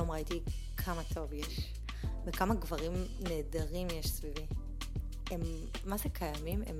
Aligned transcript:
פתאום 0.00 0.10
ראיתי 0.10 0.40
כמה 0.76 1.02
טוב 1.14 1.32
יש, 1.32 1.72
וכמה 2.26 2.54
גברים 2.54 2.92
נהדרים 3.20 3.88
יש 3.90 4.08
סביבי. 4.08 4.46
הם, 5.30 5.40
מה 5.84 5.96
זה 5.96 6.08
קיימים? 6.08 6.62
הם 6.66 6.78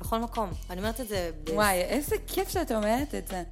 בכל 0.00 0.18
מקום. 0.18 0.50
אני 0.70 0.80
אומרת 0.80 1.00
את 1.00 1.08
זה... 1.08 1.30
ב... 1.44 1.50
וואי, 1.50 1.80
איזה 1.80 2.16
כיף 2.26 2.48
שאת 2.48 2.72
אומרת 2.72 3.14
את 3.14 3.28
זה. 3.28 3.42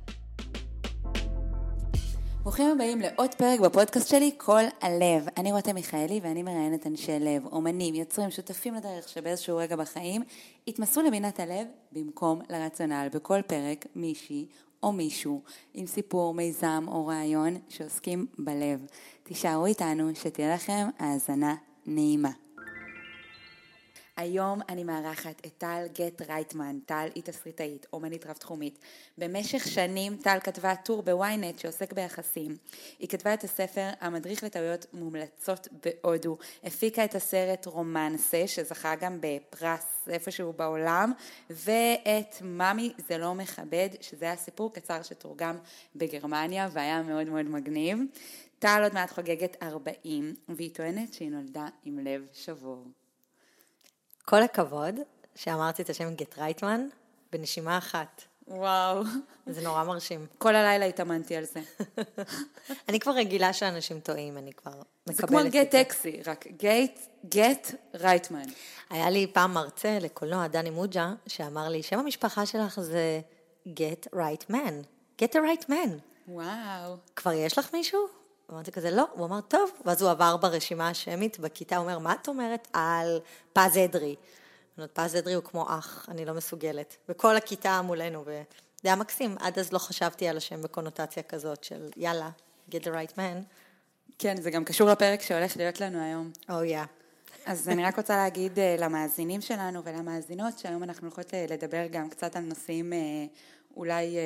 ברוכים 2.42 2.70
הבאים 2.70 3.00
לעוד 3.00 3.34
פרק 3.34 3.60
בפודקאסט 3.60 4.08
שלי, 4.08 4.30
כל 4.36 4.62
הלב. 4.80 5.26
אני 5.36 5.52
רותם 5.52 5.74
מיכאלי 5.74 6.20
ואני 6.22 6.42
מראיינת 6.42 6.86
אנשי 6.86 7.18
לב, 7.20 7.46
אומנים, 7.46 7.94
יוצרים, 7.94 8.30
שותפים 8.30 8.74
לדרך 8.74 9.08
שבאיזשהו 9.08 9.56
רגע 9.56 9.76
בחיים 9.76 10.22
התמסרו 10.68 11.02
לבינת 11.02 11.40
הלב 11.40 11.66
במקום 11.92 12.40
לרציונל. 12.50 13.08
בכל 13.12 13.42
פרק 13.46 13.86
מישהי 13.94 14.46
או 14.82 14.92
מישהו 14.92 15.42
עם 15.74 15.86
סיפור, 15.86 16.34
מיזם 16.34 16.84
או 16.88 17.06
רעיון 17.06 17.56
שעוסקים 17.68 18.26
בלב. 18.38 18.86
תישארו 19.22 19.66
איתנו, 19.66 20.14
שתהיה 20.14 20.54
לכם 20.54 20.88
האזנה 20.98 21.54
נעימה. 21.86 22.30
היום 24.20 24.60
אני 24.68 24.84
מארחת 24.84 25.46
את 25.46 25.52
טל 25.58 25.86
גט 25.92 26.22
רייטמן. 26.22 26.78
טל 26.86 27.08
היא 27.14 27.22
תסריטאית, 27.22 27.86
אומנית 27.92 28.26
רב-תחומית. 28.26 28.78
במשך 29.18 29.66
שנים 29.68 30.16
טל 30.16 30.38
כתבה 30.44 30.76
טור 30.76 31.02
בוויינט 31.02 31.58
שעוסק 31.58 31.92
ביחסים. 31.92 32.56
היא 32.98 33.08
כתבה 33.08 33.34
את 33.34 33.44
הספר 33.44 33.88
המדריך 34.00 34.44
לטעויות 34.44 34.86
מומלצות 34.92 35.68
בהודו. 35.84 36.38
הפיקה 36.64 37.04
את 37.04 37.14
הסרט 37.14 37.66
רומנסה, 37.66 38.42
שזכה 38.46 38.94
גם 38.94 39.18
בפרס 39.20 40.08
איפשהו 40.08 40.52
בעולם, 40.52 41.12
ואת 41.50 42.42
ממי 42.42 42.92
זה 43.08 43.18
לא 43.18 43.34
מכבד, 43.34 43.88
שזה 44.00 44.24
היה 44.24 44.36
סיפור 44.36 44.72
קצר 44.72 45.02
שתורגם 45.02 45.58
בגרמניה 45.96 46.68
והיה 46.72 47.02
מאוד 47.02 47.26
מאוד 47.26 47.46
מגניב. 47.46 47.98
טל 48.58 48.80
עוד 48.82 48.94
מעט 48.94 49.10
חוגגת 49.10 49.56
40, 49.62 50.34
והיא 50.48 50.74
טוענת 50.74 51.14
שהיא 51.14 51.30
נולדה 51.30 51.66
עם 51.84 51.98
לב 51.98 52.26
שבור. 52.32 52.99
כל 54.24 54.42
הכבוד 54.42 54.94
שאמרתי 55.34 55.82
את 55.82 55.90
השם 55.90 56.14
גט 56.14 56.38
רייטמן 56.38 56.88
בנשימה 57.32 57.78
אחת. 57.78 58.22
וואו. 58.48 59.02
זה 59.46 59.60
נורא 59.62 59.84
מרשים. 59.84 60.26
כל 60.38 60.54
הלילה 60.56 60.84
התאמנתי 60.84 61.36
על 61.36 61.44
זה. 61.44 61.60
אני 62.88 63.00
כבר 63.00 63.12
רגילה 63.12 63.52
שאנשים 63.52 64.00
טועים, 64.00 64.38
אני 64.38 64.52
כבר 64.52 64.70
מקבלת 64.70 65.10
את 65.10 65.16
זה. 65.16 65.20
זה 65.20 65.26
כמו 65.26 65.38
גט 65.50 65.70
טקסי, 65.70 66.20
רק 66.26 66.46
גט, 66.56 67.00
גט 67.26 67.74
רייטמן. 67.94 68.48
היה 68.90 69.10
לי 69.10 69.26
פעם 69.32 69.54
מרצה 69.54 69.98
לקולנוע, 70.00 70.46
דני 70.46 70.70
מוג'ה, 70.70 71.12
שאמר 71.26 71.68
לי, 71.68 71.82
שם 71.82 71.98
המשפחה 71.98 72.46
שלך 72.46 72.80
זה 72.80 73.20
get 73.66 74.06
the 74.06 74.14
right 74.14 74.50
man. 75.70 75.92
וואו. 76.28 76.96
כבר 77.16 77.32
יש 77.32 77.58
לך 77.58 77.72
מישהו? 77.72 78.19
אמרתי 78.52 78.72
כזה, 78.72 78.90
לא. 78.90 79.04
הוא 79.12 79.26
אמר, 79.26 79.40
טוב. 79.40 79.70
ואז 79.86 80.02
הוא 80.02 80.10
עבר 80.10 80.36
ברשימה 80.36 80.88
השמית 80.88 81.38
בכיתה, 81.38 81.76
הוא 81.76 81.82
אומר, 81.82 81.98
מה 81.98 82.12
את 82.12 82.28
אומרת 82.28 82.68
על 82.72 83.20
פז 83.52 83.78
אדרי? 83.84 84.16
פז 84.92 85.16
אדרי 85.16 85.34
הוא 85.34 85.44
כמו 85.44 85.66
אח, 85.68 86.06
אני 86.08 86.24
לא 86.24 86.34
מסוגלת. 86.34 86.96
וכל 87.08 87.36
הכיתה 87.36 87.82
מולנו, 87.82 88.20
וזה 88.22 88.42
היה 88.84 88.96
מקסים. 88.96 89.36
עד 89.40 89.58
אז 89.58 89.72
לא 89.72 89.78
חשבתי 89.78 90.28
על 90.28 90.36
השם 90.36 90.62
בקונוטציה 90.62 91.22
כזאת 91.22 91.64
של 91.64 91.90
יאללה, 91.96 92.30
get 92.70 92.74
the 92.82 92.86
right 92.88 93.16
man. 93.16 93.44
כן, 94.18 94.40
זה 94.40 94.50
גם 94.50 94.64
קשור 94.64 94.88
לפרק 94.88 95.22
שהולך 95.22 95.56
להיות 95.56 95.80
לנו 95.80 96.02
היום. 96.02 96.32
או 96.50 96.60
oh, 96.60 96.64
יא. 96.64 96.82
Yeah. 96.82 96.86
אז 97.46 97.68
אני 97.68 97.84
רק 97.84 97.96
רוצה 97.96 98.16
להגיד 98.16 98.52
uh, 98.58 98.80
למאזינים 98.80 99.40
שלנו 99.40 99.84
ולמאזינות, 99.84 100.58
שהיום 100.58 100.82
אנחנו 100.82 101.06
הולכות 101.06 101.34
לדבר 101.48 101.86
גם 101.90 102.08
קצת 102.08 102.36
על 102.36 102.42
נושאים, 102.42 102.92
uh, 102.92 103.76
אולי 103.76 104.16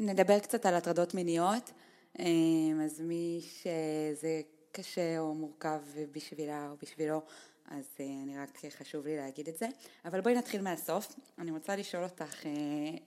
נדבר 0.00 0.38
קצת 0.38 0.66
על 0.66 0.74
הטרדות 0.74 1.14
מיניות. 1.14 1.70
אמ, 2.18 2.80
אז 2.84 3.00
מי 3.00 3.40
שזה 3.62 4.40
קשה 4.72 5.18
או 5.18 5.34
מורכב 5.34 5.80
בשבילה 6.12 6.68
או 6.70 6.76
בשבילו, 6.82 7.22
אז 7.70 7.84
אה, 8.00 8.04
אני 8.22 8.38
רק 8.38 8.62
חשוב 8.78 9.06
לי 9.06 9.16
להגיד 9.16 9.48
את 9.48 9.58
זה. 9.58 9.66
אבל 10.04 10.20
בואי 10.20 10.34
נתחיל 10.34 10.62
מהסוף. 10.62 11.16
אני 11.38 11.50
רוצה 11.50 11.76
לשאול 11.76 12.04
אותך, 12.04 12.46
אה, 12.46 12.50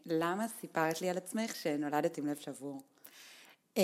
למה 0.06 0.48
סיפרת 0.62 1.02
לי 1.02 1.10
על 1.10 1.18
עצמך 1.18 1.56
שנולדת 1.56 2.18
עם 2.18 2.28
לב 2.28 2.38
שבור? 2.38 2.82
אמ, 3.78 3.84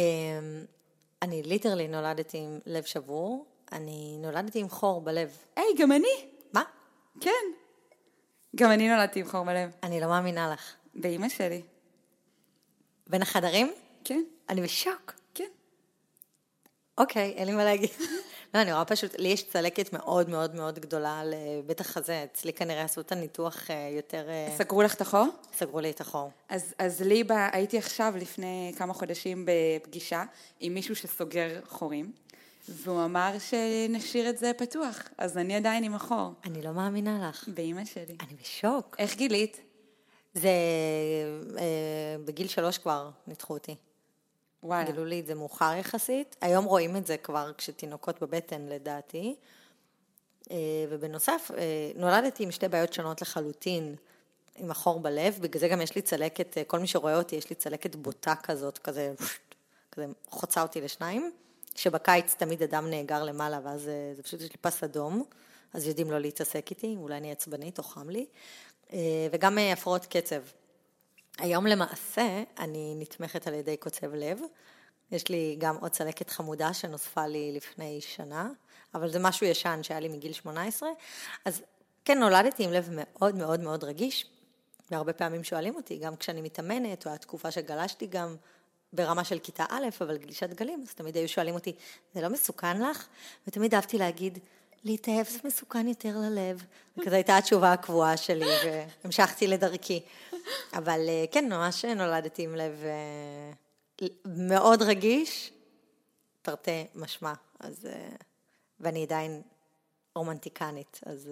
אני 1.22 1.44
ליטרלי 1.44 1.88
נולדתי 1.88 2.38
עם 2.38 2.60
לב 2.66 2.84
שבור. 2.84 3.46
אני 3.72 4.18
נולדתי 4.20 4.60
עם 4.60 4.70
חור 4.70 5.02
בלב. 5.02 5.38
היי, 5.56 5.66
גם 5.78 5.92
אני. 5.92 6.30
מה? 6.54 6.64
כן. 7.22 7.32
גם 8.56 8.72
אני 8.72 8.90
נולדתי 8.90 9.20
עם 9.20 9.28
חור 9.28 9.44
בלב. 9.44 9.72
אני 9.84 10.00
לא 10.00 10.08
מאמינה 10.08 10.54
לך. 10.54 10.76
באימא 10.96 11.30
שלי. 11.30 11.62
בין 13.08 13.22
החדרים? 13.22 13.74
כן. 14.08 14.24
אני 14.50 14.62
בשוק. 14.62 15.14
כן. 15.34 15.48
אוקיי, 16.98 17.34
אין 17.36 17.48
לי 17.48 17.54
מה 17.54 17.64
להגיד. 17.64 17.90
לא, 18.54 18.62
אני 18.62 18.74
רואה 18.74 18.86
פשוט, 18.86 19.20
לי 19.20 19.28
יש 19.28 19.44
צלקת 19.44 19.94
מאוד 19.94 20.30
מאוד 20.30 20.56
מאוד 20.56 20.80
גדולה 20.80 21.20
על 21.20 21.34
בית 21.66 21.82
החזה. 21.82 22.24
אצלי 22.24 22.54
כנראה 22.54 22.84
עשו 22.84 23.02
את 23.02 23.12
הניתוח 23.12 23.72
אה, 23.72 23.90
יותר... 23.96 24.30
אה, 24.30 24.56
סגרו 24.58 24.82
לך 24.82 24.94
את 24.94 25.02
החור? 25.02 25.28
סגרו 25.54 25.80
לי 25.80 25.90
את 25.90 26.02
החור. 26.02 26.32
אז, 26.50 26.74
אז 26.80 27.02
לי, 27.02 27.24
ב... 27.24 27.32
הייתי 27.52 27.78
עכשיו 27.78 28.14
לפני 28.18 28.74
כמה 28.78 28.94
חודשים 28.94 29.46
בפגישה 29.46 30.24
עם 30.60 30.74
מישהו 30.74 30.96
שסוגר 30.96 31.60
חורים. 31.68 32.12
והוא 32.70 33.06
אמר 33.06 33.32
שנשאיר 33.40 34.30
את 34.30 34.38
זה 34.38 34.52
פתוח, 34.58 35.00
אז 35.18 35.38
אני 35.38 35.56
עדיין 35.56 35.84
עם 35.84 35.96
החור. 35.96 36.32
אני 36.46 36.62
לא 36.62 36.72
מאמינה 36.72 37.30
לך. 37.30 37.48
באימא 37.48 37.86
שלי. 37.86 38.16
אני 38.20 38.34
בשוק. 38.42 38.96
איך 39.00 39.16
גילית? 39.16 39.62
זה, 40.34 40.50
אה, 41.58 42.16
בגיל 42.26 42.48
שלוש 42.48 42.78
כבר 42.78 43.10
ניתחו 43.28 43.54
אותי. 43.54 43.76
וואלה. 44.64 44.92
גילו 44.92 45.06
לי 45.06 45.20
את 45.20 45.26
זה 45.26 45.36
מאוחר 45.36 45.74
יחסית. 45.80 46.36
היום 46.42 46.66
רואים 46.66 46.98
את 46.98 47.08
זה 47.08 47.18
כבר 47.18 47.52
כשתינוקות 47.58 48.24
בבטן 48.24 48.62
לדעתי. 48.62 49.36
אה, 50.52 50.86
ובנוסף, 50.90 51.52
אה, 51.58 51.92
נולדתי 51.96 52.44
עם 52.44 52.52
שתי 52.52 52.68
בעיות 52.68 52.94
שונות 52.94 53.22
לחלוטין, 53.22 53.96
עם 54.56 54.72
החור 54.72 55.00
בלב, 55.00 55.38
בגלל 55.42 55.60
זה 55.60 55.68
גם 55.68 55.82
יש 55.82 55.96
לי 55.96 56.02
צלקת, 56.02 56.58
אה, 56.58 56.64
כל 56.64 56.80
מי 56.80 56.88
שרואה 56.88 57.18
אותי, 57.18 57.36
יש 57.36 57.50
לי 57.50 57.56
צלקת 57.56 57.96
בוטה 57.96 58.36
כזאת, 58.36 58.78
כזה, 58.78 59.14
כזה 59.92 60.06
חוצה 60.30 60.62
אותי 60.62 60.82
לשניים, 60.82 61.32
שבקיץ 61.76 62.36
תמיד 62.38 62.64
אדם 62.64 62.90
נאגר 62.90 63.24
למעלה, 63.24 63.60
ואז 63.64 63.82
זה 64.16 64.24
פשוט 64.24 64.42
יש 64.42 64.52
לי 64.52 64.58
פס 64.62 64.84
אדום, 64.84 65.24
אז 65.74 65.88
יודעים 65.88 66.12
לא 66.12 66.20
להתעסק 66.20 66.70
איתי, 66.70 66.96
אולי 66.98 67.18
אני 67.18 67.32
עצבנית 67.32 67.78
או 67.78 67.84
חם 67.84 68.10
לי, 68.10 68.26
וגם 69.32 69.58
הפרעות 69.58 70.06
קצב. 70.06 70.42
היום 71.38 71.68
למעשה 71.68 72.44
אני 72.60 72.96
נתמכת 72.98 73.48
על 73.48 73.54
ידי 73.54 73.78
קוצב 73.78 74.14
לב. 74.14 74.40
יש 75.12 75.30
לי 75.30 75.56
גם 75.60 75.76
עוד 75.76 75.92
צלקת 75.92 76.30
חמודה 76.30 76.74
שנוספה 76.74 77.28
לי 77.28 77.52
לפני 77.56 78.02
שנה, 78.02 78.50
אבל 78.94 79.12
זה 79.12 79.20
משהו 79.20 79.48
ישן 79.48 79.80
שהיה 79.84 80.00
לי 80.00 80.08
מגיל 80.08 80.34
18. 80.34 80.90
אז 81.46 81.62
כן, 82.06 82.20
נולדתי 82.20 82.64
עם 82.64 82.72
לב 82.74 82.90
מאוד 82.92 83.36
מאוד 83.36 83.60
מאוד 83.60 83.84
רגיש, 83.84 84.26
והרבה 84.92 85.14
פעמים 85.14 85.44
שואלים 85.44 85.76
אותי, 85.76 85.98
גם 85.98 86.16
כשאני 86.16 86.42
מתאמנת, 86.42 87.08
או 87.08 87.12
התקופה 87.12 87.52
שגלשתי 87.52 88.08
גם 88.08 88.36
ברמה 88.94 89.24
של 89.24 89.40
כיתה 89.40 89.66
א', 89.70 89.86
אבל 90.02 90.18
גלישת 90.18 90.50
גלים, 90.50 90.84
אז 90.88 90.94
תמיד 90.94 91.18
היו 91.18 91.30
שואלים 91.30 91.56
אותי, 91.56 91.74
זה 92.14 92.22
לא 92.22 92.30
מסוכן 92.30 92.82
לך? 92.82 93.08
ותמיד 93.48 93.74
אהבתי 93.74 93.98
להגיד, 93.98 94.40
להתאהב 94.84 95.28
זה 95.28 95.40
מסוכן 95.44 95.88
יותר 95.88 96.18
ללב. 96.18 96.64
וכזו 96.98 97.16
הייתה 97.16 97.38
התשובה 97.38 97.74
הקבועה 97.74 98.18
שלי, 98.18 98.46
והמשכתי 99.04 99.48
לדרכי. 99.48 100.02
אבל 100.74 101.06
אה, 101.10 101.26
כן, 101.32 101.50
ממש 101.50 101.86
נולדתי 101.86 102.44
עם 102.44 102.56
לב 102.56 102.84
אה, 102.84 104.08
מאוד 104.26 104.82
רגיש, 104.82 105.54
תרתי 106.42 106.86
משמע. 106.96 107.34
אז, 107.60 107.86
אה, 107.86 108.10
ואני 108.80 109.04
עדיין 109.04 109.42
רומנטיקנית, 110.16 111.00
אז... 111.06 111.30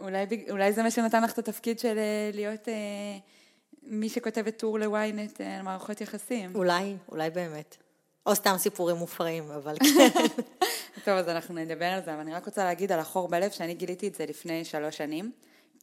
אולי, 0.00 0.26
אולי 0.50 0.72
זה 0.72 0.82
מה 0.82 0.90
שנתן 0.90 1.22
לך 1.22 1.32
את 1.32 1.38
התפקיד 1.38 1.78
של 1.78 1.98
להיות 2.32 2.68
אה, 2.68 2.74
מי 3.82 4.08
שכותבת 4.08 4.58
טור 4.58 4.78
לוויינט 4.78 5.40
על 5.40 5.62
מערכות 5.62 6.00
יחסים. 6.00 6.54
אולי, 6.54 6.96
אולי 7.08 7.30
באמת. 7.30 7.76
או 8.26 8.34
סתם 8.34 8.54
סיפורים 8.58 8.96
מופרעים, 8.96 9.50
אבל 9.50 9.76
כן. 9.78 10.08
טוב, 11.04 11.14
אז 11.14 11.28
אנחנו 11.28 11.54
נדבר 11.54 11.84
על 11.84 12.04
זה, 12.04 12.12
אבל 12.12 12.20
אני 12.20 12.34
רק 12.34 12.46
רוצה 12.46 12.64
להגיד 12.64 12.92
על 12.92 12.98
החור 12.98 13.28
בלב, 13.28 13.50
שאני 13.50 13.74
גיליתי 13.74 14.08
את 14.08 14.14
זה 14.14 14.26
לפני 14.26 14.64
שלוש 14.64 14.96
שנים. 14.96 15.32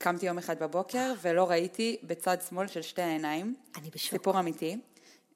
קמתי 0.04 0.26
יום 0.26 0.38
אחד 0.38 0.60
בבוקר 0.60 1.14
ולא 1.22 1.50
ראיתי 1.50 1.98
בצד 2.04 2.38
שמאל 2.50 2.68
של 2.68 2.82
שתי 2.82 3.02
העיניים. 3.02 3.56
אני 3.76 3.90
בשוק. 3.90 4.12
סיפור 4.12 4.40
אמיתי. 4.40 4.78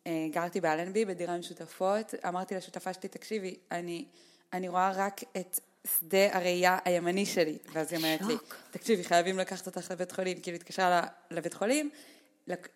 אה, 0.08 0.28
גרתי 0.32 0.62
באלנבי 0.62 1.06
בדירה 1.06 1.36
עם 1.36 1.42
שותפות, 1.42 2.14
אמרתי 2.28 2.56
לשותפה 2.56 2.94
שלי, 2.94 3.10
תקשיבי, 3.10 3.56
אני, 3.72 4.06
אני 4.54 4.68
רואה 4.68 4.92
רק 4.96 5.22
את 5.38 5.60
שדה 6.00 6.38
הראייה 6.38 6.78
הימני 6.86 7.26
שלי. 7.26 7.58
ואז 7.74 7.94
היא 7.94 7.98
אומרת 7.98 8.22
לי, 8.22 8.36
תקשיבי, 8.72 9.04
חייבים 9.04 9.38
לקחת 9.40 9.68
אותך 9.68 9.92
לבית 9.92 10.12
חולים. 10.12 10.40
כאילו 10.40 10.56
התקשרה 10.56 11.02
לבית 11.32 11.54
חולים, 11.54 11.90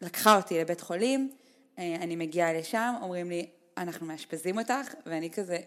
לקחה 0.02 0.36
אותי 0.36 0.60
לבית 0.60 0.82
חולים, 0.82 1.32
אה, 1.80 1.96
אני 1.96 2.16
מגיעה 2.16 2.54
לשם, 2.54 2.94
אומרים 3.02 3.30
לי, 3.30 3.50
אנחנו 3.78 4.06
מאשפזים 4.06 4.60
אותך, 4.60 4.94
ואני 5.06 5.30
כזה, 5.30 5.58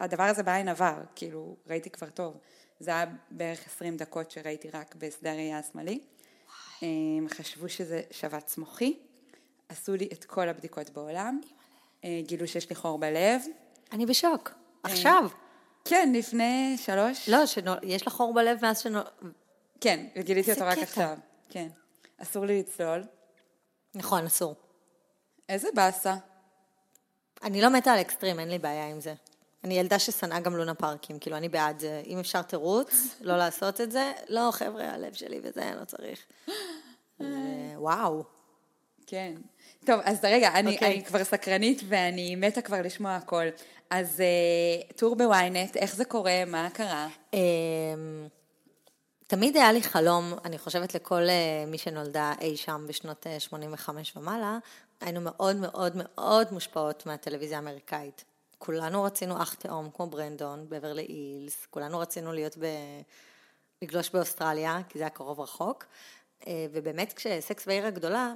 הדבר 0.00 0.22
הזה 0.22 0.42
בעין 0.42 0.68
עבר, 0.68 0.96
כאילו, 1.14 1.56
ראיתי 1.66 1.90
כבר 1.90 2.10
טוב. 2.10 2.38
זה 2.80 2.90
היה 2.90 3.04
בערך 3.30 3.66
20 3.66 3.96
דקות 3.96 4.30
שראיתי 4.30 4.70
רק 4.70 4.94
בשדה 4.94 5.32
הראייה 5.32 5.58
השמאלי. 5.58 6.00
הם 6.82 7.26
חשבו 7.28 7.68
שזה 7.68 8.02
שבץ 8.10 8.58
מוחי, 8.58 8.98
עשו 9.68 9.94
לי 9.94 10.08
את 10.12 10.24
כל 10.24 10.48
הבדיקות 10.48 10.90
בעולם, 10.90 11.40
אה, 12.04 12.20
גילו 12.26 12.48
שיש 12.48 12.70
לי 12.70 12.76
חור 12.76 12.98
בלב. 12.98 13.42
אני 13.92 14.06
בשוק. 14.06 14.50
עכשיו. 14.82 15.28
כן, 15.84 16.12
לפני 16.14 16.76
שלוש. 16.78 17.28
לא, 17.28 17.46
שיש 17.46 18.06
לך 18.06 18.12
חור 18.12 18.34
בלב 18.34 18.58
מאז 18.62 18.78
שנ... 18.80 18.92
כן, 19.80 20.06
וגיליתי 20.16 20.52
אותו 20.52 20.64
רק. 20.64 20.78
עכשיו. 20.78 21.18
כן. 21.48 21.68
אסור 22.18 22.44
לי 22.44 22.58
לצלול. 22.58 23.04
נכון, 23.94 24.24
אסור. 24.24 24.54
איזה 25.48 25.68
באסה. 25.74 26.14
אני 27.42 27.60
לא 27.60 27.70
מתה 27.70 27.92
על 27.92 28.00
אקסטרים, 28.00 28.40
אין 28.40 28.48
לי 28.48 28.58
בעיה 28.58 28.88
עם 28.88 29.00
זה. 29.00 29.14
אני 29.64 29.78
ילדה 29.78 29.98
ששנאה 29.98 30.40
גם 30.40 30.56
לונה 30.56 30.74
פארקים, 30.74 31.18
כאילו, 31.18 31.36
אני 31.36 31.48
בעד 31.48 31.78
זה. 31.78 32.02
אם 32.06 32.18
אפשר 32.18 32.42
תירוץ, 32.42 33.16
לא 33.20 33.36
לעשות 33.36 33.80
את 33.80 33.92
זה, 33.92 34.12
לא, 34.28 34.48
חבר'ה, 34.52 34.90
הלב 34.94 35.12
שלי 35.12 35.40
וזה, 35.42 35.72
לא 35.80 35.84
צריך. 35.84 36.20
וואו. 37.76 38.24
כן. 39.06 39.34
טוב, 39.86 40.00
אז 40.04 40.18
רגע, 40.22 40.50
אני, 40.54 40.74
אוקיי. 40.74 40.94
אני 40.94 41.04
כבר 41.04 41.24
סקרנית 41.24 41.82
ואני 41.88 42.36
מתה 42.36 42.62
כבר 42.62 42.82
לשמוע 42.82 43.16
הכל. 43.16 43.46
אז 43.90 44.20
אה, 44.20 44.92
טור 44.96 45.16
בוויינט, 45.16 45.76
איך 45.76 45.96
זה 45.96 46.04
קורה, 46.04 46.44
מה 46.46 46.68
קרה? 46.72 47.08
אמ, 47.34 47.38
תמיד 49.26 49.56
היה 49.56 49.72
לי 49.72 49.82
חלום, 49.82 50.34
אני 50.44 50.58
חושבת 50.58 50.94
לכל 50.94 51.22
אה, 51.28 51.64
מי 51.66 51.78
שנולדה 51.78 52.32
אי 52.40 52.56
שם 52.56 52.84
בשנות 52.88 53.26
אה, 53.26 53.40
85 53.40 54.16
ומעלה, 54.16 54.58
היינו 55.00 55.20
מאוד 55.20 55.56
מאוד 55.56 55.92
מאוד 55.94 56.52
מושפעות 56.52 57.06
מהטלוויזיה 57.06 57.58
האמריקאית. 57.58 58.24
כולנו 58.58 59.02
רצינו 59.02 59.42
אח 59.42 59.54
תאום 59.54 59.90
כמו 59.94 60.06
ברנדון, 60.06 60.66
בברלי 60.68 61.06
אילס, 61.08 61.66
כולנו 61.70 61.98
רצינו 61.98 62.32
להיות 62.32 62.58
ב... 62.58 62.64
לגלוש 63.82 64.10
באוסטרליה, 64.10 64.80
כי 64.88 64.98
זה 64.98 65.04
היה 65.04 65.10
קרוב 65.10 65.40
רחוק. 65.40 65.84
אה, 66.46 66.66
ובאמת 66.72 67.12
כשסקס 67.12 67.66
בעיר 67.66 67.86
הגדולה 67.86 68.34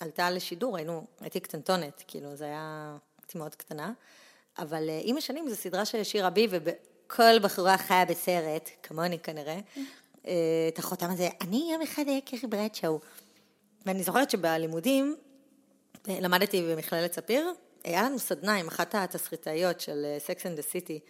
עלתה 0.00 0.30
לשידור, 0.30 0.76
היינו, 0.76 1.06
הייתי 1.20 1.40
קטנטונת, 1.40 2.04
כאילו 2.06 2.36
זה 2.36 2.44
היה, 2.44 2.96
הייתי 3.18 3.38
מאוד 3.38 3.54
קטנה. 3.54 3.92
אבל 4.58 4.88
אה, 4.88 5.00
עם 5.02 5.16
השנים 5.16 5.48
זו 5.48 5.56
סדרה 5.56 5.84
שהשאירה 5.84 6.30
בי, 6.30 6.48
וכל 6.50 7.38
בחורה 7.38 7.78
חיה 7.78 8.04
בסרט, 8.04 8.70
כמוני 8.82 9.18
כנראה, 9.18 9.58
אה, 10.26 10.32
את 10.68 10.78
החותם 10.78 11.10
הזה, 11.10 11.28
אני 11.40 11.68
יום 11.72 11.82
אחד 11.82 12.02
אהיה 12.06 12.20
קרי 12.20 12.48
ברדשו. 12.48 13.00
ואני 13.86 14.02
זוכרת 14.02 14.30
שבלימודים, 14.30 15.16
למדתי 16.08 16.62
במכללת 16.62 17.12
ספיר, 17.12 17.52
היה 17.84 18.02
לנו 18.02 18.18
סדנה 18.18 18.54
עם 18.54 18.68
אחת 18.68 18.94
התסריטאיות 18.94 19.80
של 19.80 20.04
אה, 20.04 20.18
Sex 20.26 20.38
and 20.38 20.58
the 20.58 20.70
City, 20.72 21.00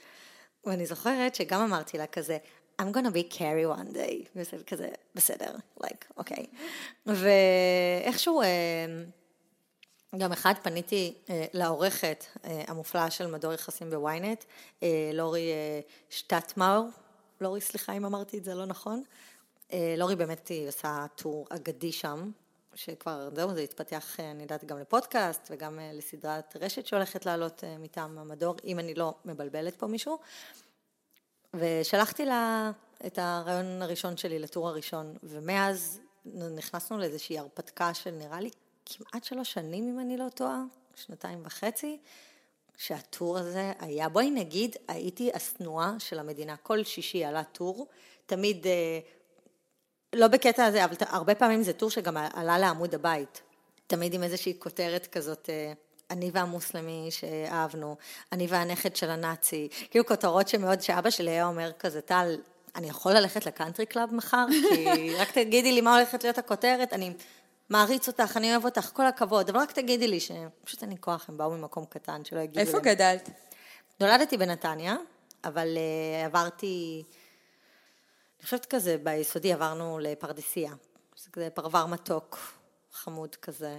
ואני 0.66 0.86
זוכרת 0.86 1.34
שגם 1.34 1.60
אמרתי 1.60 1.98
לה 1.98 2.06
כזה, 2.06 2.38
I'm 2.82 2.94
gonna 2.94 3.10
be 3.14 3.34
carry 3.34 3.78
one 3.78 3.94
day, 3.94 4.28
וזה 4.36 4.64
כזה, 4.66 4.88
בסדר, 5.14 5.56
like, 5.82 6.04
אוקיי. 6.16 6.46
ואיכשהו, 7.06 8.42
אה, 8.42 8.46
גם 10.18 10.32
אחד 10.32 10.54
פניתי 10.62 11.14
אה, 11.30 11.46
לעורכת 11.52 12.24
אה, 12.44 12.64
המופלאה 12.68 13.10
של 13.10 13.26
מדור 13.26 13.52
יחסים 13.52 13.90
בוויינט, 13.90 14.44
לורי 15.12 15.50
שטטמאור, 16.10 16.88
לורי, 17.40 17.60
סליחה 17.60 17.92
אם 17.92 18.04
אמרתי 18.04 18.38
את 18.38 18.44
זה 18.44 18.54
לא 18.54 18.66
נכון. 18.66 19.02
לורי 19.96 20.16
באמת 20.16 20.48
היא 20.48 20.68
עושה 20.68 21.06
טור 21.16 21.46
אגדי 21.50 21.92
שם, 21.92 22.30
שכבר, 22.74 23.28
זהו, 23.34 23.54
זה 23.54 23.60
התפתח, 23.60 24.20
אה, 24.20 24.30
אני 24.30 24.42
יודעת, 24.42 24.64
גם 24.64 24.78
לפודקאסט 24.78 25.48
וגם 25.50 25.78
אה, 25.78 25.90
לסדרת 25.92 26.56
רשת 26.60 26.86
שהולכת 26.86 27.26
לעלות 27.26 27.64
אה, 27.64 27.78
מטעם 27.78 28.18
המדור, 28.18 28.56
אם 28.64 28.78
אני 28.78 28.94
לא 28.94 29.14
מבלבלת 29.24 29.76
פה 29.76 29.86
מישהו. 29.86 30.18
ושלחתי 31.54 32.24
לה 32.26 32.70
את 33.06 33.18
הרעיון 33.18 33.82
הראשון 33.82 34.16
שלי 34.16 34.38
לטור 34.38 34.68
הראשון, 34.68 35.16
ומאז 35.22 36.00
נכנסנו 36.56 36.98
לאיזושהי 36.98 37.38
הרפתקה 37.38 37.94
של 37.94 38.10
נראה 38.10 38.40
לי 38.40 38.50
כמעט 38.86 39.24
שלוש 39.24 39.52
שנים, 39.52 39.88
אם 39.88 40.00
אני 40.00 40.16
לא 40.16 40.28
טועה, 40.28 40.62
שנתיים 40.94 41.42
וחצי, 41.44 41.98
שהטור 42.76 43.38
הזה 43.38 43.72
היה, 43.78 44.08
בואי 44.08 44.30
נגיד, 44.30 44.76
הייתי 44.88 45.30
השנואה 45.34 45.92
של 45.98 46.18
המדינה. 46.18 46.56
כל 46.56 46.84
שישי 46.84 47.24
עלה 47.24 47.44
טור, 47.44 47.86
תמיד, 48.26 48.66
לא 50.14 50.28
בקטע 50.28 50.64
הזה, 50.64 50.84
אבל 50.84 50.94
הרבה 51.00 51.34
פעמים 51.34 51.62
זה 51.62 51.72
טור 51.72 51.90
שגם 51.90 52.16
עלה 52.16 52.58
לעמוד 52.58 52.94
הבית. 52.94 53.42
תמיד 53.86 54.14
עם 54.14 54.22
איזושהי 54.22 54.54
כותרת 54.58 55.06
כזאת, 55.06 55.50
אה, 55.50 55.72
אני 56.10 56.30
והמוסלמי 56.32 57.08
שאהבנו, 57.10 57.96
אני 58.32 58.46
והנכד 58.46 58.96
של 58.96 59.10
הנאצי, 59.10 59.68
כאילו 59.90 60.06
כותרות 60.06 60.48
שמאוד, 60.48 60.80
שאבא 60.80 61.10
שלי 61.10 61.30
היה 61.30 61.46
אומר 61.46 61.72
כזה, 61.78 62.00
טל, 62.00 62.36
אני 62.76 62.88
יכול 62.88 63.12
ללכת 63.12 63.46
לקאנטרי 63.46 63.86
קלאב 63.86 64.14
מחר? 64.14 64.46
כי 64.74 64.86
רק 65.20 65.30
תגידי 65.30 65.72
לי 65.72 65.80
מה 65.80 65.96
הולכת 65.96 66.24
להיות 66.24 66.38
הכותרת, 66.38 66.92
אני 66.92 67.12
מעריץ 67.70 68.08
אותך, 68.08 68.36
אני 68.36 68.50
אוהב 68.52 68.64
אותך, 68.64 68.90
כל 68.92 69.06
הכבוד, 69.06 69.48
אבל 69.48 69.60
רק 69.60 69.72
תגידי 69.72 70.08
לי 70.08 70.20
שפשוט 70.20 70.82
אין 70.82 70.90
לי 70.90 70.96
כוח, 71.00 71.28
הם 71.28 71.36
באו 71.36 71.50
ממקום 71.50 71.84
קטן, 71.84 72.24
שלא 72.24 72.40
יגידו 72.40 72.51
להם. 72.51 72.60
איפה 72.60 72.82
גדלת? 72.82 73.30
נולדתי 74.00 74.36
בנתניה, 74.36 74.96
אבל 75.44 75.68
uh, 75.76 76.26
עברתי, 76.26 77.02
אני 78.44 78.46
חושבת 78.46 78.66
כזה, 78.66 78.96
ביסודי 79.02 79.52
עברנו 79.52 79.98
לפרדסיה. 80.02 80.72
זה 81.16 81.30
כזה 81.32 81.48
פרבר 81.54 81.86
מתוק, 81.86 82.38
חמוד 82.92 83.34
כזה. 83.36 83.78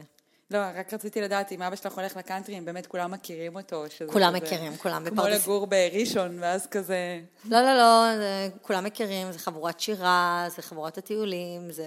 לא, 0.52 0.58
רק 0.76 0.94
רציתי 0.94 1.22
לדעת 1.22 1.52
אם 1.52 1.62
אבא 1.62 1.76
שלך 1.76 1.94
הולך 1.98 2.18
לקאנטרי, 2.18 2.58
אם 2.58 2.66
באמת 2.66 2.88
כולם 2.88 3.12
מכירים 3.12 3.56
אותו. 3.56 3.84
כולם 4.12 4.36
כזה- 4.36 4.46
מכירים, 4.46 4.78
כולם 4.78 5.10
כמו 5.10 5.16
בפרדס- 5.24 5.44
לגור 5.44 5.68
בראשון, 5.68 6.38
ואז 6.40 6.68
כזה... 6.68 7.22
לא, 7.46 7.62
לא, 7.62 7.74
לא, 7.78 8.18
זה, 8.18 8.50
כולם 8.62 8.84
מכירים, 8.84 9.32
זה 9.32 9.40
חבורת 9.40 9.80
שירה, 9.80 10.46
זה 10.56 10.62
חבורת 10.62 10.98
הטיולים, 10.98 11.72
זה 11.72 11.86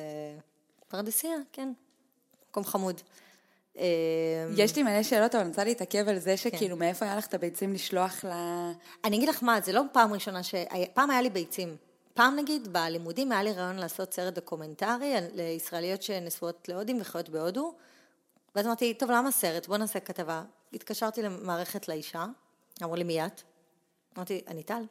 פרדסיה, 0.89 1.33
כן, 1.53 1.73
מקום 2.51 2.65
חמוד. 2.65 3.01
אה, 3.79 3.85
יש 4.57 4.77
לי 4.77 4.83
מלא 4.83 5.03
שאלות, 5.03 5.35
אבל 5.35 5.41
אני 5.43 5.51
רוצה 5.51 5.65
להתעכב 5.65 6.09
על 6.09 6.19
זה 6.19 6.31
כן. 6.31 6.37
שכאילו, 6.37 6.77
מאיפה 6.77 7.05
היה 7.05 7.17
לך 7.17 7.27
את 7.27 7.35
הביצים 7.35 7.73
לשלוח 7.73 8.25
ל... 8.25 8.29
אני 9.05 9.17
אגיד 9.17 9.29
לך 9.29 9.43
מה, 9.43 9.61
זה 9.61 9.73
לא 9.73 9.83
פעם 9.93 10.13
ראשונה 10.13 10.43
ש... 10.43 10.55
פעם 10.95 11.11
היה 11.11 11.23
לי 11.23 11.31
ביצים. 11.31 11.88
פעם 12.19 12.37
נגיד, 12.37 12.73
בלימודים 12.73 13.33
היה 13.33 13.43
לי 13.43 13.53
רעיון 13.53 13.77
לעשות 13.77 14.15
סרט 14.15 14.35
דוקומנטרי 14.35 15.15
לישראליות 15.35 16.03
שנשואות 16.03 16.69
להודים 16.69 17.01
וחיות 17.01 17.29
בהודו, 17.29 17.75
ואז 18.55 18.67
אמרתי, 18.67 18.95
טוב, 18.95 19.11
למה 19.11 19.31
סרט? 19.31 19.67
בוא 19.67 19.77
נעשה 19.77 20.01
כתבה. 20.01 20.43
התקשרתי 20.73 21.23
למערכת 21.23 21.89
לאישה, 21.89 22.27
אמרו 22.83 22.97
לי, 22.97 23.05
מי 23.05 23.27
את? 23.27 23.43
אמרתי, 24.17 24.41
אני 24.49 24.63
טל. 24.63 24.83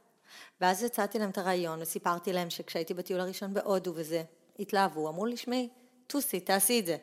ואז 0.62 0.84
הצעתי 0.84 1.20
להם 1.20 1.30
את 1.30 1.38
הרעיון 1.38 1.82
וסיפרתי 1.82 2.34
להם 2.34 2.50
שכשהייתי 2.50 2.94
בטיול 2.94 3.20
הראשון 3.20 3.54
בהודו 3.54 3.92
וזה, 3.96 4.24
התלהבו, 4.60 5.10
אמרו 5.10 5.26
לי, 5.26 5.38
שמעי, 5.38 5.70
טוסי, 6.08 6.40
תעשי 6.40 6.80
את 6.80 6.86
זה. 6.86 6.98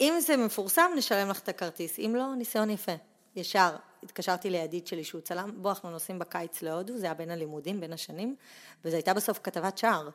אם 0.00 0.14
זה 0.20 0.36
מפורסם, 0.36 0.90
נשלם 0.96 1.28
לך 1.28 1.38
את 1.38 1.48
הכרטיס, 1.48 1.98
אם 1.98 2.12
לא, 2.16 2.34
ניסיון 2.34 2.70
יפה. 2.70 2.94
ישר 3.36 3.76
התקשרתי 4.02 4.50
לידיד 4.50 4.86
שלי 4.86 5.04
שהוא 5.04 5.20
צלם, 5.20 5.50
בוא, 5.56 5.70
אנחנו 5.70 5.90
נוסעים 5.90 6.18
בקיץ 6.18 6.62
להודו, 6.62 6.98
זה 6.98 7.06
היה 7.06 7.14
בין 7.14 7.30
הלימודים, 7.30 7.80
בין 7.80 7.92
השנים, 7.92 8.36
וזו 8.84 8.96
הייתה 8.96 9.14
בסוף 9.14 9.40
כתבת 9.42 9.78
שער. 9.78 10.08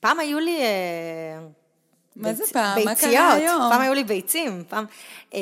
פעם 0.00 0.20
היו 0.20 0.38
לי... 0.38 0.60
אה, 0.60 1.46
מה 2.16 2.34
זה 2.34 2.44
פעם? 2.52 2.78
מה 2.84 2.94
קרה 2.94 2.94
ביציות. 2.94 3.32
היום? 3.34 3.62
פעם 3.70 3.80
היו 3.80 3.94
לי 3.94 4.04
ביצים, 4.04 4.64
פעם... 4.68 4.84
אה, 5.34 5.40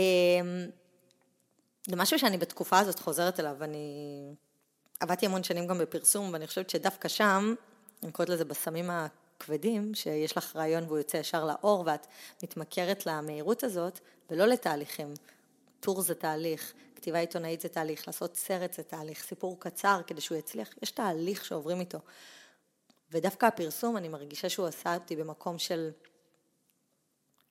זה 1.87 1.97
משהו 1.97 2.19
שאני 2.19 2.39
בתקופה 2.39 2.79
הזאת 2.79 2.99
חוזרת 2.99 3.41
אליו, 3.41 3.57
אני 3.65 3.87
עבדתי 5.01 5.27
המון 5.27 5.43
שנים 5.43 5.67
גם 5.67 5.79
בפרסום, 5.79 6.33
ואני 6.33 6.47
חושבת 6.47 6.71
שדווקא 6.71 7.09
שם, 7.09 7.55
אני 8.03 8.13
קוראת 8.13 8.29
לזה 8.29 8.45
בסמים 8.45 8.91
הכבדים, 8.91 9.95
שיש 9.95 10.37
לך 10.37 10.57
רעיון 10.57 10.85
והוא 10.85 10.99
יוצא 10.99 11.17
ישר 11.17 11.45
לאור, 11.45 11.85
ואת 11.87 12.07
מתמכרת 12.43 13.07
למהירות 13.07 13.65
הזאת, 13.65 14.01
ולא 14.31 14.47
לתהליכים. 14.47 15.15
טור 15.81 16.03
זה 16.03 16.15
תהליך, 16.15 16.73
כתיבה 16.99 17.19
עיתונאית 17.19 17.61
זה 17.61 17.69
תהליך, 17.69 18.07
לעשות 18.07 18.37
סרט 18.37 18.73
זה 18.73 18.83
תהליך, 18.83 19.23
סיפור 19.23 19.61
קצר 19.61 20.01
כדי 20.07 20.21
שהוא 20.21 20.39
יצליח, 20.39 20.69
יש 20.83 20.91
תהליך 20.91 21.45
שעוברים 21.45 21.81
איתו. 21.81 21.99
ודווקא 23.11 23.47
הפרסום, 23.47 23.97
אני 23.97 24.09
מרגישה 24.09 24.49
שהוא 24.49 24.67
עשה 24.67 24.95
אותי 24.95 25.17
במקום 25.17 25.59
של 25.59 25.91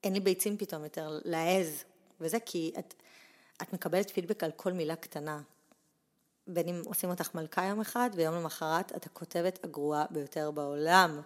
אין 0.03 0.13
לי 0.13 0.19
ביצים 0.19 0.57
פתאום 0.57 0.83
יותר 0.83 1.19
להעז, 1.25 1.83
וזה 2.21 2.39
כי 2.39 2.71
את, 2.79 2.93
את 3.61 3.73
מקבלת 3.73 4.09
פידבק 4.09 4.43
על 4.43 4.51
כל 4.51 4.73
מילה 4.73 4.95
קטנה. 4.95 5.41
בין 6.47 6.67
אם 6.67 6.81
עושים 6.85 7.09
אותך 7.09 7.35
מלכה 7.35 7.65
יום 7.65 7.81
אחד, 7.81 8.09
ויום 8.13 8.35
למחרת 8.35 8.95
את 8.95 9.05
הכותבת 9.05 9.63
הגרועה 9.63 10.05
ביותר 10.09 10.51
בעולם. 10.51 11.21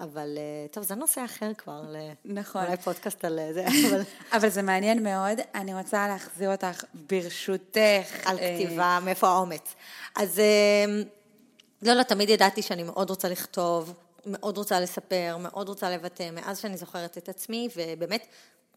אבל 0.00 0.38
אה, 0.38 0.66
טוב, 0.70 0.84
זה 0.84 0.94
נושא 0.94 1.24
אחר 1.24 1.50
כבר, 1.58 1.82
נכון. 2.24 2.64
אולי 2.64 2.76
פודקאסט 2.76 3.24
על 3.24 3.38
אה, 3.38 3.52
זה, 3.52 3.66
אבל 3.88 4.02
אבל 4.32 4.48
זה 4.48 4.62
מעניין 4.62 5.02
מאוד. 5.02 5.38
אני 5.54 5.74
רוצה 5.74 6.08
להחזיר 6.08 6.52
אותך, 6.52 6.84
ברשותך. 6.94 8.26
על 8.26 8.38
אה, 8.38 8.58
כתיבה, 8.58 8.98
מאיפה 9.04 9.28
האומץ. 9.28 9.74
אז 10.16 10.38
אה, 10.38 11.02
לא, 11.82 11.94
לא, 11.94 12.02
תמיד 12.02 12.30
ידעתי 12.30 12.62
שאני 12.62 12.82
מאוד 12.82 13.10
רוצה 13.10 13.28
לכתוב, 13.28 13.94
מאוד 14.26 14.58
רוצה 14.58 14.80
לספר, 14.80 15.36
מאוד 15.40 15.68
רוצה 15.68 15.90
לבטא, 15.90 16.30
מאז 16.30 16.58
שאני 16.58 16.76
זוכרת 16.76 17.18
את 17.18 17.28
עצמי, 17.28 17.68
ובאמת, 17.76 18.26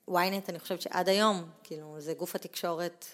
ynet, 0.10 0.50
אני 0.50 0.60
חושבת 0.60 0.82
שעד 0.82 1.10
היום, 1.10 1.50
כאילו, 1.64 1.96
זה 2.00 2.14
גוף 2.14 2.36
התקשורת 2.36 3.06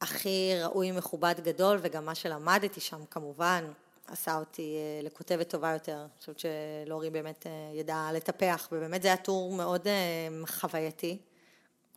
הכי 0.00 0.52
ראוי, 0.62 0.92
מכובד, 0.92 1.34
גדול, 1.44 1.78
וגם 1.82 2.04
מה 2.04 2.14
שלמדתי 2.14 2.80
שם, 2.80 3.04
כמובן, 3.10 3.64
עשה 4.06 4.36
אותי 4.36 4.76
אה, 4.76 5.06
לכותבת 5.06 5.48
טובה 5.48 5.72
יותר. 5.72 6.00
אני 6.00 6.18
חושבת 6.18 6.36
שלורי 6.38 7.10
באמת 7.10 7.46
אה, 7.46 7.70
ידעה 7.74 8.12
לטפח, 8.12 8.68
ובאמת 8.72 9.02
זה 9.02 9.08
היה 9.08 9.16
טור 9.16 9.52
מאוד 9.52 9.88
אה, 9.88 10.46
חווייתי, 10.46 11.18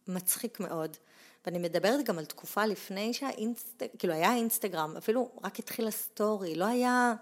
מצחיק 0.08 0.60
מאוד. 0.60 0.98
ואני 1.46 1.60
מדברת 1.60 2.06
גם 2.06 2.20
על 2.20 2.26
תקופה 2.26 2.66
לפני 2.66 3.14
שהאינסטגרם, 3.14 3.90
כאילו 4.00 4.14
היה 4.14 4.36
אינסטגרם, 4.36 4.98
אפילו 4.98 5.32
רק 5.44 5.60
התחיל 5.60 5.88
הסטורי, 5.88 6.56
לא 6.56 6.66
היה, 6.66 7.14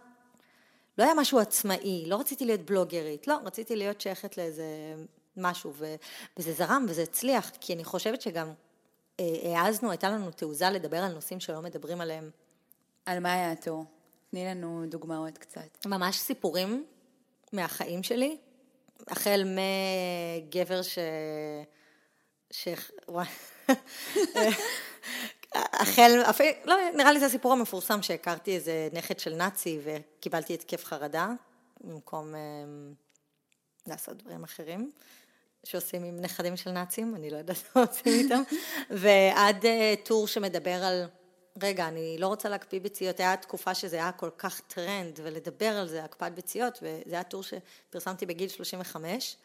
לא 0.97 1.03
היה 1.03 1.13
משהו 1.13 1.39
עצמאי, 1.39 2.05
לא 2.07 2.19
רציתי 2.19 2.45
להיות 2.45 2.61
בלוגרית, 2.61 3.27
לא, 3.27 3.37
רציתי 3.43 3.75
להיות 3.75 4.01
שייכת 4.01 4.37
לאיזה 4.37 4.65
משהו, 5.37 5.73
ו, 5.75 5.95
וזה 6.37 6.53
זרם 6.53 6.85
וזה 6.89 7.03
הצליח, 7.03 7.51
כי 7.59 7.73
אני 7.73 7.83
חושבת 7.83 8.21
שגם 8.21 8.53
העזנו, 9.19 9.91
הייתה 9.91 10.09
לנו 10.09 10.31
תעוזה 10.31 10.69
לדבר 10.69 10.97
על 10.97 11.13
נושאים 11.13 11.39
שלא 11.39 11.61
מדברים 11.61 12.01
עליהם. 12.01 12.29
על 13.05 13.19
מה 13.19 13.33
היה 13.33 13.51
הטור? 13.51 13.85
תני 14.35 14.45
לנו 14.45 14.85
דוגמאות 14.87 15.37
קצת. 15.37 15.85
ממש 15.85 16.19
סיפורים 16.19 16.85
מהחיים 17.53 18.03
שלי, 18.03 18.37
החל 19.07 19.43
מגבר 19.45 20.81
ש... 20.81 20.97
ש... 22.51 22.67
החל, 25.53 26.23
אפילו, 26.29 26.49
לא, 26.65 26.75
נראה 26.95 27.11
לי 27.11 27.19
זה 27.19 27.25
הסיפור 27.25 27.53
המפורסם 27.53 28.01
שהכרתי 28.01 28.55
איזה 28.55 28.87
נכד 28.93 29.19
של 29.19 29.35
נאצי 29.35 29.79
וקיבלתי 29.83 30.53
התקף 30.53 30.85
חרדה, 30.85 31.29
במקום 31.81 32.35
אה, 32.35 32.39
לעשות 33.87 34.17
דברים 34.17 34.43
אחרים 34.43 34.91
שעושים 35.63 36.03
עם 36.03 36.21
נכדים 36.21 36.57
של 36.57 36.71
נאצים, 36.71 37.15
אני 37.15 37.29
לא 37.29 37.37
יודעת 37.37 37.75
מה 37.75 37.81
עושים 37.81 38.13
איתם, 38.13 38.41
ועד 39.01 39.65
אה, 39.65 39.93
טור 40.03 40.27
שמדבר 40.27 40.83
על, 40.83 41.05
רגע, 41.63 41.87
אני 41.87 42.17
לא 42.19 42.27
רוצה 42.27 42.49
להקפיא 42.49 42.79
ביציות, 42.79 43.19
היה 43.19 43.37
תקופה 43.37 43.73
שזה 43.73 43.95
היה 43.95 44.11
כל 44.11 44.29
כך 44.37 44.59
טרנד, 44.59 45.19
ולדבר 45.23 45.69
על 45.69 45.87
זה, 45.87 46.03
הקפאת 46.03 46.35
ביציות, 46.35 46.77
וזה 46.81 47.15
היה 47.15 47.23
טור 47.23 47.43
שפרסמתי 47.43 48.25
בגיל 48.25 48.49
35, 48.49 49.37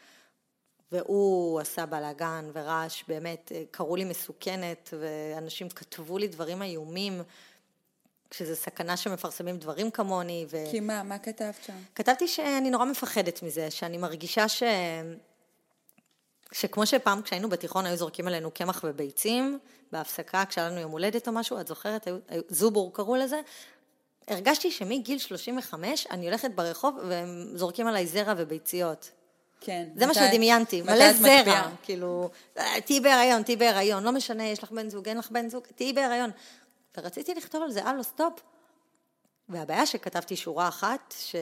והוא 0.92 1.60
עשה 1.60 1.86
בלאגן 1.86 2.50
ורעש, 2.52 3.04
באמת, 3.08 3.52
קראו 3.70 3.96
לי 3.96 4.04
מסוכנת, 4.04 4.94
ואנשים 5.00 5.68
כתבו 5.68 6.18
לי 6.18 6.28
דברים 6.28 6.62
איומים, 6.62 7.22
שזה 8.30 8.56
סכנה 8.56 8.96
שמפרסמים 8.96 9.56
דברים 9.56 9.90
כמוני. 9.90 10.46
ו... 10.50 10.56
כי 10.70 10.80
מה, 10.80 11.02
מה 11.02 11.18
כתבת 11.18 11.54
שם? 11.66 11.76
כתבתי 11.94 12.28
שאני 12.28 12.70
נורא 12.70 12.84
מפחדת 12.84 13.42
מזה, 13.42 13.70
שאני 13.70 13.98
מרגישה 13.98 14.48
ש... 14.48 14.62
שכמו 16.52 16.86
שפעם 16.86 17.22
כשהיינו 17.22 17.48
בתיכון 17.48 17.86
היו 17.86 17.96
זורקים 17.96 18.26
עלינו 18.26 18.50
קמח 18.50 18.80
וביצים, 18.84 19.58
בהפסקה 19.92 20.44
כשהיה 20.48 20.68
לנו 20.68 20.80
יום 20.80 20.92
הולדת 20.92 21.28
או 21.28 21.32
משהו, 21.32 21.60
את 21.60 21.66
זוכרת? 21.66 22.06
היו, 22.06 22.16
היו, 22.28 22.42
זובור 22.48 22.94
קראו 22.94 23.16
לזה. 23.16 23.40
הרגשתי 24.28 24.70
שמגיל 24.70 25.18
35 25.18 26.06
אני 26.10 26.26
הולכת 26.26 26.50
ברחוב 26.54 26.98
והם 27.08 27.46
זורקים 27.54 27.86
עליי 27.86 28.06
זרע 28.06 28.34
וביציות. 28.36 29.10
כן. 29.60 29.88
זה 29.96 30.06
מה 30.06 30.14
שדמיינתי, 30.14 30.82
מלא 30.82 31.12
זרע, 31.12 31.68
כאילו, 31.82 32.30
תהיי 32.84 33.00
בהיריון, 33.00 33.42
תהיי 33.42 33.56
בהיריון, 33.56 34.04
לא 34.04 34.12
משנה, 34.12 34.44
יש 34.44 34.62
לך 34.62 34.70
בן 34.70 34.88
זוג, 34.88 35.08
אין 35.08 35.18
לך 35.18 35.30
בן 35.30 35.48
זוג, 35.48 35.64
תהיי 35.74 35.92
בהיריון. 35.92 36.30
ורציתי 36.96 37.34
לכתוב 37.34 37.62
על 37.62 37.70
זה, 37.70 37.84
הלו, 37.84 38.04
סטופ. 38.04 38.32
והבעיה 39.48 39.86
שכתבתי 39.86 40.36
שורה 40.36 40.68
אחת, 40.68 41.14
ש... 41.18 41.36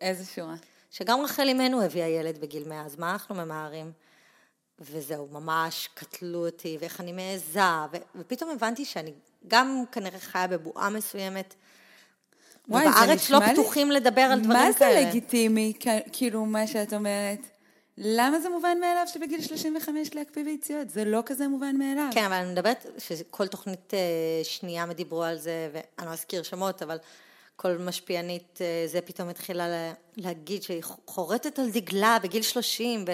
איזה 0.00 0.24
שורה? 0.24 0.54
שגם 0.90 1.20
רחל 1.20 1.48
אימנו 1.48 1.82
הביאה 1.82 2.06
ילד 2.06 2.38
בגיל 2.38 2.68
100, 2.68 2.86
אז 2.86 2.96
מה 2.96 3.12
אנחנו 3.12 3.34
ממהרים? 3.34 3.92
וזהו, 4.80 5.28
ממש 5.32 5.88
קטלו 5.94 6.46
אותי, 6.46 6.76
ואיך 6.80 7.00
אני 7.00 7.12
מעיזה, 7.12 7.60
ו... 7.92 7.96
ופתאום 8.16 8.50
הבנתי 8.50 8.84
שאני 8.84 9.12
גם 9.48 9.84
כנראה 9.92 10.18
חיה 10.18 10.46
בבועה 10.46 10.90
מסוימת. 10.90 11.54
וואי, 12.68 12.88
ובארץ 12.88 13.30
לא 13.30 13.40
פתוחים 13.52 13.90
לדבר 13.90 14.20
על 14.20 14.40
דברים 14.40 14.74
כאלה. 14.74 14.94
מה 14.94 15.00
זה 15.02 15.08
לגיטימי, 15.08 15.72
כאילו, 16.12 16.44
מה 16.44 16.66
שאת 16.66 16.92
אומרת? 16.92 17.38
למה 17.98 18.40
זה 18.40 18.48
מובן 18.48 18.78
מאליו 18.80 19.06
שבגיל 19.06 19.42
35 19.42 20.14
להקפיא 20.14 20.44
ביציות? 20.44 20.90
זה 20.90 21.04
לא 21.04 21.22
כזה 21.26 21.48
מובן 21.48 21.76
מאליו. 21.76 22.08
כן, 22.12 22.24
אבל 22.24 22.34
אני 22.34 22.52
מדברת 22.52 22.86
שכל 22.98 23.46
תוכנית 23.46 23.94
אה, 23.94 24.44
שנייה 24.44 24.86
מדיברו 24.86 25.22
על 25.22 25.38
זה, 25.38 25.70
ואני 25.72 26.06
לא 26.06 26.12
אזכיר 26.12 26.42
שמות, 26.42 26.82
אבל 26.82 26.98
כל 27.56 27.76
משפיענית 27.78 28.58
אה, 28.60 28.84
זה 28.86 29.00
פתאום 29.00 29.28
התחילה 29.28 29.92
להגיד 30.16 30.62
שהיא 30.62 30.82
חורטת 31.06 31.58
על 31.58 31.70
דגלה 31.70 32.18
בגיל 32.22 32.42
30, 32.42 33.04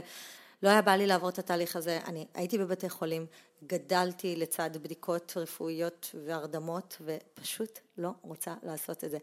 ולא 0.62 0.70
היה 0.70 0.82
בא 0.82 0.92
לי 0.92 1.06
לעבור 1.06 1.28
את 1.28 1.38
התהליך 1.38 1.76
הזה. 1.76 2.00
אני 2.06 2.26
הייתי 2.34 2.58
בבתי 2.58 2.88
חולים, 2.88 3.26
גדלתי 3.66 4.36
לצד 4.36 4.70
בדיקות 4.76 5.32
רפואיות 5.36 6.14
והרדמות, 6.26 6.96
ופשוט 7.00 7.78
לא 7.98 8.10
רוצה 8.22 8.54
לעשות 8.62 9.04
את 9.04 9.10
זה. 9.10 9.18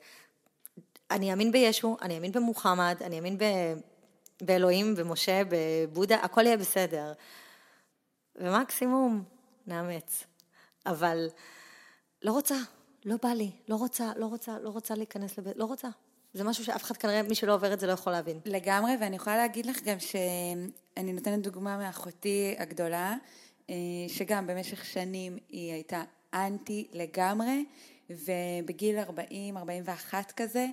אני 1.12 1.32
אאמין 1.32 1.52
בישו, 1.52 1.98
אני 2.02 2.16
אאמין 2.16 2.32
במוחמד, 2.32 2.96
אני 3.02 3.18
אאמין 3.18 3.38
ב... 3.38 3.44
באלוהים, 4.42 4.96
במשה, 4.96 5.42
בבודה, 5.50 6.16
הכל 6.16 6.46
יהיה 6.46 6.58
בסדר. 6.58 7.14
ומקסימום, 8.36 9.24
נאמץ. 9.68 10.24
אבל 10.86 11.28
לא 12.22 12.32
רוצה, 12.32 12.56
לא 13.06 13.16
בא 13.24 13.30
לי, 13.30 13.52
לא 13.68 13.76
רוצה, 13.76 14.12
לא 14.16 14.26
רוצה, 14.26 14.60
לא 14.60 14.70
רוצה 14.70 14.96
להיכנס 14.96 15.38
לבית, 15.38 15.58
לא 15.58 15.66
רוצה. 15.66 15.88
זה 16.34 16.44
משהו 16.44 16.66
שאף 16.66 16.84
אחד 16.84 16.98
כנראה, 16.98 17.22
מי 17.22 17.36
שלא 17.36 17.54
עובר 17.54 17.74
את 17.74 17.80
זה 17.80 17.88
לא 17.88 17.92
יכול 17.92 18.14
להבין. 18.14 18.40
לגמרי, 18.46 18.92
ואני 19.02 19.16
יכולה 19.16 19.38
להגיד 19.38 19.66
לך 19.66 19.84
גם 19.84 19.98
שאני 21.00 21.14
נותנת 21.14 21.42
דוגמה 21.42 21.78
מאחותי 21.78 22.56
הגדולה, 22.58 23.16
אה, 23.70 23.76
שגם 24.08 24.48
במשך 24.48 24.86
שנים 24.86 25.38
היא 25.50 25.74
הייתה 25.74 26.04
אנטי 26.34 26.88
לגמרי, 26.94 27.66
ובגיל 28.10 29.00
40, 29.00 29.58
41 29.58 30.32
כזה, 30.32 30.66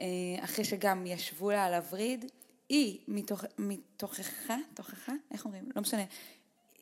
אה, 0.00 0.06
אחרי 0.40 0.64
שגם 0.64 1.06
ישבו 1.06 1.50
לה 1.50 1.64
על 1.64 1.74
הווריד, 1.74 2.30
היא 2.68 2.98
מתוך, 3.08 3.44
מתוכחה, 3.58 4.56
תוכחה, 4.74 5.12
איך 5.30 5.44
אומרים? 5.44 5.64
לא 5.76 5.82
משנה. 5.82 6.04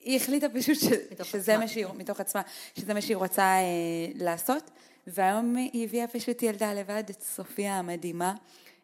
היא 0.00 0.16
החליטה 0.16 0.49
פשוט 0.49 0.76
ש, 0.78 0.87
שזה 1.30 1.59
מה 1.59 1.69
שהיא, 1.69 1.87
מתוך 1.97 2.21
עצמה, 2.21 2.42
שזה 2.78 2.95
מה 2.95 3.00
שהיא 3.00 3.16
רוצה 3.16 3.42
אה, 3.42 4.12
לעשות, 4.14 4.71
והיום 5.07 5.57
היא 5.57 5.85
הביאה 5.85 6.07
פשוט 6.07 6.42
ילדה 6.42 6.75
לבד, 6.75 7.04
את 7.11 7.23
סופיה 7.23 7.78
המדהימה, 7.78 8.35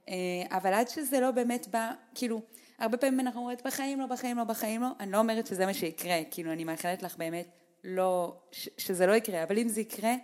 אה, 0.09 0.15
אבל 0.51 0.73
עד 0.73 0.89
שזה 0.89 1.21
לא 1.21 1.31
באמת 1.31 1.69
בא, 1.71 1.91
כאילו, 2.15 2.41
הרבה 2.79 2.97
פעמים 2.97 3.21
אנחנו 3.21 3.41
אומרים, 3.41 3.59
בחיים 3.65 4.01
לא, 4.01 4.07
בחיים 4.07 4.39
לא, 4.39 4.45
בחיים 4.45 4.83
לא, 4.83 4.89
אני 5.01 5.13
לא 5.13 5.19
אומרת 5.19 5.47
שזה 5.47 5.67
מה 5.67 5.75
שיקרה, 5.75 6.17
כאילו, 6.31 6.53
אני 6.53 6.65
מאחלת 6.65 7.03
לך 7.03 7.17
באמת 7.17 7.49
לא, 7.85 8.37
ש, 8.51 8.69
שזה 8.79 9.07
לא 9.07 9.13
יקרה, 9.13 9.43
אבל 9.43 9.59
אם 9.59 9.69
זה 9.69 9.81
יקרה, 9.81 10.15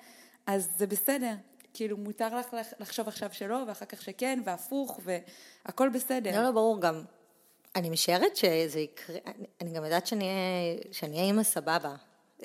אז 0.47 0.69
זה 0.77 0.87
בסדר, 0.87 1.35
כאילו 1.75 1.97
מותר 1.97 2.37
לך 2.37 2.57
לחשוב 2.81 3.09
עכשיו 3.09 3.29
שלא, 3.33 3.65
ואחר 3.67 3.87
כך 3.87 4.03
שכן, 4.03 4.41
והפוך, 4.45 5.01
והכל 5.65 5.89
בסדר. 5.89 6.37
לא, 6.37 6.43
לא, 6.43 6.51
ברור 6.51 6.81
גם. 6.81 7.03
אני 7.77 7.91
משערת 7.91 8.37
שזה 8.37 8.81
יקרה, 8.81 9.19
אני, 9.27 9.47
אני 9.61 9.71
גם 9.71 9.85
יודעת 9.85 10.07
שאני 10.07 10.25
אהיה 11.03 11.23
אימא 11.23 11.43
סבבה. 11.43 11.95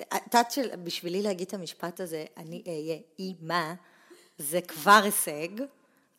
את 0.00 0.22
יודעת 0.26 0.50
שבשבילי 0.50 1.22
להגיד 1.22 1.46
את 1.46 1.54
המשפט 1.54 2.00
הזה, 2.00 2.24
אני 2.36 2.62
אהיה 2.66 2.98
אימא, 3.18 3.72
זה 4.38 4.60
כבר 4.60 5.00
הישג, 5.04 5.48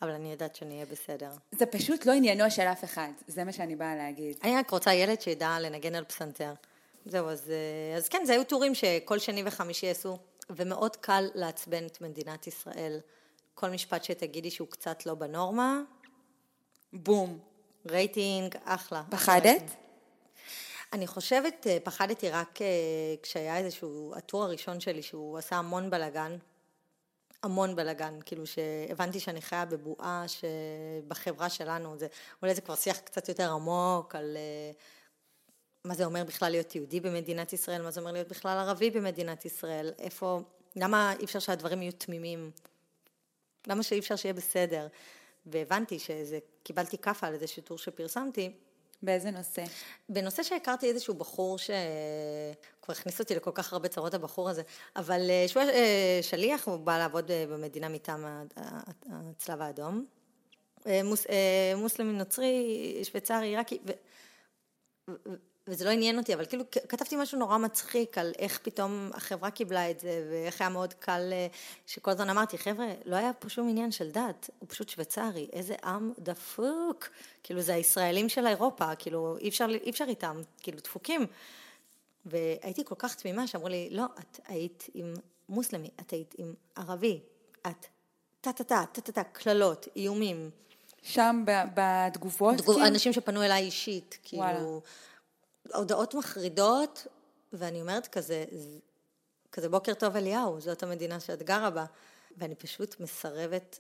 אבל 0.02 0.12
אני 0.12 0.32
יודעת 0.32 0.56
שאני 0.56 0.74
אהיה 0.74 0.86
בסדר. 0.86 1.30
זה 1.52 1.66
פשוט 1.66 2.06
לא 2.06 2.12
עניינו 2.12 2.52
של 2.52 2.62
אף 2.62 2.84
אחד, 2.84 3.10
זה 3.28 3.44
מה 3.44 3.54
שאני 3.54 3.76
באה 3.76 3.96
להגיד. 3.96 4.38
אני 4.44 4.56
רק 4.56 4.70
רוצה 4.70 4.94
ילד 4.94 5.22
שידע 5.22 5.60
לנגן 5.60 5.96
על 5.96 6.04
פסנתר. 6.04 6.54
זהו, 7.06 7.30
אז, 7.30 7.52
אז 7.98 8.08
כן, 8.08 8.22
זה 8.26 8.34
היו 8.34 8.44
טורים 8.44 8.76
שכל 8.76 9.20
שני 9.20 9.44
וחמישי 9.46 9.90
עשו 9.90 10.18
ומאוד 10.50 10.96
קל 10.96 11.30
לעצבן 11.36 11.86
את 11.86 12.02
מדינת 12.02 12.48
ישראל. 12.48 13.00
כל 13.56 13.70
משפט 13.70 14.04
שתגידי 14.04 14.52
שהוא 14.52 14.68
קצת 14.68 15.06
לא 15.06 15.14
בנורמה, 15.14 15.82
בום. 16.94 17.40
רייטינג, 17.88 18.56
אחלה. 18.64 19.04
פחדת? 19.10 19.64
אני 20.94 21.08
חושבת, 21.08 21.68
אה, 21.68 21.78
פחדתי 21.84 22.30
רק 22.30 22.62
אה, 22.62 22.68
כשהיה 23.24 23.58
איזשהו, 23.58 24.14
הטור 24.16 24.44
הראשון 24.44 24.80
שלי, 24.80 25.02
שהוא 25.04 25.38
עשה 25.38 25.56
המון 25.56 25.90
בלאגן, 25.90 26.38
המון 27.44 27.76
בלאגן, 27.76 28.20
כאילו 28.26 28.44
שהבנתי 28.48 29.20
שאני 29.20 29.42
חיה 29.42 29.66
בבועה 29.66 30.26
שבחברה 30.28 31.50
שלנו, 31.50 31.98
זה, 31.98 32.08
אולי 32.42 32.56
זה 32.56 32.62
כבר 32.62 32.76
שיח 32.76 32.98
קצת 33.00 33.30
יותר 33.30 33.52
עמוק 33.52 34.16
על 34.16 34.38
אה, 34.38 34.72
מה 35.86 35.96
זה 35.96 36.06
אומר 36.06 36.24
בכלל 36.24 36.52
להיות 36.52 36.76
יהודי 36.76 37.00
במדינת 37.00 37.54
ישראל, 37.54 37.82
מה 37.82 37.92
זה 37.92 38.00
אומר 38.00 38.12
להיות 38.12 38.28
בכלל 38.28 38.58
ערבי 38.58 38.92
במדינת 38.92 39.46
ישראל, 39.46 39.92
איפה, 40.00 40.42
למה 40.76 41.14
אי 41.20 41.26
אפשר 41.26 41.40
שהדברים 41.40 41.82
יהיו 41.82 41.92
תמימים, 41.92 42.52
למה 43.68 43.84
שאי 43.84 44.00
אפשר 44.00 44.16
שיהיה 44.16 44.34
בסדר, 44.34 44.88
והבנתי 45.46 46.00
שזה, 46.00 46.40
קיבלתי 46.64 46.98
כאפה 46.98 47.28
על 47.28 47.34
איזה 47.34 47.48
שיטור 47.48 47.78
שפרסמתי. 47.78 48.52
באיזה 49.04 49.32
נושא? 49.32 49.64
בנושא 50.10 50.44
שהכרתי 50.44 50.90
איזשהו 50.90 51.14
בחור 51.14 51.58
שכבר 51.58 52.94
הכניס 52.94 53.20
אותי 53.20 53.36
לכל 53.36 53.52
כך 53.54 53.74
הרבה 53.74 53.88
צרות 53.88 54.14
הבחור 54.14 54.50
הזה, 54.50 54.62
אבל 54.96 55.30
אה, 55.30 55.46
שהוא 55.48 55.64
אה, 55.64 56.20
שליח, 56.22 56.68
הוא 56.68 56.78
בא 56.78 56.98
לעבוד 56.98 57.32
אה, 57.32 57.46
במדינה 57.50 57.90
מטעם 57.90 58.26
הצלב 59.10 59.62
האדום. 59.62 60.06
מוס, 61.04 61.26
מוסלמי 61.78 62.14
נוצרי, 62.14 63.02
שוויצרי, 63.04 63.48
עיראקי, 63.48 63.80
וזה 65.70 65.86
לא 65.86 65.90
עניין 65.90 66.18
אותי, 66.18 66.34
אבל 66.34 66.46
כאילו 66.46 66.64
כתבתי 66.90 67.16
משהו 67.16 67.40
נורא 67.40 67.58
מצחיק 67.58 68.18
על 68.18 68.32
איך 68.40 68.60
פתאום 68.64 69.10
החברה 69.14 69.52
קיבלה 69.52 69.92
את 69.92 70.00
זה, 70.00 70.28
ואיך 70.32 70.62
היה 70.62 70.70
מאוד 70.70 70.94
קל, 70.94 71.30
אה, 71.32 71.48
שכל 71.88 72.12
הזמן 72.12 72.30
אמרתי, 72.30 72.58
חבר'ה, 72.58 72.88
לא 73.06 73.16
היה 73.16 73.34
פה 73.34 73.50
שום 73.50 73.70
עניין 73.70 73.92
של 73.92 74.12
דת, 74.12 74.50
הוא 74.60 74.70
פשוט 74.70 74.90
שוויצרי, 74.90 75.50
איזה 75.54 75.76
עם 75.84 76.14
דפוק, 76.20 77.10
כאילו 77.44 77.62
זה 77.62 77.74
הישראלים 77.74 78.30
של 78.30 78.48
אירופה, 78.48 78.96
כאילו 78.96 79.38
אי 79.38 79.50
אפשר, 79.50 79.68
אי 79.84 79.90
אפשר 79.90 80.06
איתם, 80.08 80.42
כאילו 80.62 80.78
דפוקים. 80.84 81.26
והייתי 82.26 82.86
כל 82.86 82.96
כך 82.98 83.16
תמימה 83.16 83.48
שאמרו 83.48 83.68
לי, 83.68 83.90
לא, 83.92 84.06
את 84.20 84.40
היית 84.48 84.84
עם 84.94 85.14
מוסלמי, 85.50 85.90
את 86.00 86.12
היית 86.12 86.36
עם 86.38 86.54
ערבי, 86.76 87.20
את 87.68 87.86
טה-טה-טה, 88.42 88.84
טה-טה-טה, 88.92 89.24
קללות, 89.24 89.88
איומים. 89.96 90.50
שם 91.02 91.44
בתגובות? 91.74 92.58
תגוב, 92.58 92.76
כאילו? 92.76 92.88
אנשים 92.88 93.14
שפנו 93.14 93.44
אליי 93.44 93.64
אישית, 93.64 94.20
וואלה. 94.34 94.60
הודעות 95.74 96.14
מחרידות, 96.14 97.08
ואני 97.54 97.82
אומרת 97.82 98.08
כזה, 98.08 98.46
כזה 99.52 99.70
בוקר 99.70 99.94
טוב 99.94 100.16
אליהו, 100.16 100.62
זאת 100.62 100.84
המדינה 100.84 101.20
שאת 101.20 101.44
גרה 101.44 101.70
בה, 101.70 101.86
ואני 102.38 102.56
פשוט 102.56 103.00
מסרבת, 103.00 103.80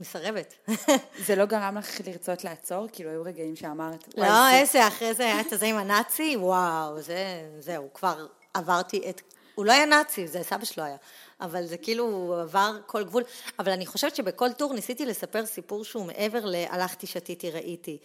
מסרבת. 0.00 0.54
זה 1.26 1.36
לא 1.36 1.44
גרם 1.44 1.78
לך 1.78 2.00
לרצות 2.06 2.44
לעצור? 2.44 2.86
כאילו, 2.92 3.10
היו 3.10 3.22
רגעים 3.22 3.56
שאמרת... 3.56 4.14
"וואי, 4.16 4.28
לא, 4.28 4.50
זה- 4.50 4.58
איזה, 4.60 4.88
אחרי 4.88 5.14
זה 5.14 5.22
היה 5.24 5.40
את 5.40 5.52
הזה 5.52 5.66
עם 5.66 5.76
הנאצי, 5.76 6.36
וואו, 6.36 7.02
זה, 7.02 7.16
זהו, 7.58 7.88
כבר 7.94 8.26
עברתי 8.54 9.10
את... 9.10 9.20
הוא 9.54 9.64
לא 9.64 9.72
היה 9.72 9.86
נאצי, 9.86 10.26
זה 10.28 10.42
סבא 10.42 10.64
שלו 10.64 10.84
היה, 10.84 10.96
אבל 11.40 11.66
זה 11.66 11.76
כאילו, 11.76 12.04
הוא 12.04 12.36
עבר 12.40 12.78
כל 12.86 13.04
גבול. 13.04 13.22
אבל 13.58 13.72
אני 13.72 13.86
חושבת 13.86 14.16
שבכל 14.16 14.52
טור 14.52 14.72
ניסיתי 14.74 15.06
לספר 15.06 15.46
סיפור 15.46 15.84
שהוא 15.84 16.06
מעבר 16.06 16.44
ל"הלכתי, 16.44 17.06
שתיתי, 17.06 17.50
ראיתי", 17.50 17.98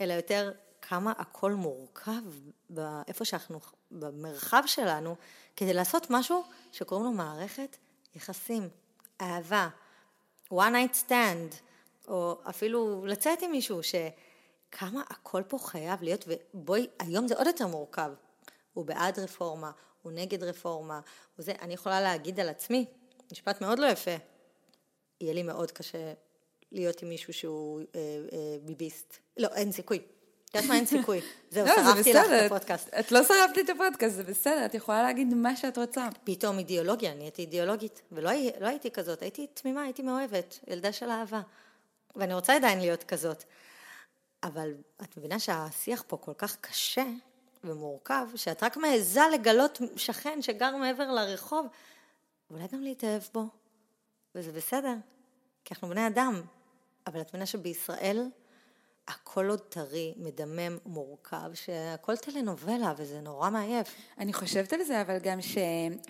אלא 0.00 0.12
יותר 0.12 0.52
כמה 0.88 1.12
הכל 1.18 1.52
מורכב 1.52 2.22
באיפה 2.70 3.24
שאנחנו, 3.24 3.60
במרחב 3.90 4.62
שלנו, 4.66 5.16
כדי 5.56 5.72
לעשות 5.72 6.06
משהו 6.10 6.44
שקוראים 6.72 7.06
לו 7.06 7.12
מערכת 7.12 7.76
יחסים, 8.14 8.68
אהבה, 9.20 9.68
one 10.52 10.54
night 10.54 11.08
stand, 11.08 11.54
או 12.08 12.40
אפילו 12.48 13.06
לצאת 13.06 13.42
עם 13.42 13.50
מישהו, 13.50 13.80
שכמה 13.82 15.02
הכל 15.10 15.42
פה 15.48 15.58
חייב 15.58 16.02
להיות, 16.02 16.24
ובואי, 16.28 16.86
היום 16.98 17.28
זה 17.28 17.34
עוד 17.34 17.46
יותר 17.46 17.66
מורכב. 17.66 18.12
הוא 18.72 18.84
בעד 18.84 19.18
רפורמה, 19.18 19.70
הוא 20.02 20.12
נגד 20.12 20.42
רפורמה, 20.42 21.00
הוא 21.36 21.44
זה, 21.44 21.52
אני 21.60 21.74
יכולה 21.74 22.00
להגיד 22.00 22.40
על 22.40 22.48
עצמי, 22.48 22.86
משפט 23.32 23.60
מאוד 23.60 23.78
לא 23.78 23.86
יפה, 23.86 24.16
יהיה 25.20 25.34
לי 25.34 25.42
מאוד 25.42 25.70
קשה 25.70 26.12
להיות 26.72 27.02
עם 27.02 27.08
מישהו 27.08 27.32
שהוא 27.32 27.80
אה, 27.80 28.00
אה, 28.32 28.56
ביביסט. 28.62 29.16
לא, 29.36 29.48
אין 29.54 29.72
סיכוי. 29.72 30.13
יודעת 30.54 30.70
מה, 30.70 30.76
אין 30.76 30.86
סיכוי. 30.86 31.20
זהו, 31.50 31.66
לא, 31.66 31.74
זה 31.74 31.82
שרפתי 31.84 32.12
לך 32.12 32.24
בסדר. 32.24 32.46
את 32.46 32.52
הפודקאסט. 32.52 32.94
את 32.94 33.12
לא 33.12 33.24
שרפת 33.24 33.56
לי 33.56 33.62
את 33.62 33.70
הפודקאסט, 33.70 34.16
זה 34.16 34.22
בסדר, 34.22 34.64
את 34.64 34.74
יכולה 34.74 35.02
להגיד 35.02 35.34
מה 35.34 35.56
שאת 35.56 35.78
רוצה. 35.78 36.08
פתאום 36.24 36.58
אידיאולוגיה, 36.58 37.14
נהייתי 37.14 37.42
אידיאולוגית, 37.42 38.02
ולא 38.12 38.30
לא 38.60 38.66
הייתי 38.66 38.90
כזאת, 38.90 39.22
הייתי 39.22 39.46
תמימה, 39.46 39.82
הייתי 39.82 40.02
מאוהבת, 40.02 40.58
ילדה 40.68 40.92
של 40.92 41.10
אהבה. 41.10 41.40
ואני 42.16 42.34
רוצה 42.34 42.56
עדיין 42.56 42.80
להיות 42.80 43.04
כזאת. 43.04 43.44
אבל 44.42 44.74
את 45.02 45.16
מבינה 45.16 45.38
שהשיח 45.38 46.04
פה 46.06 46.16
כל 46.16 46.34
כך 46.38 46.56
קשה 46.60 47.04
ומורכב, 47.64 48.26
שאת 48.36 48.62
רק 48.62 48.76
מעיזה 48.76 49.20
לגלות 49.32 49.80
שכן 49.96 50.42
שגר 50.42 50.76
מעבר 50.76 51.12
לרחוב, 51.12 51.66
ואולי 52.50 52.64
גם 52.72 52.82
להתאהב 52.82 53.22
בו, 53.34 53.44
וזה 54.34 54.52
בסדר, 54.52 54.94
כי 55.64 55.74
אנחנו 55.74 55.88
בני 55.88 56.06
אדם. 56.06 56.42
אבל 57.06 57.20
את 57.20 57.28
מבינה 57.28 57.46
שבישראל 57.46 58.28
הכל 59.08 59.48
עוד 59.48 59.60
טרי, 59.60 60.14
מדמם, 60.16 60.78
מורכב, 60.86 61.50
שהכל 61.54 62.16
טלנובלה, 62.16 62.92
וזה 62.98 63.20
נורא 63.20 63.50
מעייף. 63.50 63.88
אני 64.18 64.32
חושבת 64.32 64.72
על 64.72 64.82
זה, 64.82 65.00
אבל 65.00 65.18
גם 65.18 65.42
ש... 65.42 65.58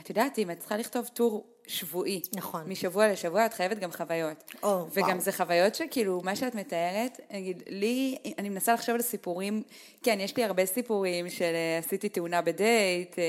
את 0.00 0.08
יודעת, 0.08 0.38
אם 0.38 0.50
את 0.50 0.58
צריכה 0.58 0.76
לכתוב 0.76 1.06
טור 1.14 1.46
שבועי, 1.66 2.20
נכון. 2.32 2.68
משבוע 2.68 3.08
לשבוע, 3.12 3.46
את 3.46 3.54
חייבת 3.54 3.78
גם 3.78 3.92
חוויות. 3.92 4.52
או, 4.62 4.86
וגם 4.92 5.08
וואו. 5.08 5.20
זה 5.20 5.32
חוויות 5.32 5.74
שכאילו, 5.74 6.20
מה 6.24 6.36
שאת 6.36 6.54
מתארת, 6.54 7.20
נגיד, 7.30 7.62
לי, 7.68 8.16
אני 8.38 8.48
מנסה 8.48 8.74
לחשוב 8.74 8.94
על 8.94 9.02
סיפורים, 9.02 9.62
כן, 10.02 10.18
יש 10.20 10.36
לי 10.36 10.44
הרבה 10.44 10.66
סיפורים 10.66 11.30
של 11.30 11.44
אה, 11.54 11.78
עשיתי 11.78 12.08
תאונה 12.08 12.42
בדייט, 12.42 13.18
אה, 13.18 13.24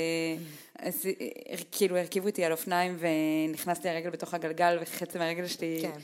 עשי- 0.78 1.16
אה, 1.22 1.56
כאילו 1.72 1.98
הרכיבו 1.98 2.28
אותי 2.30 2.46
על 2.46 2.52
אופניים 2.52 2.98
ונכנסתי 3.50 3.90
הרגל 3.90 4.10
בתוך 4.10 4.34
הגלגל 4.34 4.78
וחצי 4.82 5.18
מהרגל 5.18 5.48
שלי... 5.48 5.80
כן. 5.82 6.00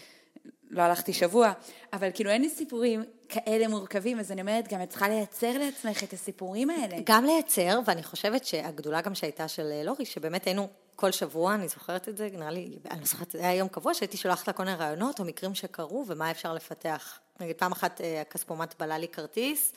לא 0.71 0.81
הלכתי 0.81 1.13
שבוע, 1.13 1.51
אבל 1.93 2.09
כאילו 2.13 2.29
אין 2.29 2.41
לי 2.41 2.49
סיפורים 2.49 3.03
כאלה 3.29 3.67
מורכבים, 3.67 4.19
אז 4.19 4.31
אני 4.31 4.41
אומרת, 4.41 4.67
גם 4.73 4.81
את 4.81 4.89
צריכה 4.89 5.09
לייצר 5.09 5.57
לעצמך 5.57 6.03
את 6.03 6.13
הסיפורים 6.13 6.69
האלה. 6.69 6.97
גם 7.03 7.25
לייצר, 7.25 7.79
ואני 7.85 8.03
חושבת 8.03 8.45
שהגדולה 8.45 9.01
גם 9.01 9.15
שהייתה 9.15 9.47
של 9.47 9.69
אה, 9.71 9.83
לורי, 9.83 10.05
שבאמת 10.05 10.45
היינו 10.45 10.67
כל 10.95 11.11
שבוע, 11.11 11.55
אני 11.55 11.67
זוכרת 11.67 12.09
את 12.09 12.17
זה, 12.17 12.29
נראה 12.33 12.51
לי, 12.51 12.77
אני 12.91 13.05
זוכרת, 13.05 13.31
זה 13.31 13.39
היה 13.39 13.53
יום 13.53 13.67
קבוע 13.67 13.93
שהייתי 13.93 14.17
שולחת 14.17 14.47
לה 14.47 14.53
כל 14.53 14.63
מיני 14.63 14.75
רעיונות 14.75 15.19
או 15.19 15.25
מקרים 15.25 15.55
שקרו 15.55 16.05
ומה 16.07 16.31
אפשר 16.31 16.53
לפתח. 16.53 17.19
נגיד, 17.39 17.55
פעם 17.55 17.71
אחת 17.71 18.01
אה, 18.01 18.21
הכספומט 18.21 18.75
בלה 18.79 18.97
לי 18.97 19.07
כרטיס, 19.07 19.73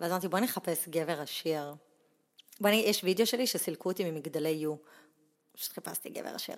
ואז 0.00 0.10
אמרתי, 0.12 0.28
בואי 0.28 0.42
נחפש 0.42 0.88
גבר 0.88 1.20
עשיר. 1.20 1.74
בואי, 2.60 2.74
יש 2.74 3.04
וידאו 3.04 3.26
שלי 3.26 3.46
שסילקו 3.46 3.88
אותי 3.88 4.10
ממגדלי 4.10 4.48
יו. 4.48 4.74
פשוט 5.56 5.72
חיפשתי 5.72 6.10
גבר 6.10 6.34
עשיר, 6.34 6.56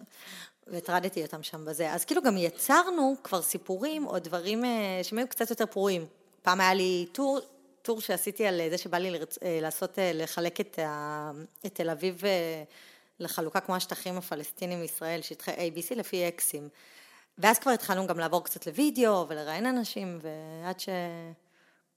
והטרדתי 0.67 1.23
אותם 1.23 1.43
שם 1.43 1.65
בזה. 1.65 1.93
אז 1.93 2.05
כאילו 2.05 2.23
גם 2.23 2.37
יצרנו 2.37 3.15
כבר 3.25 3.43
סיפורים 3.43 4.07
או 4.07 4.19
דברים 4.19 4.65
אה, 4.65 5.01
שהם 5.03 5.19
היו 5.19 5.29
קצת 5.29 5.51
יותר 5.51 5.67
פרועים. 5.67 6.07
פעם 6.43 6.61
היה 6.61 6.75
לי 6.75 7.07
טור, 7.13 7.41
טור 7.83 8.01
שעשיתי 8.01 8.47
על 8.47 8.61
זה 8.71 8.79
שבא 8.79 8.99
לי 8.99 9.11
לרצ... 9.11 9.39
אה, 9.43 9.59
לעשות, 9.63 9.99
אה, 9.99 10.11
לחלק 10.15 10.61
את, 10.61 10.79
ה... 10.79 11.31
את 11.67 11.75
תל 11.75 11.91
אביב 11.91 12.25
אה, 12.25 12.63
לחלוקה 13.21 13.61
כמו 13.61 13.77
השטחים 13.77 14.17
הפלסטינים 14.17 14.81
מישראל, 14.81 15.23
שטחי 15.23 15.53
ABC 15.53 15.95
לפי 15.95 16.29
אקסים. 16.29 16.69
ואז 17.39 17.59
כבר 17.59 17.71
התחלנו 17.73 18.07
גם 18.07 18.19
לעבור 18.19 18.45
קצת 18.45 18.67
לוידאו 18.67 19.27
ולראיין 19.29 19.67
אנשים, 19.67 20.19
ועד 20.23 20.81
ש... 20.81 20.89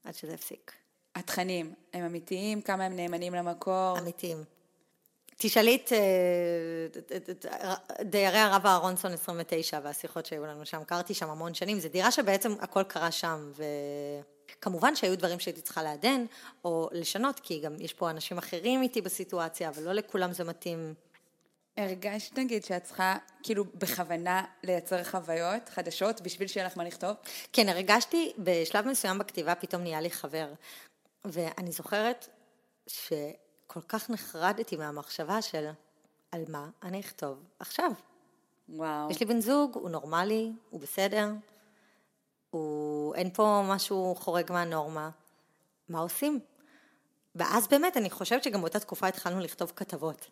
עד 0.04 0.14
שזה 0.14 0.34
הפסיק. 0.34 0.72
התכנים, 1.14 1.74
הם 1.92 2.04
אמיתיים? 2.04 2.62
כמה 2.62 2.84
הם 2.84 2.96
נאמנים 2.96 3.34
למקור? 3.34 3.98
אמיתיים. 3.98 4.44
תשאלי 5.40 5.76
את, 5.76 5.92
אה, 5.92 7.28
את 7.30 7.44
דיירי 8.00 8.38
הרב 8.38 8.66
אהרונסון 8.66 9.12
29 9.12 9.78
והשיחות 9.82 10.26
שהיו 10.26 10.46
לנו 10.46 10.66
שם, 10.66 10.84
קרתי 10.84 11.14
שם 11.14 11.30
המון 11.30 11.54
שנים, 11.54 11.80
זו 11.80 11.88
דירה 11.88 12.10
שבעצם 12.10 12.54
הכל 12.60 12.82
קרה 12.82 13.10
שם, 13.10 13.52
וכמובן 14.56 14.96
שהיו 14.96 15.18
דברים 15.18 15.40
שהייתי 15.40 15.60
צריכה 15.60 15.82
לעדן 15.82 16.24
או 16.64 16.88
לשנות, 16.92 17.40
כי 17.40 17.60
גם 17.60 17.76
יש 17.78 17.94
פה 17.94 18.10
אנשים 18.10 18.38
אחרים 18.38 18.82
איתי 18.82 19.00
בסיטואציה, 19.00 19.68
אבל 19.68 19.82
לא 19.82 19.92
לכולם 19.92 20.32
זה 20.32 20.44
מתאים. 20.44 20.94
הרגשת 21.76 22.38
נגיד 22.38 22.64
שאת 22.64 22.84
צריכה 22.84 23.16
כאילו 23.42 23.64
בכוונה 23.74 24.44
לייצר 24.62 25.04
חוויות 25.04 25.68
חדשות 25.68 26.20
בשביל 26.20 26.48
שיהיה 26.48 26.66
לך 26.66 26.76
מה 26.76 26.84
לכתוב? 26.84 27.16
כן, 27.52 27.68
הרגשתי 27.68 28.32
בשלב 28.38 28.86
מסוים 28.86 29.18
בכתיבה, 29.18 29.54
פתאום 29.54 29.82
נהיה 29.82 30.00
לי 30.00 30.10
חבר, 30.10 30.48
ואני 31.24 31.72
זוכרת 31.72 32.28
שכל 33.68 33.80
כך 33.88 34.10
נחרדתי 34.10 34.76
מהמחשבה 34.76 35.42
של 35.42 35.70
על 36.32 36.44
מה 36.48 36.68
אני 36.82 37.00
אכתוב 37.00 37.38
עכשיו. 37.58 37.90
וואו. 38.68 39.10
יש 39.10 39.20
לי 39.20 39.26
בן 39.26 39.40
זוג, 39.40 39.74
הוא 39.74 39.90
נורמלי, 39.90 40.52
הוא 40.70 40.80
בסדר, 40.80 41.28
הוא... 42.50 43.14
אין 43.14 43.30
פה 43.30 43.62
משהו 43.68 44.14
חורג 44.18 44.52
מהנורמה, 44.52 45.10
מה 45.88 45.98
עושים? 45.98 46.40
ואז 47.34 47.68
באמת, 47.68 47.96
אני 47.96 48.10
חושבת 48.10 48.44
שגם 48.44 48.60
באותה 48.60 48.80
תקופה 48.80 49.06
התחלנו 49.06 49.40
לכתוב 49.40 49.72
כתבות 49.76 50.30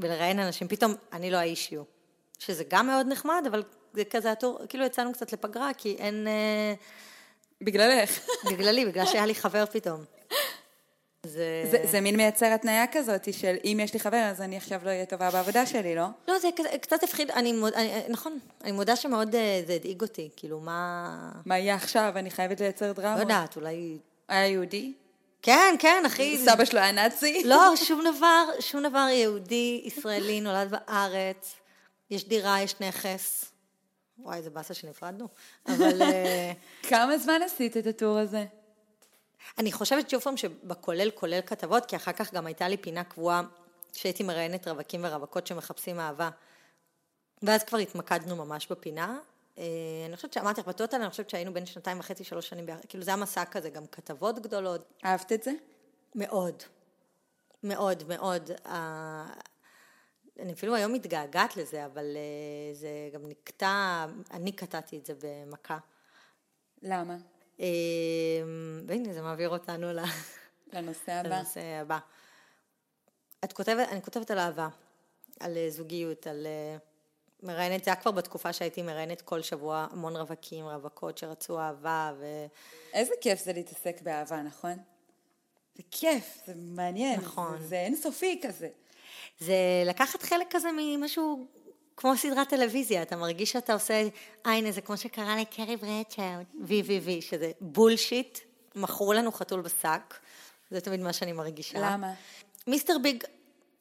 ולראיין 0.00 0.38
אנשים, 0.38 0.68
פתאום 0.68 0.94
אני 1.12 1.30
לא 1.30 1.36
האישיו, 1.36 1.82
שזה 2.38 2.64
גם 2.68 2.86
מאוד 2.86 3.06
נחמד, 3.06 3.44
אבל 3.46 3.62
זה 3.92 4.04
כזה 4.04 4.32
הטור, 4.32 4.58
כאילו 4.68 4.84
יצאנו 4.84 5.12
קצת 5.12 5.32
לפגרה, 5.32 5.74
כי 5.74 5.96
אין... 5.98 6.26
אה, 6.26 6.74
בגללך. 7.60 8.26
בגללי, 8.50 8.86
בגלל 8.86 9.06
שהיה 9.06 9.26
לי 9.26 9.34
חבר 9.34 9.66
פתאום. 9.66 10.04
זה... 11.24 11.64
זה, 11.70 11.78
זה 11.84 12.00
מין 12.00 12.16
מייצר 12.16 12.46
התניה 12.46 12.84
כזאת 12.92 13.34
של 13.34 13.56
אם 13.64 13.80
יש 13.82 13.94
לי 13.94 14.00
חבר 14.00 14.16
אז 14.30 14.40
אני 14.40 14.56
עכשיו 14.56 14.80
לא 14.84 14.88
אהיה 14.88 15.06
טובה 15.06 15.30
בעבודה 15.30 15.66
שלי, 15.66 15.94
לא? 15.94 16.06
לא, 16.28 16.38
זה 16.38 16.48
קצת 16.80 17.02
הפחיד, 17.02 17.30
אני, 17.30 17.52
מוד, 17.52 17.72
אני, 17.72 17.92
נכון, 18.08 18.38
אני 18.64 18.72
מודה 18.72 18.96
שמאוד 18.96 19.34
אה, 19.34 19.62
זה 19.66 19.72
הדאיג 19.72 20.02
אותי, 20.02 20.28
כאילו 20.36 20.60
מה... 20.60 21.30
מה 21.46 21.58
יהיה 21.58 21.74
עכשיו? 21.74 22.12
אני 22.16 22.30
חייבת 22.30 22.60
לייצר 22.60 22.86
לא 22.86 22.92
דרמה. 22.92 23.20
יודעת, 23.20 23.56
אולי... 23.56 23.98
היה 24.28 24.48
יהודי? 24.48 24.92
כן, 25.42 25.74
כן, 25.78 26.02
אחי. 26.06 26.38
סבא 26.44 26.64
שלו 26.64 26.80
היה 26.80 26.92
נאצי? 26.92 27.42
לא, 27.44 27.72
שום 27.76 28.04
דבר, 28.16 28.44
שום 28.60 28.82
דבר 28.82 29.06
יהודי, 29.10 29.82
ישראלי, 29.84 30.40
נולד 30.40 30.70
בארץ, 30.70 31.54
יש 32.10 32.28
דירה, 32.28 32.60
יש 32.60 32.74
נכס. 32.80 33.44
וואי, 34.18 34.38
איזה 34.38 34.50
באסה 34.50 34.74
שנפרדנו. 34.74 35.28
אבל 35.66 36.02
אה, 36.02 36.52
כמה 36.88 37.18
זמן 37.18 37.42
עשית 37.44 37.76
את 37.76 37.86
הטור 37.86 38.18
הזה? 38.18 38.44
אני 39.58 39.72
חושבת 39.72 40.10
שוב 40.10 40.20
פעם 40.20 40.36
שבכולל 40.36 41.10
כולל 41.10 41.40
כתבות, 41.46 41.86
כי 41.86 41.96
אחר 41.96 42.12
כך 42.12 42.34
גם 42.34 42.46
הייתה 42.46 42.68
לי 42.68 42.76
פינה 42.76 43.04
קבועה 43.04 43.42
שהייתי 43.92 44.22
מראיינת 44.22 44.68
רווקים 44.68 45.04
ורווקות 45.04 45.46
שמחפשים 45.46 46.00
אהבה. 46.00 46.30
ואז 47.42 47.64
כבר 47.64 47.78
התמקדנו 47.78 48.36
ממש 48.36 48.66
בפינה. 48.70 49.18
אה, 49.58 49.64
אני 50.06 50.16
חושבת 50.16 50.32
שאמרתי 50.32 50.60
לך, 50.60 50.68
בטוטל, 50.68 50.96
אני 50.96 51.10
חושבת 51.10 51.30
שהיינו 51.30 51.54
בין 51.54 51.66
שנתיים 51.66 52.00
וחצי, 52.00 52.24
שלוש 52.24 52.48
שנים. 52.48 52.66
כאילו 52.88 53.04
זה 53.04 53.10
היה 53.10 53.16
מסע 53.16 53.44
כזה, 53.44 53.70
גם 53.70 53.86
כתבות 53.86 54.38
גדולות. 54.38 54.92
אהבת 55.04 55.32
את 55.32 55.42
זה? 55.42 55.52
מאוד. 56.14 56.62
מאוד, 57.62 58.02
מאוד. 58.08 58.50
אה, 58.66 59.26
אני 60.38 60.52
אפילו 60.52 60.74
היום 60.74 60.92
מתגעגעת 60.92 61.56
לזה, 61.56 61.84
אבל 61.84 62.16
אה, 62.16 62.74
זה 62.74 62.88
גם 63.12 63.28
נקטע, 63.28 64.04
אני 64.30 64.52
קטעתי 64.52 64.98
את 64.98 65.06
זה 65.06 65.14
במכה. 65.22 65.78
למה? 66.82 67.16
אה, 67.60 67.66
והנה, 68.86 69.12
זה 69.12 69.22
מעביר 69.22 69.48
אותנו 69.48 69.86
לנושא 70.72 71.12
הבא. 71.12 71.28
לנושא 71.28 71.60
הבא. 71.60 71.98
את 73.44 73.52
כותבת, 73.52 73.88
אני 73.88 74.02
כותבת 74.02 74.30
על 74.30 74.38
אהבה, 74.38 74.68
על 75.40 75.56
אה, 75.56 75.70
זוגיות, 75.70 76.26
על... 76.26 76.46
אה, 76.46 76.76
מראיינת, 77.42 77.84
זה 77.84 77.90
היה 77.90 78.00
כבר 78.00 78.10
בתקופה 78.10 78.52
שהייתי 78.52 78.82
מראיינת 78.82 79.22
כל 79.22 79.42
שבוע 79.42 79.86
המון 79.90 80.16
רווקים, 80.16 80.66
רווקות 80.66 81.18
שרצו 81.18 81.60
אהבה 81.60 82.12
ו... 82.18 82.46
איזה 82.92 83.12
כיף 83.20 83.44
זה 83.44 83.52
להתעסק 83.52 84.02
באהבה, 84.02 84.42
נכון? 84.42 84.76
זה 85.74 85.82
כיף, 85.90 86.38
זה 86.46 86.52
מעניין. 86.56 87.20
נכון. 87.20 87.58
זה, 87.58 87.66
זה 87.66 87.80
אינסופי 87.80 88.40
כזה. 88.42 88.68
זה 89.38 89.54
לקחת 89.86 90.22
חלק 90.22 90.46
כזה 90.50 90.68
ממשהו 90.76 91.46
כמו 91.96 92.16
סדרת 92.16 92.48
טלוויזיה, 92.48 93.02
אתה 93.02 93.16
מרגיש 93.16 93.52
שאתה 93.52 93.72
עושה, 93.72 94.08
אה 94.46 94.52
הנה 94.52 94.72
זה 94.72 94.80
כמו 94.80 94.96
שקרה 94.96 95.36
לקרי 95.40 95.76
ברדשו, 95.76 96.44
וי 96.60 96.82
וי 96.82 96.98
וי, 96.98 97.22
שזה 97.22 97.52
בולשיט, 97.60 98.38
מכרו 98.74 99.12
לנו 99.12 99.32
חתול 99.32 99.60
בשק, 99.60 100.14
זה 100.70 100.80
תמיד 100.80 101.00
מה 101.00 101.12
שאני 101.12 101.32
מרגישה. 101.32 101.78
למה? 101.80 102.14
מיסטר 102.66 102.96
ביג 103.02 103.24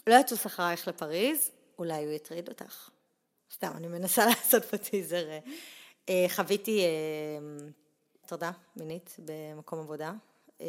לא 0.08 0.16
יטוס 0.16 0.46
אחרייך 0.46 0.88
לפריז, 0.88 1.52
אולי 1.80 2.06
הוא 2.06 2.12
יטריד 2.12 2.50
אותך. 2.50 2.90
סתם, 3.54 3.72
אני 3.76 3.88
מנסה 3.88 4.26
לעשות 4.30 4.66
פה 4.66 4.78
טיזר. 4.78 5.26
אה, 6.10 6.26
חוויתי 6.30 6.82
אה, 6.82 6.88
הטרדה 8.24 8.52
מינית 8.76 9.16
במקום 9.20 9.80
עבודה. 9.80 10.14
אה, 10.62 10.68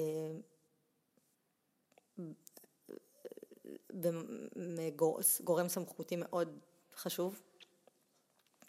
גורם 5.44 5.68
סמכותי 5.68 6.16
מאוד 6.16 6.59
חשוב, 6.96 7.40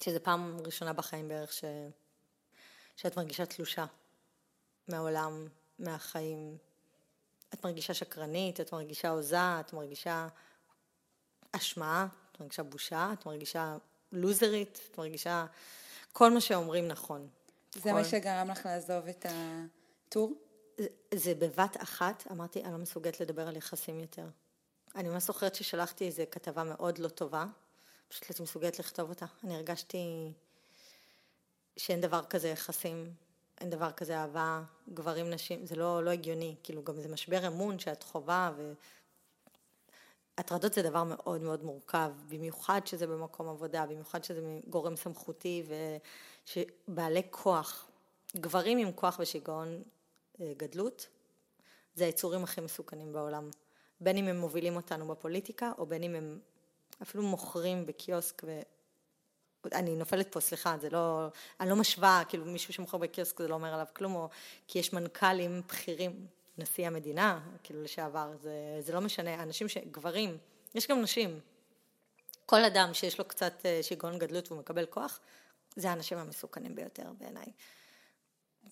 שזה 0.03 0.19
פעם 0.19 0.57
ראשונה 0.65 0.93
בחיים 0.93 1.27
בערך 1.27 1.53
ש... 1.53 1.63
שאת 2.95 3.17
מרגישה 3.17 3.45
תלושה 3.45 3.85
מהעולם, 4.87 5.47
מהחיים. 5.79 6.57
את 7.53 7.65
מרגישה 7.65 7.93
שקרנית, 7.93 8.61
את 8.61 8.73
מרגישה 8.73 9.09
הוזה, 9.09 9.59
את 9.59 9.73
מרגישה 9.73 10.27
אשמה, 11.51 12.07
את 12.31 12.39
מרגישה 12.39 12.63
בושה, 12.63 13.09
את 13.13 13.25
מרגישה 13.25 13.77
לוזרית, 14.11 14.79
את 14.91 14.97
מרגישה 14.97 15.45
כל 16.13 16.31
מה 16.31 16.41
שאומרים 16.41 16.87
נכון. 16.87 17.27
זה 17.73 17.81
כל... 17.81 17.91
מה 17.91 18.03
שגרם 18.03 18.49
לך 18.51 18.65
לעזוב 18.65 19.07
את 19.07 19.25
הטור? 19.29 20.33
זה, 20.77 20.87
זה 21.13 21.35
בבת 21.35 21.83
אחת, 21.83 22.23
אמרתי, 22.31 22.63
אני 22.63 22.71
לא 22.71 22.77
מסוגלת 22.77 23.19
לדבר 23.19 23.47
על 23.47 23.57
יחסים 23.57 23.99
יותר. 23.99 24.25
אני 24.95 25.09
ממש 25.09 25.23
זוכרת 25.23 25.55
ששלחתי 25.55 26.05
איזו 26.05 26.23
כתבה 26.31 26.63
מאוד 26.63 26.97
לא 26.97 27.07
טובה, 27.07 27.45
פשוט 28.07 28.23
הייתי 28.23 28.43
מסוגלת 28.43 28.79
לכתוב 28.79 29.09
אותה. 29.09 29.25
אני 29.43 29.55
הרגשתי 29.55 30.33
שאין 31.77 32.01
דבר 32.01 32.25
כזה 32.25 32.47
יחסים, 32.47 33.13
אין 33.61 33.69
דבר 33.69 33.91
כזה 33.91 34.17
אהבה, 34.17 34.61
גברים, 34.93 35.29
נשים, 35.29 35.65
זה 35.65 35.75
לא, 35.75 36.03
לא 36.03 36.09
הגיוני, 36.09 36.55
כאילו 36.63 36.83
גם 36.83 37.01
זה 37.01 37.07
משבר 37.07 37.47
אמון 37.47 37.79
שאת 37.79 38.03
חווה, 38.03 38.51
והטרדות 40.37 40.73
זה 40.73 40.81
דבר 40.81 41.03
מאוד 41.03 41.41
מאוד 41.41 41.63
מורכב, 41.63 42.11
במיוחד 42.29 42.87
שזה 42.87 43.07
במקום 43.07 43.49
עבודה, 43.49 43.85
במיוחד 43.85 44.23
שזה 44.23 44.41
גורם 44.69 44.95
סמכותי 44.95 45.63
ושבעלי 46.45 47.21
כוח, 47.29 47.87
גברים 48.35 48.77
עם 48.77 48.91
כוח 48.91 49.19
ושיגעון 49.19 49.83
אה, 50.41 50.53
גדלות, 50.57 51.07
זה 51.95 52.05
היצורים 52.05 52.43
הכי 52.43 52.61
מסוכנים 52.61 53.13
בעולם. 53.13 53.49
בין 54.01 54.17
אם 54.17 54.27
הם 54.27 54.37
מובילים 54.37 54.75
אותנו 54.75 55.07
בפוליטיקה, 55.07 55.71
או 55.77 55.85
בין 55.85 56.03
אם 56.03 56.15
הם 56.15 56.39
אפילו 57.01 57.23
מוכרים 57.23 57.85
בקיוסק 57.85 58.43
ו... 58.45 58.59
אני 59.73 59.95
נופלת 59.95 60.31
פה, 60.31 60.39
סליחה, 60.39 60.77
זה 60.81 60.89
לא, 60.89 61.27
אני 61.59 61.69
לא 61.69 61.75
משווה, 61.75 62.23
כאילו 62.29 62.45
מישהו 62.45 62.73
שמוכר 62.73 62.97
בקיוסק 62.97 63.41
זה 63.41 63.47
לא 63.47 63.53
אומר 63.53 63.73
עליו 63.73 63.87
כלום, 63.93 64.15
או 64.15 64.29
כי 64.67 64.79
יש 64.79 64.93
מנכ"לים 64.93 65.61
בכירים, 65.67 66.27
נשיא 66.57 66.87
המדינה, 66.87 67.39
כאילו 67.63 67.83
לשעבר, 67.83 68.31
זה, 68.41 68.51
זה 68.79 68.93
לא 68.93 69.01
משנה, 69.01 69.43
אנשים 69.43 69.69
ש... 69.69 69.77
גברים, 69.77 70.37
יש 70.75 70.87
גם 70.87 71.01
נשים, 71.01 71.39
כל 72.45 72.63
אדם 72.63 72.93
שיש 72.93 73.19
לו 73.19 73.25
קצת 73.25 73.53
אה, 73.65 73.79
שיגעון 73.83 74.19
גדלות 74.19 74.51
והוא 74.51 74.59
מקבל 74.59 74.85
כוח, 74.85 75.19
זה 75.75 75.89
האנשים 75.89 76.17
המסוכנים 76.17 76.75
ביותר 76.75 77.11
בעיניי. 77.19 77.45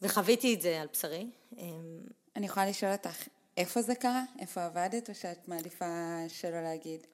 וחוויתי 0.02 0.54
את 0.54 0.62
זה 0.62 0.82
על 0.82 0.88
בשרי. 0.94 1.28
אמ, 1.58 2.02
אני 2.36 2.46
יכולה 2.46 2.66
לשאול 2.66 2.92
אותך, 2.92 3.28
איפה 3.58 3.82
זה 3.82 3.96
קרה? 3.96 4.24
איפה 4.40 4.66
עבדת, 4.66 5.10
או 5.10 5.16
שאת 5.16 5.48
מעדיפה 5.48 5.86
שלא 6.28 6.62
להגיד? 6.62 7.08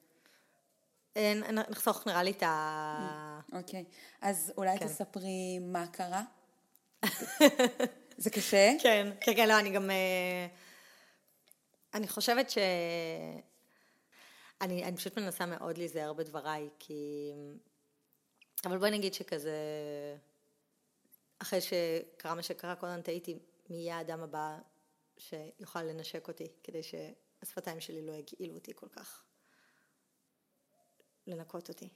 אה, 1.18 1.34
נחסוך 1.70 2.08
נראה 2.08 2.24
לי 2.24 2.32
את 2.32 2.44
ה... 2.44 3.40
אוקיי, 3.54 3.86
אז 4.22 4.54
אולי 4.58 4.80
כן. 4.80 4.88
תספרי 4.88 5.60
מה 5.60 5.88
קרה? 5.88 6.24
זה 8.18 8.30
קשה? 8.30 8.72
כן, 8.82 9.12
כן, 9.22 9.32
כן, 9.36 9.48
לא, 9.48 9.60
אני 9.60 9.70
גם... 9.70 9.90
אה, 9.90 10.48
אני 11.94 12.08
חושבת 12.08 12.50
ש... 12.50 12.58
אני, 14.62 14.84
אני 14.84 14.98
פשוט 14.98 15.18
מנסה 15.18 15.46
מאוד 15.46 15.78
להיזהר 15.78 16.14
בדבריי, 16.14 16.70
כי... 16.80 17.32
אבל 18.66 18.78
בואי 18.78 18.92
נגיד 18.92 19.14
שכזה... 19.14 19.52
אחרי 21.40 21.60
שקרה 21.62 22.36
מה 22.36 22.44
שקרה, 22.44 22.76
כל 22.76 22.88
הזמן 22.88 23.02
תהיתי 23.02 23.40
מי 23.70 23.76
יהיה 23.76 23.98
האדם 23.98 24.20
הבא 24.22 24.58
שיוכל 25.18 25.84
לנשק 25.84 26.28
אותי, 26.28 26.48
כדי 26.64 26.82
שהשפתיים 26.84 27.80
שלי 27.80 28.06
לא 28.06 28.12
יגעילו 28.12 28.56
אותי 28.56 28.72
כל 28.76 28.88
כך. 28.88 29.24
לנקות 31.30 31.70
אותי. 31.70 31.90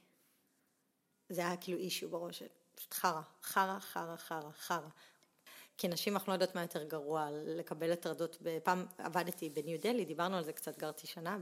זה 1.28 1.40
היה 1.40 1.56
כאילו 1.56 1.78
אישיו 1.78 2.08
בראש, 2.08 2.42
פשוט 2.74 2.94
חרא, 2.94 3.20
חרא, 3.42 3.78
חרא, 3.78 4.16
חרא, 4.16 4.50
חרא. 4.52 4.88
כי 5.76 5.88
נשים 5.88 6.14
אנחנו 6.14 6.30
לא 6.30 6.34
יודעות 6.34 6.54
מה 6.54 6.62
יותר 6.62 6.84
גרוע, 6.84 7.28
לקבל 7.32 7.92
הטרדות, 7.92 8.42
פעם 8.62 8.86
עבדתי 8.98 9.50
בניו 9.50 9.80
דלי, 9.80 10.04
דיברנו 10.04 10.36
על 10.36 10.44
זה 10.44 10.52
קצת, 10.52 10.78
גרתי 10.78 11.06
שנה, 11.06 11.38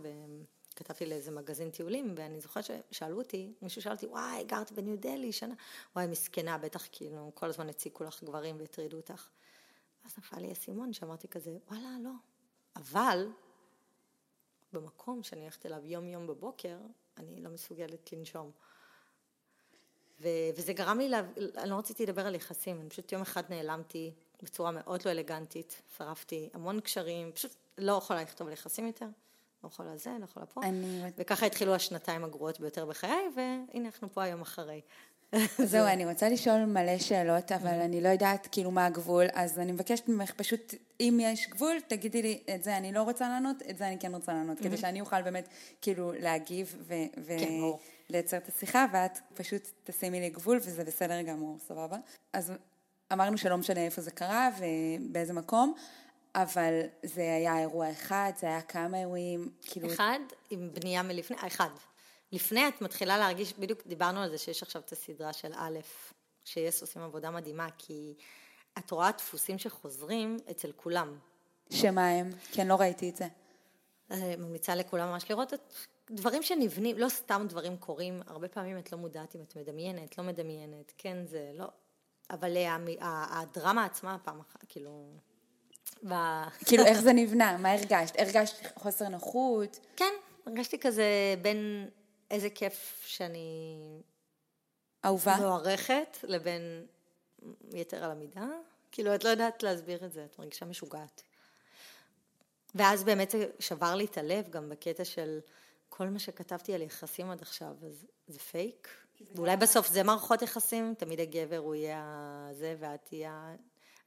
וכתבתי 0.72 1.06
לאיזה 1.06 1.30
מגזין 1.30 1.70
טיולים, 1.70 2.14
ואני 2.16 2.40
זוכרת 2.40 2.64
ששאלו 2.64 3.18
אותי, 3.18 3.52
מישהו 3.62 3.82
שאל 3.82 3.92
אותי, 3.92 4.06
וואי, 4.06 4.44
גרת 4.44 4.72
בניו 4.72 4.98
דלי 4.98 5.32
שנה, 5.32 5.54
וואי, 5.96 6.06
מסכנה, 6.06 6.58
בטח 6.58 6.86
כאילו, 6.92 7.32
כל 7.34 7.46
הזמן 7.46 7.68
הציקו 7.68 8.04
לך 8.04 8.24
גברים 8.24 8.60
והטרידו 8.60 8.96
אותך. 8.96 9.28
אז 10.04 10.18
נפל 10.18 10.40
לי 10.40 10.52
אסימון 10.52 10.92
שאמרתי 10.92 11.28
כזה, 11.28 11.58
וואלה, 11.70 11.96
לא. 12.04 12.10
אבל, 12.76 13.28
במקום 14.72 15.22
שאני 15.22 15.40
הולכת 15.40 15.66
אליו 15.66 15.84
יום-יום 15.84 16.26
בבוקר, 16.26 16.76
אני 17.18 17.40
לא 17.40 17.50
מסוגלת 17.50 18.12
לנשום. 18.12 18.50
ו- 20.20 20.50
וזה 20.56 20.72
גרם 20.72 20.98
לי, 20.98 21.08
לה... 21.08 21.22
אני 21.56 21.70
לא 21.70 21.74
רציתי 21.74 22.06
לדבר 22.06 22.26
על 22.26 22.34
יחסים, 22.34 22.80
אני 22.80 22.88
פשוט 22.88 23.12
יום 23.12 23.22
אחד 23.22 23.42
נעלמתי 23.48 24.12
בצורה 24.42 24.70
מאוד 24.70 25.02
לא 25.06 25.10
אלגנטית, 25.10 25.82
שרפתי 25.96 26.48
המון 26.54 26.80
קשרים, 26.80 27.32
פשוט 27.32 27.54
לא 27.78 27.92
יכולה 27.92 28.22
לכתוב 28.22 28.46
על 28.46 28.52
יחסים 28.52 28.86
יותר, 28.86 29.06
לא 29.64 29.68
יכולה 29.68 29.96
זה, 29.96 30.16
לא 30.20 30.24
יכולה 30.24 30.46
פה. 30.46 30.60
אני... 30.62 31.02
וככה 31.16 31.46
התחילו 31.46 31.74
השנתיים 31.74 32.24
הגרועות 32.24 32.60
ביותר 32.60 32.86
בחיי, 32.86 33.28
והנה 33.36 33.86
אנחנו 33.86 34.12
פה 34.12 34.22
היום 34.22 34.40
אחרי. 34.40 34.80
זהו, 35.64 35.86
אני 35.86 36.06
רוצה 36.06 36.28
לשאול 36.28 36.64
מלא 36.64 36.98
שאלות, 36.98 37.52
אבל 37.52 37.80
אני 37.80 38.00
לא 38.00 38.08
יודעת 38.08 38.48
כאילו 38.52 38.70
מה 38.70 38.86
הגבול, 38.86 39.26
אז 39.32 39.58
אני 39.58 39.72
מבקשת 39.72 40.08
ממך 40.08 40.30
פשוט, 40.30 40.74
אם 41.00 41.18
יש 41.22 41.48
גבול, 41.48 41.76
תגידי 41.88 42.22
לי, 42.22 42.42
את 42.54 42.64
זה 42.64 42.76
אני 42.76 42.92
לא 42.92 43.02
רוצה 43.02 43.28
לענות, 43.28 43.56
את 43.70 43.78
זה 43.78 43.88
אני 43.88 43.98
כן 43.98 44.14
רוצה 44.14 44.32
לענות, 44.32 44.58
כדי 44.58 44.76
שאני 44.76 45.00
אוכל 45.00 45.22
באמת 45.22 45.48
כאילו 45.80 46.12
להגיב 46.12 46.76
ולייצר 47.16 48.30
כן, 48.30 48.44
את 48.44 48.48
השיחה, 48.48 48.86
ואת 48.92 49.18
פשוט 49.34 49.68
תשימי 49.84 50.20
לי 50.20 50.30
גבול, 50.30 50.56
וזה 50.56 50.84
בסדר 50.84 51.22
גמור, 51.22 51.58
סבבה? 51.68 51.96
אז 52.32 52.52
אמרנו 53.12 53.38
שלא 53.38 53.56
משנה 53.56 53.80
איפה 53.80 54.00
זה 54.00 54.10
קרה 54.10 54.50
ובאיזה 54.58 55.32
מקום, 55.32 55.74
אבל 56.34 56.80
זה 57.02 57.22
היה 57.22 57.58
אירוע 57.58 57.90
אחד, 57.90 58.32
זה 58.40 58.46
היה 58.46 58.62
כמה 58.62 58.98
אירועים, 58.98 59.50
כאילו... 59.62 59.92
אחד 59.92 60.18
עם 60.50 60.70
בנייה 60.72 61.02
מלפני, 61.02 61.36
אחד. 61.46 61.68
לפני 62.32 62.68
את 62.68 62.82
מתחילה 62.82 63.18
להרגיש, 63.18 63.52
בדיוק 63.58 63.86
דיברנו 63.86 64.20
על 64.20 64.30
זה 64.30 64.38
שיש 64.38 64.62
עכשיו 64.62 64.82
את 64.82 64.92
הסדרה 64.92 65.32
של 65.32 65.52
א', 65.54 65.78
שיס 66.44 66.80
עושים 66.80 67.02
עבודה 67.02 67.30
מדהימה, 67.30 67.68
כי 67.78 68.14
את 68.78 68.90
רואה 68.90 69.10
דפוסים 69.12 69.58
שחוזרים 69.58 70.36
אצל 70.50 70.72
כולם. 70.76 71.18
שמה 71.70 72.08
הם? 72.08 72.30
כן, 72.52 72.66
לא 72.66 72.74
ראיתי 72.74 73.08
את 73.08 73.16
זה. 73.16 73.26
אה, 74.10 74.34
ממליצה 74.38 74.74
לכולם 74.74 75.08
ממש 75.08 75.30
לראות 75.30 75.54
את 75.54 75.74
דברים 76.10 76.42
שנבנים, 76.42 76.98
לא 76.98 77.08
סתם 77.08 77.46
דברים 77.48 77.76
קורים, 77.76 78.22
הרבה 78.26 78.48
פעמים 78.48 78.78
את 78.78 78.92
לא 78.92 78.98
מודעת 78.98 79.36
אם 79.36 79.40
את 79.42 79.56
מדמיינת, 79.56 80.18
לא 80.18 80.24
מדמיינת, 80.24 80.92
כן 80.98 81.26
זה, 81.26 81.50
לא, 81.54 81.66
אבל 82.30 82.56
הדרמה 83.00 83.84
עצמה 83.84 84.16
פעם 84.24 84.40
אחת, 84.40 84.64
כאילו... 84.68 85.10
ב... 86.08 86.14
כאילו 86.66 86.84
איך 86.84 87.00
זה 87.06 87.12
נבנה? 87.12 87.56
מה 87.58 87.72
הרגשת? 87.72 88.18
הרגשת 88.18 88.78
חוסר 88.78 89.08
נוחות? 89.08 89.80
כן, 89.96 90.12
הרגשתי 90.46 90.78
כזה 90.78 91.04
בין 91.42 91.88
איזה 92.32 92.50
כיף 92.50 93.04
שאני... 93.06 93.76
אהובה? 95.04 95.36
מוערכת, 95.36 96.18
לבין 96.22 96.86
יתר 97.72 98.04
על 98.04 98.10
המידה. 98.10 98.46
כאילו, 98.92 99.14
את 99.14 99.24
לא 99.24 99.28
יודעת 99.28 99.62
להסביר 99.62 100.04
את 100.04 100.12
זה, 100.12 100.24
את 100.24 100.38
מרגישה 100.38 100.64
משוגעת. 100.64 101.22
ואז 102.74 103.04
באמת 103.04 103.30
זה 103.30 103.46
שבר 103.58 103.94
לי 103.94 104.04
את 104.04 104.18
הלב 104.18 104.50
גם 104.50 104.68
בקטע 104.68 105.04
של 105.04 105.40
כל 105.88 106.08
מה 106.08 106.18
שכתבתי 106.18 106.74
על 106.74 106.82
יחסים 106.82 107.30
עד 107.30 107.42
עכשיו, 107.42 107.74
אז 107.86 108.06
זה 108.28 108.38
פייק. 108.38 108.88
ואולי 109.34 109.56
בסוף 109.56 109.88
זה 109.88 110.02
מערכות 110.02 110.42
יחסים, 110.42 110.94
תמיד 110.98 111.20
הגבר 111.20 111.56
הוא 111.56 111.74
יהיה 111.74 112.48
זה 112.52 112.76
ואת 112.78 113.00
תהיה 113.04 113.54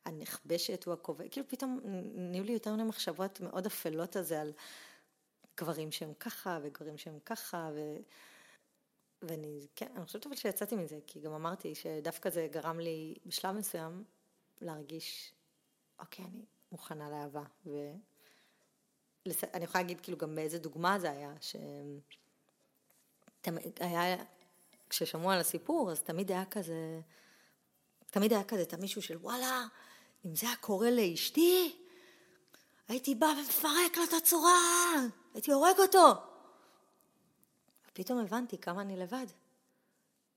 הנכבשת, 0.06 0.84
הוא 0.84 0.94
הקובע. 0.94 1.24
כאילו 1.32 1.48
פתאום 1.50 1.80
נהיו 2.16 2.44
לי 2.44 2.54
יותר 2.54 2.72
מיני 2.72 2.84
מחשבות 2.84 3.42
מאוד 3.42 3.66
אפלות 3.66 4.16
על 4.16 4.24
זה, 4.24 4.42
על 4.42 4.52
גברים 5.58 5.92
שהם 5.92 6.14
ככה, 6.20 6.60
וגברים 6.64 6.98
שהם 6.98 7.20
ככה, 7.26 7.70
ו... 7.76 7.98
ואני, 9.22 9.68
כן, 9.76 9.88
אני 9.96 10.06
חושבת 10.06 10.26
אבל 10.26 10.36
שיצאתי 10.36 10.76
מזה, 10.76 11.00
כי 11.08 11.20
גם 11.20 11.34
אמרתי 11.34 11.76
שדווקא 11.76 12.30
זה 12.30 12.48
גרם 12.52 12.80
לי 12.80 13.16
בשלב 13.26 13.56
מסוים 13.56 14.04
להרגיש, 14.62 15.34
אוקיי, 16.00 16.26
אני 16.26 16.46
מוכנה 16.72 17.10
לאהבה. 17.10 17.44
ואני 17.66 19.64
יכולה 19.64 19.84
להגיד 19.84 20.02
כאילו 20.02 20.18
גם 20.18 20.36
באיזה 20.36 20.60
דוגמה 20.60 21.00
זה 21.00 21.12
היה, 21.12 21.34
ש... 21.42 21.56
היה, 23.80 24.16
כששמעו 24.90 25.32
על 25.32 25.40
הסיפור, 25.40 25.92
אז 25.92 26.02
תמיד 26.02 26.32
היה 26.32 26.46
כזה, 26.46 27.02
תמיד 28.12 28.34
היה 28.34 28.44
כזה 28.44 28.62
את 28.62 28.74
המישהו 28.74 29.02
של 29.02 29.18
וואלה, 29.18 29.66
אם 30.26 30.36
זה 30.36 30.48
היה 30.48 30.56
קורה 30.56 30.92
לאשתי, 30.92 31.76
הייתי 32.88 33.16
בא 33.16 33.26
ומפרק 33.26 33.98
לו 33.98 34.04
את 34.04 34.14
הצורה, 34.14 34.94
הייתי 35.36 35.52
הורג 35.52 35.80
אותו. 35.80 36.14
ופתאום 37.90 38.20
הבנתי 38.20 38.58
כמה 38.58 38.82
אני 38.82 38.98
לבד. 38.98 39.26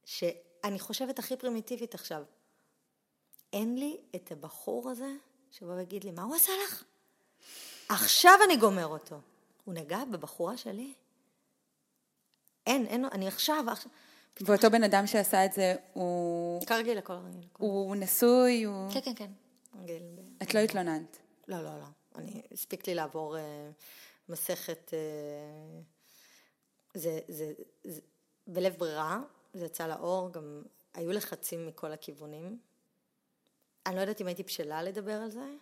שאני 0.05 0.79
חושבת 0.79 1.19
הכי 1.19 1.37
פרימיטיבית 1.37 1.95
עכשיו, 1.95 2.23
אין 3.53 3.79
לי 3.79 3.97
את 4.15 4.33
הבחור 4.33 4.91
הזה 4.91 5.13
שבא 5.51 5.73
ויגיד 5.73 6.05
לי, 6.05 6.11
מה 6.11 6.23
הוא 6.23 6.35
עשה 6.35 6.53
לך? 6.65 6.85
עכשיו 7.89 8.39
אני 8.45 8.57
גומר 8.57 8.87
אותו. 8.87 9.21
הוא 9.65 9.75
נגע 9.75 10.05
בבחורה 10.05 10.57
שלי? 10.57 10.93
אין, 12.67 12.87
אין, 12.87 13.05
אני 13.05 13.29
עכשיו, 13.29 13.65
עכשיו. 13.69 13.93
ואותו 14.41 14.71
בן 14.71 14.85
אדם 14.85 15.07
שעשה 15.07 15.45
את 15.45 15.53
זה, 15.53 15.75
הוא... 15.93 16.67
כרגיל, 16.67 16.99
הכל 16.99 17.13
רגיל. 17.13 17.47
הוא 17.59 17.97
נשוי, 17.97 18.63
הוא... 18.63 18.91
כן, 18.93 19.01
כן, 19.05 19.15
כן. 19.15 19.31
את 20.43 20.55
לא 20.55 20.61
התלוננת. 20.61 21.19
לא, 21.49 21.63
לא, 21.63 21.79
לא. 21.79 21.87
אני, 22.17 22.43
הספיק 22.53 22.87
לי 22.87 22.95
לעבור 22.95 23.37
uh, 23.37 23.41
מסכת, 24.29 24.91
uh, 24.91 25.83
זה, 26.95 27.21
זה, 27.29 27.53
זה, 27.85 28.01
בלב 28.47 28.75
ברירה, 28.79 29.21
זה 29.55 29.64
יצא 29.64 29.87
לאור, 29.87 30.33
גם 30.33 30.62
היו 30.95 31.12
לחצים 31.12 31.67
מכל 31.67 31.93
הכיוונים. 31.93 32.59
אני 33.87 33.97
לא 33.97 34.01
יודעת 34.01 34.21
אם 34.21 34.27
הייתי 34.27 34.43
בשלה 34.43 34.83
לדבר 34.83 35.12
על 35.12 35.31
זה. 35.31 35.55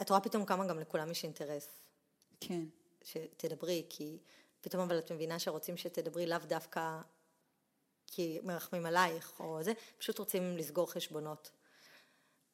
את 0.00 0.10
רואה 0.10 0.20
פתאום 0.20 0.44
כמה 0.44 0.66
גם 0.66 0.80
לכולם 0.80 1.10
יש 1.10 1.24
אינטרס. 1.24 1.82
כן. 2.40 2.64
שתדברי, 3.04 3.86
כי 3.88 4.18
פתאום 4.60 4.82
אבל 4.82 4.98
את 4.98 5.12
מבינה 5.12 5.38
שרוצים 5.38 5.76
שתדברי 5.76 6.26
לאו 6.26 6.38
דווקא 6.46 7.00
כי 8.06 8.40
מרחמים 8.42 8.86
עלייך 8.86 9.40
או 9.40 9.62
זה, 9.62 9.72
פשוט 9.98 10.18
רוצים 10.18 10.56
לסגור 10.56 10.92
חשבונות. 10.92 11.50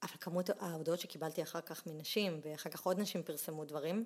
אבל 0.03 0.17
כמות 0.21 0.51
ההודעות 0.59 1.01
שקיבלתי 1.01 1.43
אחר 1.43 1.61
כך 1.61 1.87
מנשים, 1.87 2.41
ואחר 2.43 2.71
כך 2.71 2.87
עוד 2.87 3.01
נשים 3.01 3.23
פרסמו 3.23 3.65
דברים, 3.65 4.05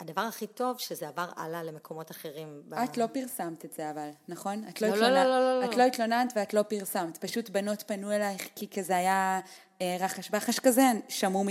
הדבר 0.00 0.20
הכי 0.20 0.46
טוב 0.46 0.78
שזה 0.78 1.08
עבר 1.08 1.28
הלאה 1.36 1.62
למקומות 1.62 2.10
אחרים. 2.10 2.62
את 2.68 2.96
ב... 2.96 3.00
לא 3.00 3.06
פרסמת 3.06 3.64
את 3.64 3.72
זה 3.72 3.90
אבל, 3.90 4.10
נכון? 4.28 4.64
את 4.68 4.82
לא, 4.82 4.88
לא, 4.88 4.94
התלוננת, 4.94 5.14
לא, 5.16 5.24
לא, 5.24 5.40
לא, 5.40 5.60
לא. 5.60 5.64
את 5.64 5.76
לא 5.76 5.82
התלוננת 5.82 6.32
ואת 6.36 6.54
לא 6.54 6.62
פרסמת, 6.62 7.16
פשוט 7.16 7.50
בנות 7.50 7.82
פנו 7.86 8.12
אלייך 8.12 8.48
כי 8.56 8.68
כזה 8.68 8.96
היה 8.96 9.40
אה, 9.80 9.96
רחש 10.00 10.30
בחש 10.30 10.58
כזה, 10.58 10.82
שמעו 11.08 11.44
מ... 11.44 11.48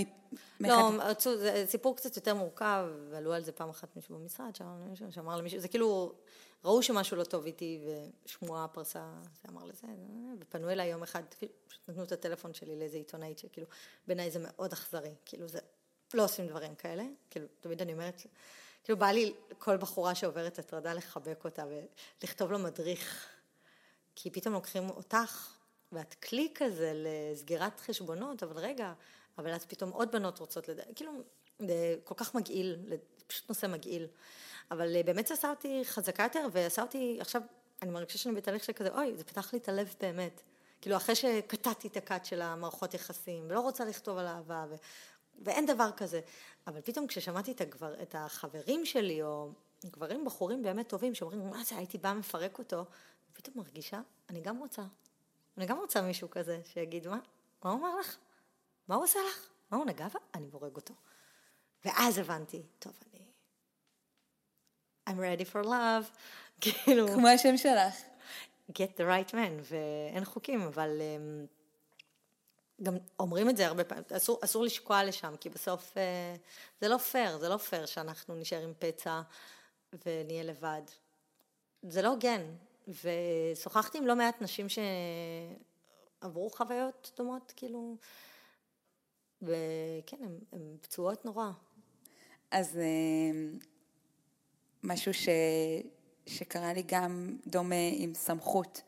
לא, 0.60 0.90
רצו, 0.98 1.38
זה 1.38 1.64
סיפור 1.68 1.96
קצת 1.96 2.16
יותר 2.16 2.34
מורכב, 2.34 2.86
ועלו 3.10 3.32
על 3.32 3.42
זה 3.42 3.52
פעם 3.52 3.68
אחת 3.68 3.96
מישהו 3.96 4.18
במשרד, 4.18 4.56
שאמר 5.10 5.36
למישהו, 5.36 5.60
זה 5.60 5.68
כאילו, 5.68 6.12
ראו 6.64 6.82
שמשהו 6.82 7.16
לא 7.16 7.24
טוב 7.24 7.46
איתי, 7.46 7.80
ושמועה 8.24 8.68
פרסה, 8.68 9.04
זה 9.42 9.48
אמר 9.52 9.64
לזה, 9.64 9.86
ופנו 10.40 10.70
אליי 10.70 10.88
יום 10.88 11.02
אחד, 11.02 11.22
פשוט 11.68 11.88
נתנו 11.88 12.02
את 12.02 12.12
הטלפון 12.12 12.54
שלי 12.54 12.78
לאיזה 12.78 12.96
עיתונאית, 12.96 13.38
שכאילו, 13.38 13.66
בעיניי 14.06 14.30
זה 14.30 14.38
מאוד 14.42 14.72
אכזרי, 14.72 15.14
כאילו 15.24 15.48
זה, 15.48 15.58
לא 16.14 16.24
עושים 16.24 16.46
דברים 16.46 16.74
כאלה, 16.74 17.04
כאילו, 17.30 17.46
תמיד 17.60 17.82
אני 17.82 17.92
אומרת, 17.92 18.22
כאילו 18.84 18.98
בא 18.98 19.06
לי 19.06 19.34
כל 19.58 19.76
בחורה 19.76 20.14
שעוברת 20.14 20.58
הטרדה 20.58 20.94
לחבק 20.94 21.44
אותה 21.44 21.64
ולכתוב 22.22 22.52
לו 22.52 22.58
מדריך, 22.58 23.26
כי 24.16 24.30
פתאום 24.30 24.54
לוקחים 24.54 24.90
אותך, 24.90 25.54
ואת 25.92 26.14
כלי 26.14 26.52
כזה 26.54 26.92
לסגירת 26.94 27.80
חשבונות, 27.80 28.42
אבל 28.42 28.58
רגע, 28.58 28.92
אבל 29.38 29.50
אז 29.50 29.64
פתאום 29.66 29.90
עוד 29.90 30.12
בנות 30.12 30.38
רוצות 30.38 30.68
לדעת, 30.68 30.86
כאילו, 30.94 31.12
זה 31.58 31.96
כל 32.04 32.14
כך 32.14 32.34
מגעיל, 32.34 32.76
פשוט 33.26 33.48
נושא 33.48 33.66
מגעיל. 33.66 34.06
אבל 34.70 34.96
אה, 34.96 35.02
באמת 35.02 35.26
זה 35.26 35.34
עשה 35.34 35.50
אותי 35.50 35.82
חזקה 35.84 36.22
יותר, 36.22 36.46
ועשה 36.52 36.82
אותי, 36.82 37.18
עכשיו, 37.20 37.42
אני 37.82 37.90
מרגישה 37.90 38.18
שאני 38.18 38.34
בתהליך 38.34 38.64
של 38.64 38.72
כזה, 38.72 38.90
אוי, 38.90 39.16
זה 39.16 39.24
פתח 39.24 39.52
לי 39.52 39.58
את 39.58 39.68
הלב 39.68 39.94
באמת. 40.00 40.42
כאילו, 40.80 40.96
אחרי 40.96 41.14
שקטעתי 41.14 41.88
את 41.88 41.96
הקאט 41.96 42.24
של 42.24 42.42
המערכות 42.42 42.94
יחסים, 42.94 43.46
ולא 43.48 43.60
רוצה 43.60 43.84
לכתוב 43.84 44.18
על 44.18 44.26
אהבה. 44.26 44.64
ואין 45.40 45.66
דבר 45.66 45.90
כזה. 45.96 46.20
אבל 46.66 46.80
פתאום 46.80 47.06
כששמעתי 47.06 47.52
את, 47.52 47.60
הגבר, 47.60 48.02
את 48.02 48.14
החברים 48.18 48.86
שלי, 48.86 49.22
או 49.22 49.52
גברים, 49.84 50.24
בחורים 50.24 50.62
באמת 50.62 50.88
טובים, 50.88 51.14
שאומרים, 51.14 51.50
מה 51.50 51.64
זה, 51.64 51.76
הייתי 51.76 51.98
באה 51.98 52.14
מפרק 52.14 52.58
אותו, 52.58 52.84
פתאום 53.32 53.54
מרגישה, 53.58 54.00
אני 54.30 54.40
גם 54.40 54.58
רוצה. 54.58 54.82
אני 55.56 55.66
גם 55.66 55.78
רוצה 55.78 56.02
מישהו 56.02 56.30
כזה, 56.30 56.60
שיגיד, 56.64 57.08
מה? 57.08 57.18
מה 57.64 57.70
הוא 57.70 57.78
אומר 57.78 57.96
לך? 58.00 58.16
מה 58.88 58.94
הוא 58.94 59.04
עושה 59.04 59.18
לך? 59.28 59.48
מה 59.70 59.76
הוא 59.78 59.86
נגע? 59.86 60.06
אני 60.34 60.46
בורג 60.46 60.76
אותו. 60.76 60.94
ואז 61.84 62.18
הבנתי, 62.18 62.62
טוב, 62.78 62.92
אני... 63.12 63.20
I'm 65.08 65.18
ready 65.18 65.52
for 65.52 65.64
love, 65.64 66.18
כאילו... 66.60 67.08
כמו 67.08 67.28
השם 67.28 67.56
שלך. 67.56 67.94
get 68.70 68.96
the 68.96 69.04
right 69.04 69.32
man, 69.32 69.62
ואין 69.62 70.24
חוקים, 70.24 70.60
אבל 70.60 71.00
um, 71.00 71.59
גם 72.82 72.96
אומרים 73.18 73.50
את 73.50 73.56
זה 73.56 73.66
הרבה 73.66 73.84
פעמים, 73.84 74.04
אסור, 74.16 74.38
אסור 74.44 74.64
לשקוע 74.64 75.04
לשם, 75.04 75.34
כי 75.40 75.48
בסוף 75.48 75.94
uh, 75.94 76.40
זה 76.80 76.88
לא 76.88 76.98
פייר, 76.98 77.38
זה 77.38 77.48
לא 77.48 77.56
פייר 77.56 77.86
שאנחנו 77.86 78.34
נשאר 78.34 78.62
עם 78.62 78.72
פצע 78.78 79.20
ונהיה 80.06 80.42
לבד. 80.42 80.82
זה 81.82 82.02
לא 82.02 82.08
הוגן, 82.08 82.42
ושוחחתי 82.88 83.98
עם 83.98 84.06
לא 84.06 84.16
מעט 84.16 84.42
נשים 84.42 84.66
שעברו 86.20 86.50
חוויות 86.50 87.12
דומות, 87.16 87.52
כאילו, 87.56 87.96
וכן, 89.42 90.32
הן 90.52 90.76
פצועות 90.80 91.24
נורא. 91.24 91.50
אז 92.50 92.76
אה, 92.76 92.82
משהו 94.82 95.14
ש... 95.14 95.28
שקרה 96.26 96.72
לי 96.72 96.82
גם 96.86 97.36
דומה 97.46 97.74
עם 97.92 98.14
סמכות. 98.14 98.82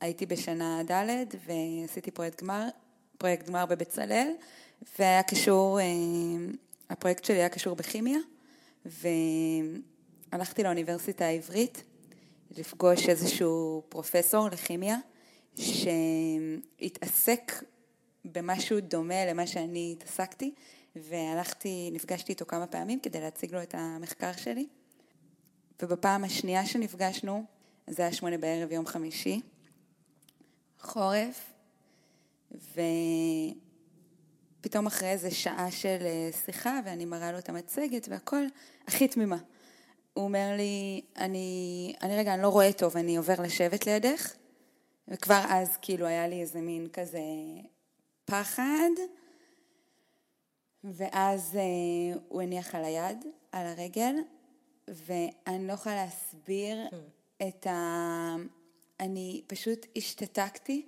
הייתי 0.00 0.26
בשנה 0.26 0.82
ד' 0.90 1.34
ועשיתי 1.46 2.10
פרויקט 2.10 2.42
גמר, 2.42 2.68
פרויקט 3.22 3.46
גמר 3.46 3.66
בבצלאל, 3.66 4.28
והיה 4.98 5.22
קשור, 5.22 5.80
אה, 5.80 5.84
הפרויקט 6.90 7.24
שלי 7.24 7.36
היה 7.36 7.48
קשור 7.48 7.76
בכימיה, 7.76 8.18
והלכתי 10.32 10.62
לאוניברסיטה 10.62 11.24
העברית 11.24 11.82
לפגוש 12.56 13.08
איזשהו 13.08 13.82
פרופסור 13.88 14.48
לכימיה, 14.48 14.96
שהתעסק 16.80 17.52
במשהו 18.24 18.80
דומה 18.80 19.26
למה 19.26 19.46
שאני 19.46 19.96
התעסקתי, 19.96 20.54
והלכתי, 20.96 21.90
נפגשתי 21.92 22.32
איתו 22.32 22.46
כמה 22.46 22.66
פעמים 22.66 23.00
כדי 23.00 23.20
להציג 23.20 23.54
לו 23.54 23.62
את 23.62 23.74
המחקר 23.78 24.32
שלי. 24.32 24.66
ובפעם 25.82 26.24
השנייה 26.24 26.66
שנפגשנו, 26.66 27.44
זה 27.86 28.02
היה 28.02 28.12
שמונה 28.12 28.38
בערב 28.38 28.72
יום 28.72 28.86
חמישי, 28.86 29.40
חורף, 30.80 31.51
ופתאום 34.60 34.86
אחרי 34.86 35.08
איזה 35.08 35.30
שעה 35.30 35.70
של 35.70 35.98
אה, 36.00 36.30
שיחה, 36.44 36.80
ואני 36.84 37.04
מראה 37.04 37.32
לו 37.32 37.38
את 37.38 37.48
המצגת 37.48 38.08
והכל, 38.08 38.42
הכי 38.86 39.08
תמימה. 39.08 39.36
הוא 40.14 40.24
אומר 40.24 40.54
לי, 40.56 41.00
אני, 41.16 41.94
אני 42.02 42.16
רגע, 42.16 42.34
אני 42.34 42.42
לא 42.42 42.48
רואה 42.48 42.72
טוב, 42.72 42.96
אני 42.96 43.16
עובר 43.16 43.34
לשבת 43.42 43.86
לידך, 43.86 44.32
וכבר 45.08 45.42
אז 45.48 45.76
כאילו 45.82 46.06
היה 46.06 46.28
לי 46.28 46.40
איזה 46.40 46.60
מין 46.60 46.88
כזה 46.92 47.20
פחד, 48.24 48.90
ואז 50.84 51.56
אה, 51.56 52.20
הוא 52.28 52.42
הניח 52.42 52.74
על 52.74 52.84
היד, 52.84 53.24
על 53.52 53.66
הרגל, 53.66 54.14
ואני 54.88 55.66
לא 55.66 55.72
יכולה 55.72 55.94
להסביר 55.94 56.76
mm. 56.90 56.94
את 57.48 57.66
ה... 57.66 58.36
אני 59.00 59.42
פשוט 59.46 59.86
השתתקתי. 59.96 60.86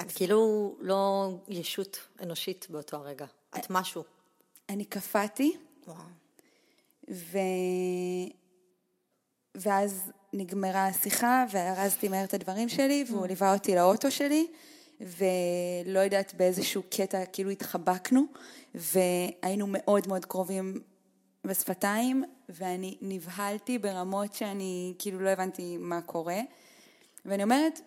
את 0.00 0.12
כאילו 0.14 0.74
לא 0.80 1.30
ישות 1.48 1.98
אנושית 2.22 2.66
באותו 2.70 2.96
הרגע, 2.96 3.26
את 3.58 3.66
משהו. 3.70 4.04
אני 4.68 4.84
קפאתי, 4.84 5.56
ו... 7.10 7.38
ואז 9.54 10.12
נגמרה 10.32 10.86
השיחה 10.86 11.44
וארזתי 11.52 12.08
מהר 12.08 12.24
את 12.24 12.34
הדברים 12.34 12.68
שלי 12.68 13.04
והוא 13.08 13.24
mm. 13.24 13.28
ליווה 13.28 13.54
אותי 13.54 13.74
לאוטו 13.74 14.10
שלי 14.10 14.46
ולא 15.00 15.98
יודעת 15.98 16.34
באיזשהו 16.34 16.82
קטע 16.90 17.24
כאילו 17.24 17.50
התחבקנו 17.50 18.24
והיינו 18.74 19.66
מאוד 19.68 20.08
מאוד 20.08 20.24
קרובים 20.24 20.80
בשפתיים 21.44 22.24
ואני 22.48 22.96
נבהלתי 23.00 23.78
ברמות 23.78 24.34
שאני 24.34 24.94
כאילו 24.98 25.20
לא 25.20 25.28
הבנתי 25.28 25.76
מה 25.76 26.00
קורה 26.00 26.40
ואני 27.24 27.42
אומרת 27.42 27.80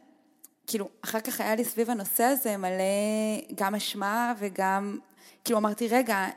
כאילו 0.72 0.90
אחר 1.02 1.20
כך 1.20 1.42
היה 1.42 1.56
לי 1.56 1.64
סביב 1.64 1.90
הנושא 1.90 2.24
הזה 2.24 2.58
מלא 2.58 3.56
גם 3.56 3.76
אשמה 3.76 4.34
וגם 4.38 4.98
כאילו 5.44 5.60
אמרתי 5.60 5.88
רגע 5.88 6.28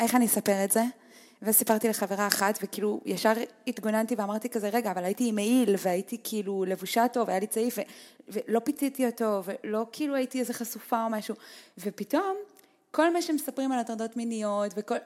איך 0.00 0.14
אני 0.14 0.26
אספר 0.26 0.64
את 0.64 0.70
זה 0.70 0.82
וסיפרתי 1.42 1.88
לחברה 1.88 2.26
אחת, 2.26 2.58
וכאילו 2.62 3.00
ישר 3.04 3.32
התגוננתי 3.66 4.14
ואמרתי 4.14 4.48
כזה, 4.48 4.68
רגע, 4.68 4.90
אבל 4.90 5.04
הייתי 5.04 5.28
עם 5.28 5.34
מעיל, 5.34 5.74
והייתי 5.78 6.16
כאילו 6.24 6.64
לבושה 6.64 7.08
טוב, 7.08 7.28
והיה 7.28 7.40
לי 7.40 7.46
צעיף, 7.46 7.78
ו- 7.78 7.82
ולא 8.28 8.58
פיציתי 8.58 9.06
אותו, 9.06 9.42
ולא 9.44 9.86
כאילו 9.92 10.14
הייתי 10.14 10.40
איזה 10.40 10.52
חשופה 10.54 11.04
או 11.04 11.10
משהו. 11.10 11.34
ופתאום, 11.78 12.36
כל 12.90 13.12
מה 13.12 13.22
שמספרים 13.22 13.72
על 13.72 13.78
הטרדות 13.78 14.16
מיניות, 14.16 14.72
וכל... 14.76 14.96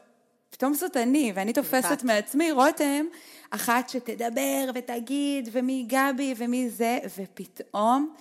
פתאום 0.51 0.75
זאת 0.75 0.97
אני, 0.97 1.33
ואני 1.35 1.53
תופסת 1.53 2.03
מעצמי, 2.03 2.53
רותם, 2.53 3.07
אחת 3.51 3.89
שתדבר 3.89 4.71
ותגיד, 4.75 5.49
ומי 5.53 5.87
גבי 5.89 6.35
ומי 6.39 6.71
זה, 6.71 6.99
ופתאום 7.19 8.15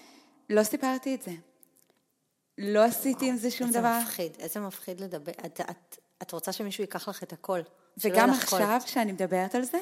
לא 0.50 0.64
סיפרתי 0.64 1.16
את 1.16 1.22
זה. 1.22 1.32
לא 2.58 2.84
עשיתי 2.84 3.30
עם 3.30 3.38
זה 3.38 3.52
שום 3.52 3.68
איזה 3.68 3.80
דבר. 3.80 4.00
מפחיד, 4.02 4.32
איזה 4.40 4.60
מפחיד 4.60 5.02
לדבר. 5.02 5.32
את, 5.46 5.62
את, 5.62 5.98
את 6.22 6.32
רוצה 6.32 6.52
שמישהו 6.52 6.84
ייקח 6.84 7.10
לך 7.10 7.24
את 7.24 7.34
הכל. 7.34 7.60
וגם. 7.98 8.30
עכשיו, 8.30 8.82
כשאני 8.86 9.12
מדברת 9.12 9.56
על 9.56 9.64
זה, 9.64 9.80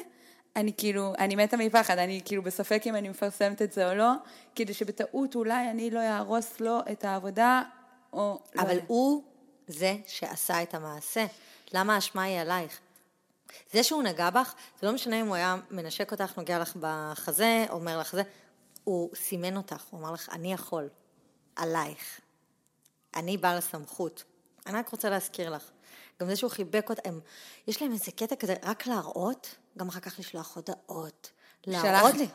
אני 0.56 0.72
כאילו, 0.76 1.12
אני 1.18 1.36
מתה 1.36 1.56
מפחד, 1.56 1.98
אני 1.98 2.20
כאילו 2.24 2.42
בספק 2.42 2.82
אם 2.86 2.96
אני 2.96 3.08
מפרסמת 3.08 3.62
את 3.62 3.72
זה 3.72 3.90
או 3.90 3.94
לא, 3.94 4.12
כדי 4.54 4.74
שבטעות 4.74 5.34
אולי 5.34 5.70
אני 5.70 5.90
לא 5.90 6.00
אהרוס 6.00 6.60
לו 6.60 6.78
את 6.92 7.04
העבודה, 7.04 7.62
או... 8.12 8.38
לא 8.54 8.62
אבל 8.62 8.70
יודעת. 8.70 8.84
הוא 8.88 9.22
זה 9.66 9.96
שעשה 10.06 10.62
את 10.62 10.74
המעשה. 10.74 11.26
למה 11.72 11.94
האשמה 11.94 12.22
היא 12.22 12.38
עלייך? 12.38 12.80
זה 13.72 13.82
שהוא 13.82 14.02
נגע 14.02 14.30
בך, 14.30 14.54
זה 14.80 14.86
לא 14.86 14.92
משנה 14.92 15.20
אם 15.20 15.26
הוא 15.26 15.34
היה 15.34 15.56
מנשק 15.70 16.12
אותך, 16.12 16.38
נוגע 16.38 16.58
לך 16.58 16.76
בחזה, 16.80 17.66
אומר 17.70 17.98
לך 17.98 18.12
זה, 18.12 18.22
הוא 18.86 19.10
סימן 19.14 19.56
אותך, 19.56 19.84
הוא 19.90 20.00
אמר 20.00 20.12
לך, 20.12 20.28
אני 20.32 20.52
יכול, 20.52 20.88
עלייך. 21.56 22.20
אני 23.14 23.36
בעל 23.36 23.56
הסמכות. 23.58 24.24
אני 24.66 24.78
רק 24.78 24.88
רוצה 24.88 25.10
להזכיר 25.10 25.50
לך. 25.50 25.70
גם 26.20 26.28
זה 26.28 26.36
שהוא 26.36 26.50
חיבק 26.50 26.90
אותה, 26.90 27.02
הם, 27.04 27.20
יש 27.66 27.82
להם 27.82 27.92
איזה 27.92 28.12
קטע 28.12 28.36
כזה, 28.36 28.54
רק 28.62 28.86
להראות, 28.86 29.54
גם 29.78 29.88
אחר 29.88 30.00
כך 30.00 30.18
לשלוח 30.18 30.56
הודעות. 30.56 31.30
להראות 31.66 32.14
לי. 32.14 32.26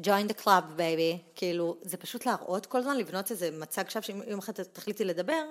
join 0.00 0.28
the 0.32 0.42
club 0.44 0.78
baby, 0.78 1.22
כאילו, 1.34 1.76
זה 1.82 1.96
פשוט 1.96 2.26
להראות 2.26 2.66
כל 2.66 2.78
הזמן, 2.78 2.96
לבנות 2.96 3.30
איזה 3.30 3.50
מצג 3.50 3.88
שווא, 3.88 4.02
שאם 4.02 4.22
יום 4.26 4.38
אחד 4.38 4.52
תחליטי 4.52 5.04
לדבר, 5.04 5.42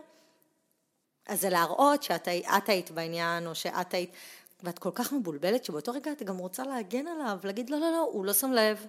אז 1.27 1.41
זה 1.41 1.49
להראות 1.49 2.03
שאת 2.03 2.27
הי- 2.27 2.47
את 2.57 2.69
היית 2.69 2.91
בעניין, 2.91 3.47
או 3.47 3.55
שאת 3.55 3.93
היית, 3.93 4.11
ואת 4.63 4.79
כל 4.79 4.91
כך 4.95 5.13
מבולבלת, 5.13 5.65
שבאותו 5.65 5.91
רגע 5.91 6.11
את 6.11 6.23
גם 6.23 6.37
רוצה 6.37 6.63
להגן 6.63 7.07
עליו, 7.07 7.39
להגיד, 7.43 7.69
לא, 7.69 7.79
לא, 7.79 7.91
לא, 7.91 8.09
הוא 8.11 8.25
לא 8.25 8.33
שם 8.33 8.51
לב, 8.51 8.85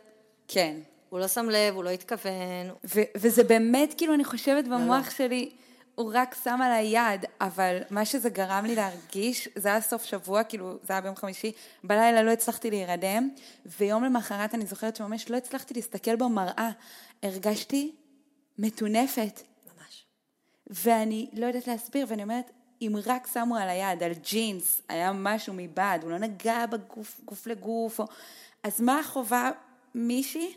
כן. 0.48 0.76
הוא 1.08 1.20
לא 1.20 1.28
שם 1.28 1.48
לב, 1.50 1.74
הוא 1.74 1.84
לא 1.84 1.90
התכוון. 1.90 2.70
ו- 2.94 3.00
וזה 3.16 3.44
באמת, 3.44 3.94
כאילו, 3.96 4.14
אני 4.14 4.24
חושבת 4.24 4.68
לא. 4.68 4.78
במוח 4.78 5.10
שלי, 5.10 5.50
הוא 5.94 6.12
רק 6.14 6.36
שם 6.44 6.60
על 6.62 6.72
היד, 6.72 7.24
אבל 7.40 7.78
מה 7.90 8.04
שזה 8.04 8.30
גרם 8.30 8.64
לי 8.64 8.74
להרגיש, 8.74 9.48
זה 9.56 9.68
היה 9.68 9.80
סוף 9.80 10.04
שבוע, 10.04 10.44
כאילו, 10.44 10.78
זה 10.82 10.92
היה 10.92 11.00
ביום 11.00 11.16
חמישי, 11.16 11.52
בלילה 11.84 12.22
לא 12.22 12.30
הצלחתי 12.30 12.70
להירדם, 12.70 13.28
ויום 13.78 14.04
למחרת 14.04 14.54
אני 14.54 14.66
זוכרת 14.66 14.96
שממש 14.96 15.30
לא 15.30 15.36
הצלחתי 15.36 15.74
להסתכל 15.74 16.16
במראה. 16.16 16.70
הרגשתי 17.22 17.94
מטונפת, 18.58 19.40
ממש. 19.66 20.04
ואני 20.66 21.30
לא 21.32 21.46
יודעת 21.46 21.66
להסביר, 21.66 22.06
ואני 22.08 22.22
אומרת, 22.22 22.50
אם 22.82 22.96
רק 23.06 23.28
שמו 23.32 23.56
על 23.56 23.68
היד, 23.68 24.02
על 24.02 24.12
ג'ינס, 24.30 24.82
היה 24.88 25.12
משהו 25.12 25.54
מבעד, 25.56 26.02
הוא 26.02 26.10
לא 26.10 26.18
נגע 26.18 26.66
בגוף, 26.66 27.20
גוף 27.24 27.46
לגוף, 27.46 28.00
או... 28.00 28.04
אז 28.62 28.80
מה 28.80 28.98
החובה 28.98 29.50
מישהי 29.96 30.56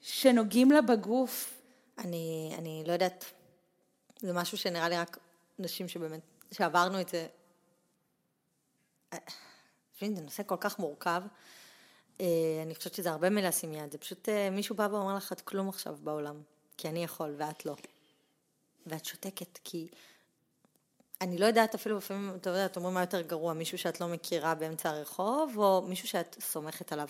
שנוגעים 0.00 0.70
לה 0.70 0.82
בגוף? 0.82 1.60
אני, 1.98 2.54
אני 2.58 2.84
לא 2.86 2.92
יודעת, 2.92 3.24
זה 4.20 4.32
משהו 4.32 4.58
שנראה 4.58 4.88
לי 4.88 4.96
רק 4.96 5.18
נשים 5.58 5.88
שבאמת, 5.88 6.20
שעברנו 6.52 7.00
את 7.00 7.08
זה. 7.08 7.26
תשמעי, 9.94 10.14
זה 10.14 10.22
נושא 10.22 10.42
כל 10.46 10.56
כך 10.60 10.78
מורכב. 10.78 11.22
אה, 12.20 12.26
אני 12.62 12.74
חושבת 12.74 12.94
שזה 12.94 13.10
הרבה 13.10 13.30
מלשים 13.30 13.72
יד. 13.72 13.92
זה 13.92 13.98
פשוט 13.98 14.28
אה, 14.28 14.50
מישהו 14.50 14.76
בא 14.76 14.88
ואומר 14.90 15.16
לך, 15.16 15.32
את 15.32 15.40
כלום 15.40 15.68
עכשיו 15.68 15.96
בעולם, 16.02 16.42
כי 16.76 16.88
אני 16.88 17.04
יכול 17.04 17.34
ואת 17.38 17.66
לא. 17.66 17.76
ואת 18.86 19.04
שותקת, 19.04 19.58
כי 19.64 19.88
אני 21.24 21.38
לא 21.38 21.46
יודעת 21.46 21.74
אפילו 21.74 21.96
לפעמים, 21.96 22.36
אתה 22.36 22.50
יודע, 22.50 22.66
את 22.66 22.76
אומרים 22.76 22.94
מה 22.94 23.00
יותר 23.00 23.20
גרוע, 23.20 23.52
מישהו 23.52 23.78
שאת 23.78 24.00
לא 24.00 24.08
מכירה 24.08 24.54
באמצע 24.54 24.90
הרחוב, 24.90 25.58
או 25.58 25.82
מישהו 25.88 26.08
שאת 26.08 26.36
סומכת 26.40 26.92
עליו. 26.92 27.08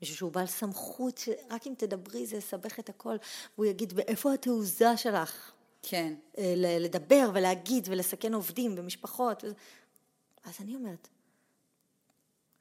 מישהו 0.00 0.16
שהוא 0.16 0.32
בעל 0.32 0.46
סמכות, 0.46 1.18
שרק 1.18 1.66
אם 1.66 1.74
תדברי 1.78 2.26
זה 2.26 2.36
יסבך 2.36 2.78
את 2.78 2.88
הכל, 2.88 3.16
והוא 3.54 3.66
יגיד, 3.66 3.92
ואיפה 3.96 4.34
התעוזה 4.34 4.96
שלך? 4.96 5.52
כן. 5.82 6.14
אה, 6.38 6.54
לדבר 6.56 7.30
ולהגיד 7.34 7.88
ולסכן 7.90 8.34
עובדים 8.34 8.74
ומשפחות. 8.78 9.44
אז 10.44 10.54
אני 10.60 10.74
אומרת, 10.74 11.08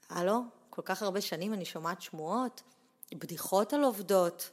הלו, 0.10 0.42
כל 0.70 0.82
כך 0.86 1.02
הרבה 1.02 1.22
שנים 1.22 1.54
אני 1.54 1.66
שומעת 1.66 2.02
שמועות, 2.02 2.62
בדיחות 3.14 3.74
על 3.74 3.84
עובדות. 3.84 4.50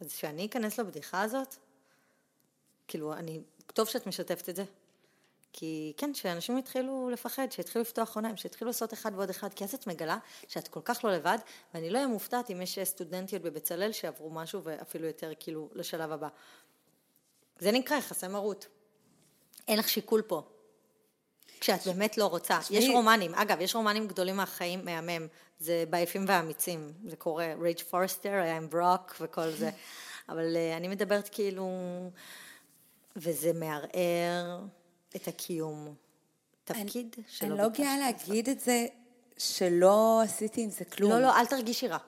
אז 0.00 0.12
שאני 0.12 0.46
אכנס 0.46 0.78
לבדיחה 0.78 1.22
הזאת? 1.22 1.56
כאילו, 2.88 3.14
אני, 3.14 3.40
טוב 3.66 3.88
שאת 3.88 4.06
משתפת 4.06 4.48
את 4.48 4.56
זה. 4.56 4.64
כי 5.52 5.92
כן, 5.96 6.14
שאנשים 6.14 6.58
יתחילו 6.58 7.10
לפחד, 7.12 7.52
שיתחילו 7.52 7.82
לפתוח 7.82 8.16
עיניים, 8.16 8.36
שיתחילו 8.36 8.68
לעשות 8.68 8.92
אחד 8.92 9.12
ועוד 9.14 9.30
אחד, 9.30 9.54
כי 9.54 9.64
אז 9.64 9.74
את 9.74 9.86
מגלה 9.86 10.18
שאת 10.48 10.68
כל 10.68 10.80
כך 10.84 11.04
לא 11.04 11.12
לבד, 11.12 11.38
ואני 11.74 11.90
לא 11.90 11.96
אהיה 11.96 12.08
מופתעת 12.08 12.50
אם 12.50 12.62
יש 12.62 12.78
סטודנטיות 12.84 13.42
בבצלאל 13.42 13.92
שעברו 13.92 14.30
משהו 14.30 14.62
ואפילו 14.64 15.06
יותר 15.06 15.32
כאילו 15.40 15.68
לשלב 15.72 16.12
הבא. 16.12 16.28
זה 17.58 17.72
נקרא 17.72 17.96
יחסי 17.96 18.28
מרות. 18.28 18.66
אין 19.68 19.78
לך 19.78 19.88
שיקול 19.88 20.22
פה. 20.22 20.42
כשאת 21.60 21.86
באמת 21.86 22.18
לא 22.18 22.26
רוצה. 22.26 22.58
יש 22.70 22.84
רומנים, 22.88 23.34
אגב, 23.34 23.60
יש 23.60 23.74
רומנים 23.74 24.08
גדולים 24.08 24.36
מהחיים, 24.36 24.84
מהמם. 24.84 25.26
זה 25.58 25.84
בעייפים 25.90 26.24
והאמיצים, 26.28 26.92
זה 27.06 27.16
קורה. 27.16 27.54
רייג' 27.60 27.80
פורסטר 27.80 28.32
היה 28.32 28.56
עם 28.56 28.68
ברוק 28.68 29.16
וכל 29.20 29.50
זה. 29.50 29.70
אבל 30.28 30.56
uh, 30.56 30.76
אני 30.76 30.88
מדברת 30.88 31.28
כאילו... 31.32 31.68
וזה 33.16 33.52
מערער 33.52 34.60
את 35.16 35.28
הקיום. 35.28 35.94
תפקיד 36.64 37.16
שלא 37.28 37.48
אני 37.48 37.58
לא. 37.58 37.68
גאה 37.68 37.98
להגיד 37.98 38.48
את 38.48 38.60
זה 38.60 38.86
שלא 39.38 40.20
עשיתי 40.24 40.62
עם 40.62 40.70
זה 40.70 40.84
כלום. 40.84 41.12
לא, 41.12 41.20
לא, 41.20 41.36
אל 41.36 41.46
תרגישי 41.46 41.88
רע. 41.88 41.98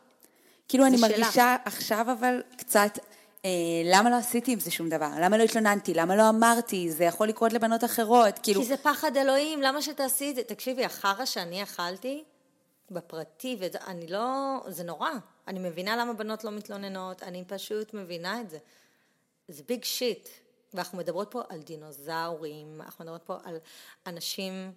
כאילו 0.69 0.87
אני 0.87 0.97
זה 0.99 1.09
מרגישה 1.09 1.57
עכשיו 1.65 2.07
אבל 2.19 2.43
קצת, 2.57 2.99
אה, 3.45 3.51
למה 3.85 4.11
לא 4.11 4.17
עשיתי 4.17 4.53
עם 4.53 4.61
זה 4.61 4.71
שום 4.71 4.89
דבר? 4.89 5.11
למה 5.21 5.39
לא 5.39 5.43
התלוננתי? 5.43 5.95
למה 5.95 6.17
לא 6.17 6.29
אמרתי? 6.29 6.91
זה 6.91 7.05
יכול 7.05 7.29
לקרות 7.29 7.53
לבנות 7.53 7.85
אחרות. 7.85 8.39
כאילו, 8.43 8.61
כי 8.61 8.67
זה 8.67 8.77
פחד 8.77 9.17
אלוהים, 9.17 9.63
למה 9.63 9.83
שתעשי 9.83 10.31
את 10.31 10.35
זה? 10.35 10.43
תקשיבי, 10.43 10.85
החרא 10.85 11.25
שאני 11.25 11.63
אכלתי 11.63 12.25
בפרטי, 12.91 13.57
ואני 13.61 14.07
לא... 14.07 14.59
זה 14.69 14.85
נורא. 14.85 15.11
אני 15.49 15.59
מבינה 15.59 15.97
למה 15.97 16.13
בנות 16.13 16.45
לא 16.45 16.51
מתלוננות, 16.51 17.23
אני 17.23 17.45
פשוט 17.47 17.95
מבינה 17.95 18.41
את 18.41 18.51
זה. 18.51 18.59
זה 19.49 19.63
ביג 19.69 19.85
שיט. 19.85 20.29
ואנחנו 20.75 20.99
מדברות 20.99 21.31
פה 21.31 21.43
על 21.49 21.63
דינוזאורים, 21.63 22.81
אנחנו 22.81 23.05
מדברות 23.05 23.23
פה 23.23 23.37
על 23.45 23.57
אנשים, 24.07 24.73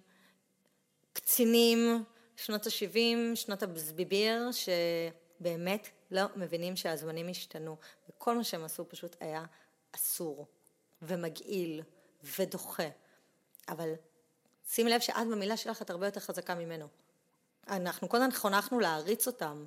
קצינים, 1.12 2.04
שנות 2.36 2.66
ה-70, 2.66 3.36
שנות 3.36 3.62
הבזביביר, 3.62 4.48
שבאמת 4.52 5.88
לא 6.10 6.22
מבינים 6.36 6.76
שהזמנים 6.76 7.28
השתנו, 7.28 7.76
וכל 8.08 8.36
מה 8.36 8.44
שהם 8.44 8.64
עשו 8.64 8.88
פשוט 8.88 9.16
היה 9.20 9.44
אסור, 9.92 10.46
ומגעיל, 11.02 11.82
ודוחה. 12.38 12.88
אבל 13.68 13.92
שימי 14.68 14.90
לב 14.90 15.00
שאת 15.00 15.26
במילה 15.30 15.56
שלך 15.56 15.82
את 15.82 15.90
הרבה 15.90 16.06
יותר 16.06 16.20
חזקה 16.20 16.54
ממנו. 16.54 16.88
אנחנו 17.68 18.08
כל 18.08 18.16
הזמן 18.16 18.32
חונכנו 18.32 18.80
להעריץ 18.80 19.26
אותם. 19.26 19.66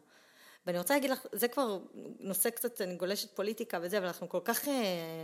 ואני 0.65 0.78
רוצה 0.78 0.93
להגיד 0.93 1.10
לך, 1.10 1.26
זה 1.32 1.47
כבר 1.47 1.80
נושא 2.20 2.49
קצת, 2.49 2.82
אני 2.82 2.95
גולשת 2.95 3.36
פוליטיקה 3.36 3.80
וזה, 3.82 3.97
אבל 3.97 4.05
אנחנו 4.05 4.30
כל 4.30 4.39
כך, 4.43 4.68
אה, 4.68 4.74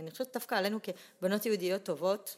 אני 0.02 0.10
חושבת 0.10 0.34
דווקא 0.34 0.54
עלינו 0.54 0.78
כבנות 0.82 1.46
יהודיות 1.46 1.82
טובות, 1.82 2.36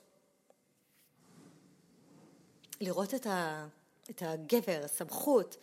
לראות 2.80 3.14
את, 3.14 3.26
ה, 3.26 3.66
את 4.10 4.22
הגבר, 4.26 4.80
הסמכות, 4.84 5.56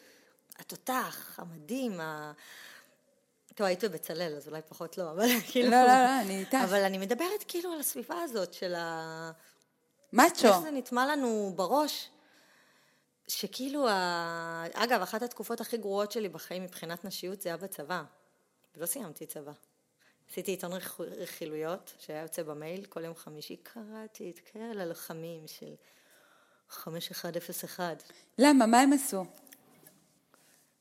התותח, 0.60 1.40
המדהים, 1.40 2.00
ה... 2.00 2.34
טוב, 3.56 3.68
היית 3.68 3.84
בבצלאל, 3.84 4.34
אז 4.38 4.48
אולי 4.48 4.62
פחות 4.70 4.98
לא, 4.98 5.12
אבל 5.12 5.28
כאילו... 5.52 5.72
לא, 5.72 5.82
לא, 5.82 5.88
לא, 5.88 6.22
אני 6.22 6.40
איתך. 6.40 6.58
אבל 6.64 6.84
אני 6.84 6.98
מדברת 6.98 7.44
כאילו 7.48 7.72
על 7.72 7.80
הסביבה 7.80 8.22
הזאת 8.22 8.54
של 8.54 8.76
ה... 8.76 9.32
מאצ'ו. 10.14 10.48
איך 10.48 10.60
זה 10.60 10.72
נטמע 10.72 11.06
לנו 11.06 11.54
בראש, 11.56 12.10
שכאילו, 13.28 13.88
ה... 13.90 14.64
אגב, 14.74 15.02
אחת 15.02 15.22
התקופות 15.22 15.62
הכי 15.62 15.78
גרועות 15.78 16.12
שלי 16.12 16.30
בחיים 16.30 16.64
מבחינת 16.64 17.06
נשיות 17.06 17.42
זה 17.42 17.50
היה 17.50 17.58
בצבא. 17.58 18.04
ולא 18.76 18.86
סיימתי 18.86 19.26
צבא. 19.26 19.52
עשיתי 20.32 20.52
עיתון 20.52 20.74
רכ- 20.74 21.02
רכילויות, 21.02 21.94
שהיה 22.00 22.22
יוצא 22.22 22.44
במייל, 22.44 22.86
כל 22.86 23.04
יום 23.04 23.16
חמישי 23.16 23.56
קראתי 23.56 24.32
את 24.32 24.40
כל 24.54 24.80
הלוחמים 24.80 25.48
של 25.48 25.74
5101. 26.70 28.04
למה? 28.38 28.66
מה 28.66 28.80
הם 28.80 28.94
עשו? 28.94 29.26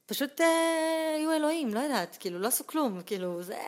פשוט 0.07 0.41
אה, 0.41 1.15
היו 1.17 1.33
אלוהים, 1.33 1.75
לא 1.75 1.81
יודעת, 1.81 2.17
כאילו, 2.21 2.39
לא 2.39 2.49
עשו 2.49 2.67
כלום, 2.67 3.03
כאילו, 3.03 3.43
זה... 3.43 3.59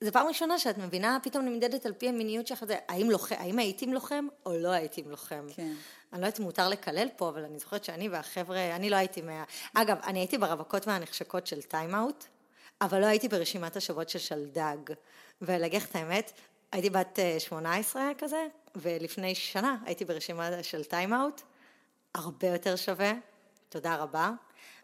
זו 0.00 0.12
פעם 0.12 0.26
ראשונה 0.26 0.58
שאת 0.58 0.78
מבינה, 0.78 1.18
פתאום 1.22 1.44
נמדדת 1.44 1.86
על 1.86 1.92
פי 1.92 2.08
המיניות 2.08 2.46
שלך, 2.46 2.64
זה, 2.64 2.76
האם, 2.88 3.10
לוחם, 3.10 3.34
האם 3.38 3.58
הייתי 3.58 3.84
עם 3.84 3.92
לוחם 3.92 4.26
או 4.46 4.52
לא 4.56 4.68
הייתי 4.68 5.00
עם 5.00 5.10
לוחם. 5.10 5.46
כן. 5.54 5.72
אני 6.12 6.20
לא 6.20 6.26
יודעת 6.26 6.40
אם 6.40 6.44
מותר 6.44 6.68
לקלל 6.68 7.08
פה, 7.16 7.28
אבל 7.28 7.44
אני 7.44 7.58
זוכרת 7.58 7.84
שאני 7.84 8.08
והחבר'ה, 8.08 8.76
אני 8.76 8.90
לא 8.90 8.96
הייתי 8.96 9.22
מה... 9.22 9.44
אגב, 9.74 9.96
אני 10.06 10.18
הייתי 10.18 10.38
ברווקות 10.38 10.86
והנחשקות 10.86 11.46
של 11.46 11.62
טיים-אאוט, 11.62 12.24
אבל 12.80 13.00
לא 13.00 13.06
הייתי 13.06 13.28
ברשימת 13.28 13.76
השבועות 13.76 14.08
של 14.08 14.18
שלדג. 14.18 14.76
ולהגיד 15.42 15.82
את 15.82 15.96
האמת, 15.96 16.32
הייתי 16.72 16.90
בת 16.90 17.18
18 17.38 18.10
כזה, 18.18 18.46
ולפני 18.76 19.34
שנה 19.34 19.76
הייתי 19.84 20.04
ברשימה 20.04 20.62
של 20.62 20.84
טיים-אאוט, 20.84 21.40
הרבה 22.14 22.48
יותר 22.48 22.76
שווה, 22.76 23.12
תודה 23.68 23.96
רבה. 23.96 24.30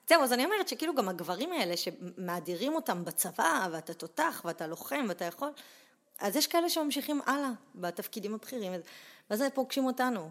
זהו, 0.08 0.22
אז 0.22 0.32
אני 0.32 0.44
אומרת 0.44 0.68
שכאילו 0.68 0.94
גם 0.94 1.08
הגברים 1.08 1.52
האלה 1.52 1.74
שמאדירים 1.76 2.74
אותם 2.74 3.04
בצבא, 3.04 3.68
ואתה 3.72 3.94
תותח, 3.94 4.42
ואתה 4.44 4.66
לוחם, 4.66 5.06
ואתה 5.08 5.24
יכול, 5.24 5.50
אז 6.18 6.36
יש 6.36 6.46
כאלה 6.46 6.68
שממשיכים 6.68 7.20
הלאה 7.26 7.50
בתפקידים 7.74 8.34
הבכירים, 8.34 8.72
ואז 9.30 9.40
הם 9.40 9.50
פוגשים 9.54 9.84
אותנו, 9.84 10.30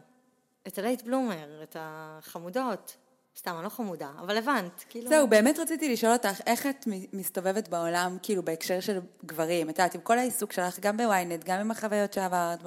את 0.68 0.78
הלייט 0.78 1.02
בלומר, 1.02 1.64
את 1.64 1.76
החמודות. 1.80 2.96
סתם, 3.38 3.56
אני 3.56 3.64
לא 3.64 3.70
חמודה, 3.70 4.12
אבל 4.20 4.38
הבנת, 4.38 4.84
כאילו... 4.90 5.10
זהו, 5.10 5.28
באמת 5.28 5.60
רציתי 5.60 5.94
לשאול 5.94 6.14
אותך, 6.14 6.42
איך 6.46 6.68
את 6.68 6.88
מסתובבת 7.14 7.68
בעולם, 7.68 8.18
כאילו, 8.24 8.44
בהקשר 8.44 8.80
של 8.80 9.00
גברים? 9.26 9.70
את 9.70 9.80
יודעת, 9.80 9.96
עם 9.96 10.02
כל 10.02 10.20
העיסוק 10.20 10.52
שלך, 10.52 10.80
גם 10.80 10.98
בוויינט, 10.98 11.44
גם 11.44 11.60
עם 11.60 11.72
החוויות 11.72 12.14
שעברת, 12.14 12.60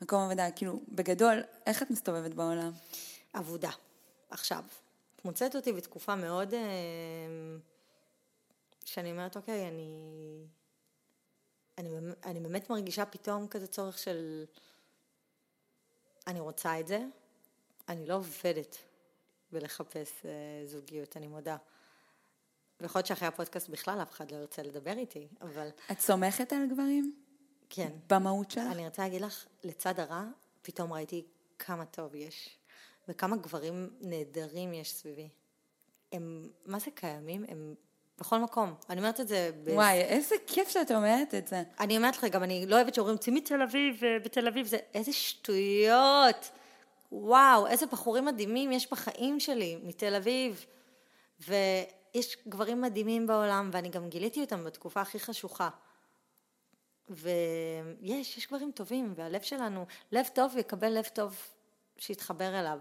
במקום 0.00 0.22
עבודה, 0.22 0.50
כאילו, 0.50 0.80
בגדול, 0.88 1.42
איך 1.66 1.82
את 1.82 1.90
מסתובבת 1.90 2.34
בעולם? 2.34 2.70
עבודה. 3.32 3.70
עכשיו, 4.30 4.62
מוצאת 5.24 5.56
אותי 5.56 5.72
בתקופה 5.72 6.14
מאוד... 6.14 6.54
אה, 6.54 6.60
שאני 8.84 9.10
אומרת, 9.10 9.36
אוקיי, 9.36 9.68
אני... 9.68 9.92
אני, 11.78 11.90
אני 12.24 12.40
באמת 12.40 12.70
מרגישה 12.70 13.04
פתאום 13.04 13.48
כזה 13.48 13.66
צורך 13.66 13.98
של... 13.98 14.44
אני 16.26 16.40
רוצה 16.40 16.80
את 16.80 16.86
זה, 16.86 17.04
אני 17.88 18.06
לא 18.06 18.14
עובדת 18.14 18.76
בלחפש 19.52 20.10
אה, 20.24 20.66
זוגיות, 20.66 21.16
אני 21.16 21.26
מודה. 21.26 21.56
ויכול 22.80 22.98
להיות 22.98 23.06
שאחרי 23.06 23.28
הפודקאסט 23.28 23.68
בכלל 23.68 24.02
אף 24.02 24.10
אחד 24.10 24.30
לא 24.30 24.36
ירצה 24.36 24.62
לדבר 24.62 24.92
איתי, 24.92 25.28
אבל... 25.40 25.68
את 25.92 26.00
סומכת 26.00 26.52
על 26.52 26.66
גברים? 26.70 27.16
כן. 27.70 27.92
במהות 28.10 28.50
שלך? 28.50 28.64
אני 28.72 28.84
רוצה 28.84 29.02
להגיד 29.02 29.20
לך, 29.20 29.46
לצד 29.64 30.00
הרע, 30.00 30.24
פתאום 30.62 30.92
ראיתי 30.92 31.26
כמה 31.58 31.84
טוב 31.84 32.14
יש, 32.14 32.58
וכמה 33.08 33.36
גברים 33.36 33.90
נהדרים 34.00 34.74
יש 34.74 34.92
סביבי. 34.92 35.28
הם, 36.12 36.48
מה 36.66 36.78
זה 36.78 36.90
קיימים? 36.90 37.44
הם 37.48 37.74
בכל 38.18 38.38
מקום. 38.38 38.74
אני 38.90 39.00
אומרת 39.00 39.20
את 39.20 39.28
זה... 39.28 39.50
ב... 39.64 39.68
וואי, 39.68 40.00
איזה 40.00 40.34
כיף 40.46 40.68
שאת 40.68 40.90
אומרת 40.90 41.34
את 41.34 41.48
זה. 41.48 41.62
אני 41.80 41.96
אומרת 41.96 42.16
לך, 42.16 42.24
גם 42.24 42.42
אני 42.42 42.66
לא 42.66 42.76
אוהבת 42.76 42.94
שאומרים, 42.94 43.16
צאי 43.16 43.32
מתל 43.32 43.62
אביב, 43.62 44.00
בתל 44.24 44.48
אביב, 44.48 44.66
זה 44.66 44.78
איזה 44.94 45.12
שטויות. 45.12 46.50
וואו, 47.12 47.66
איזה 47.66 47.86
בחורים 47.86 48.24
מדהימים 48.24 48.72
יש 48.72 48.90
בחיים 48.90 49.40
שלי, 49.40 49.78
מתל 49.82 50.14
אביב. 50.14 50.66
ויש 51.40 52.36
גברים 52.48 52.80
מדהימים 52.80 53.26
בעולם, 53.26 53.70
ואני 53.72 53.88
גם 53.88 54.08
גיליתי 54.08 54.40
אותם 54.40 54.64
בתקופה 54.64 55.00
הכי 55.00 55.18
חשוכה. 55.18 55.68
ויש, 57.10 58.38
יש 58.38 58.46
גברים 58.48 58.72
טובים, 58.72 59.12
והלב 59.16 59.42
שלנו, 59.42 59.86
לב 60.12 60.26
טוב 60.34 60.56
יקבל 60.56 60.98
לב 60.98 61.04
טוב 61.04 61.36
שיתחבר 61.98 62.60
אליו. 62.60 62.78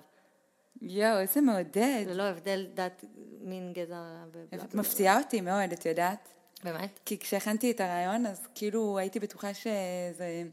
יואו, 0.82 1.19
איזה 1.19 1.41
מעודד. 1.41 2.03
ללא 2.07 2.24
הבדל 2.24 2.67
דת, 2.74 3.05
מין, 3.41 3.74
גזע. 3.74 4.24
את 4.55 4.76
מפתיעה 4.76 5.19
אותי 5.19 5.41
מאוד, 5.41 5.72
את 5.74 5.86
יודעת? 5.86 6.30
באמת? 6.63 6.99
כי 7.05 7.19
כשהכנתי 7.19 7.72
את 7.72 7.80
הרעיון, 7.80 8.26
אז 8.26 8.47
כאילו 8.55 8.97
הייתי 8.97 9.19
בטוחה 9.19 9.53
שזה, 9.53 10.43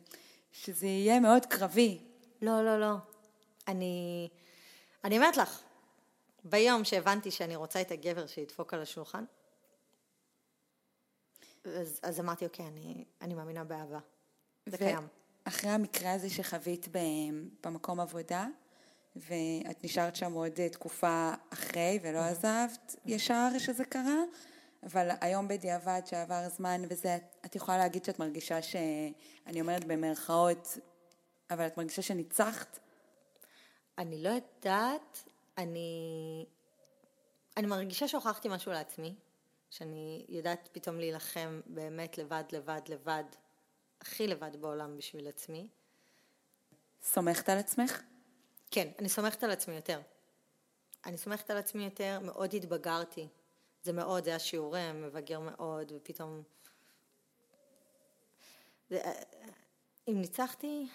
שזה 0.52 0.86
יהיה 0.86 1.20
מאוד 1.20 1.46
קרבי. 1.46 1.98
לא, 2.42 2.64
לא, 2.64 2.80
לא. 2.80 2.94
אני, 3.68 4.28
אני 5.04 5.16
אומרת 5.16 5.36
לך, 5.36 5.62
ביום 6.44 6.84
שהבנתי 6.84 7.30
שאני 7.30 7.56
רוצה 7.56 7.80
את 7.80 7.90
הגבר 7.90 8.26
שידפוק 8.26 8.74
על 8.74 8.82
השולחן, 8.82 9.24
אז, 11.64 12.00
אז 12.02 12.20
אמרתי, 12.20 12.44
אוקיי, 12.44 12.66
אני, 12.66 13.04
אני 13.22 13.34
מאמינה 13.34 13.64
באהבה. 13.64 13.98
זה 14.66 14.76
ו- 14.76 14.78
קיים. 14.78 15.06
אחרי 15.44 15.70
המקרה 15.70 16.12
הזה 16.12 16.30
שחווית 16.30 16.88
במקום 17.64 18.00
עבודה, 18.00 18.46
ואת 19.18 19.84
נשארת 19.84 20.16
שם 20.16 20.32
עוד 20.32 20.68
תקופה 20.72 21.30
אחרי 21.52 21.98
ולא 22.02 22.18
mm-hmm. 22.18 22.22
עזבת 22.22 22.96
ישר 23.06 23.48
שזה 23.58 23.84
קרה, 23.84 24.22
אבל 24.82 25.08
היום 25.20 25.48
בדיעבד 25.48 26.00
שעבר 26.06 26.48
זמן 26.48 26.82
וזה, 26.88 27.18
את 27.46 27.56
יכולה 27.56 27.78
להגיד 27.78 28.04
שאת 28.04 28.18
מרגישה 28.18 28.62
ש... 28.62 28.76
אני 29.46 29.60
אומרת 29.60 29.84
במרכאות, 29.84 30.78
אבל 31.50 31.66
את 31.66 31.76
מרגישה 31.76 32.02
שניצחת? 32.02 32.78
אני 33.98 34.22
לא 34.22 34.28
יודעת, 34.28 35.24
אני... 35.58 36.46
אני 37.56 37.66
מרגישה 37.66 38.08
שהוכחתי 38.08 38.48
משהו 38.48 38.72
לעצמי, 38.72 39.14
שאני 39.70 40.26
יודעת 40.28 40.68
פתאום 40.72 40.98
להילחם 40.98 41.60
באמת 41.66 42.18
לבד, 42.18 42.44
לבד, 42.52 42.80
לבד, 42.88 43.24
הכי 44.00 44.26
לבד 44.26 44.56
בעולם 44.60 44.96
בשביל 44.96 45.28
עצמי. 45.28 45.68
סומכת 47.02 47.48
על 47.48 47.58
עצמך? 47.58 48.02
כן, 48.70 48.88
אני 48.98 49.08
סומכת 49.08 49.44
על 49.44 49.50
עצמי 49.50 49.74
יותר. 49.74 50.00
אני 51.06 51.18
סומכת 51.18 51.50
על 51.50 51.56
עצמי 51.56 51.84
יותר, 51.84 52.18
מאוד 52.22 52.54
התבגרתי. 52.54 53.28
זה 53.82 53.92
מאוד, 53.92 54.24
זה 54.24 54.30
היה 54.30 54.38
שיעורי 54.38 54.92
מבגר 54.92 55.40
מאוד, 55.40 55.92
ופתאום... 55.96 56.42
זה... 58.90 59.02
אם 60.08 60.20
ניצחתי... 60.20 60.86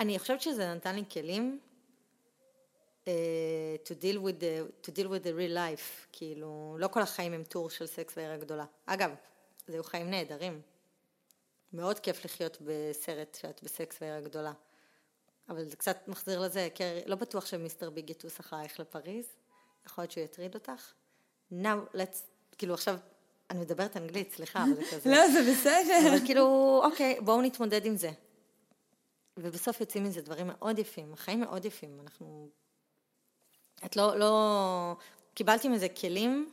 אני 0.00 0.18
חושבת 0.18 0.40
שזה 0.40 0.74
נתן 0.74 0.94
לי 0.94 1.04
כלים 1.12 1.60
uh, 3.04 3.08
to, 3.84 3.90
deal 3.90 4.18
with 4.18 4.40
the, 4.40 4.86
to 4.86 4.90
deal 4.90 5.08
with 5.08 5.24
the 5.24 5.32
real 5.32 5.56
life, 5.56 6.06
כאילו, 6.12 6.76
לא 6.78 6.88
כל 6.88 7.02
החיים 7.02 7.32
הם 7.32 7.44
טור 7.44 7.70
של 7.70 7.86
סקס 7.86 8.14
והעיר 8.16 8.36
הגדולה. 8.36 8.64
אגב, 8.86 9.10
זה 9.66 9.72
היו 9.72 9.84
חיים 9.84 10.10
נהדרים. 10.10 10.60
מאוד 11.72 11.98
כיף 11.98 12.24
לחיות 12.24 12.58
בסרט 12.60 13.38
שאת 13.40 13.62
בסקס 13.62 13.98
והעיר 14.00 14.20
הגדולה. 14.20 14.52
אבל 15.48 15.64
זה 15.68 15.76
קצת 15.76 16.08
מחזיר 16.08 16.40
לזה, 16.40 16.68
כי 16.74 16.84
לא 17.06 17.16
בטוח 17.16 17.46
שמיסטר 17.46 17.90
ביג 17.90 18.10
יטוס 18.10 18.40
אחרייך 18.40 18.80
לפריז, 18.80 19.26
יכול 19.86 20.02
להיות 20.02 20.10
שהוא 20.10 20.24
יטריד 20.24 20.54
אותך. 20.54 20.92
Now 21.52 21.94
let's, 21.94 22.18
כאילו 22.58 22.74
עכשיו, 22.74 22.96
אני 23.50 23.60
מדברת 23.60 23.96
אנגלית, 23.96 24.32
סליחה, 24.32 24.64
אבל 24.64 24.74
זה 24.74 24.82
כזה. 24.90 25.10
לא, 25.14 25.28
זה 25.28 25.52
בסדר. 25.52 26.08
אבל 26.08 26.26
כאילו, 26.26 26.80
אוקיי, 26.84 27.20
בואו 27.20 27.42
נתמודד 27.42 27.86
עם 27.86 27.96
זה. 27.96 28.10
ובסוף 29.36 29.80
יוצאים 29.80 30.04
מזה 30.04 30.22
דברים 30.22 30.46
מאוד 30.46 30.78
יפים, 30.78 31.12
החיים 31.12 31.40
מאוד 31.40 31.64
יפים, 31.64 32.00
אנחנו... 32.00 32.48
את 33.84 33.96
לא, 33.96 34.18
לא... 34.18 34.96
קיבלתי 35.34 35.68
מזה 35.68 35.88
כלים 35.88 36.52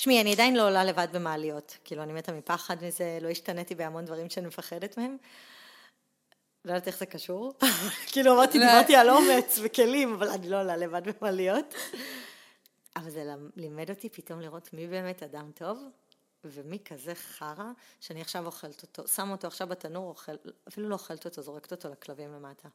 שמי, 0.00 0.20
אני 0.20 0.32
עדיין 0.32 0.56
לא 0.56 0.66
עולה 0.66 0.84
לבד 0.84 1.08
במעליות, 1.12 1.76
כאילו 1.84 2.02
אני 2.02 2.12
מתה 2.12 2.32
מפחד 2.32 2.84
מזה, 2.84 3.18
לא 3.22 3.28
השתניתי 3.28 3.74
בהמון 3.74 4.04
דברים 4.04 4.30
שאני 4.30 4.46
מפחדת 4.46 4.98
מהם. 4.98 5.16
לא 6.64 6.70
יודעת 6.70 6.86
איך 6.86 6.98
זה 6.98 7.06
קשור, 7.06 7.54
כאילו 8.12 8.34
אמרתי, 8.34 8.58
לא. 8.58 8.66
דיברתי 8.66 8.96
על 8.96 9.10
אומץ 9.10 9.58
וכלים, 9.62 10.14
אבל 10.14 10.28
אני 10.28 10.48
לא 10.48 10.60
עולה 10.60 10.76
לבד 10.76 11.02
במעליות. 11.04 11.74
אבל 12.96 13.10
זה 13.10 13.34
לימד 13.56 13.90
אותי 13.90 14.08
פתאום 14.08 14.40
לראות 14.40 14.72
מי 14.72 14.86
באמת 14.86 15.22
אדם 15.22 15.50
טוב, 15.54 15.78
ומי 16.44 16.78
כזה 16.84 17.14
חרא, 17.14 17.70
שאני 18.00 18.20
עכשיו 18.20 18.46
אוכלת 18.46 18.82
אותו, 18.82 19.08
שם 19.08 19.30
אותו 19.30 19.46
עכשיו 19.46 19.66
בתנור, 19.66 20.08
אוכל, 20.08 20.32
אפילו 20.68 20.88
לא 20.88 20.94
אוכלת 20.94 21.24
אותו, 21.24 21.42
זורקת 21.42 21.72
אותו 21.72 21.88
לכלבים 21.88 22.32
למטה. 22.32 22.68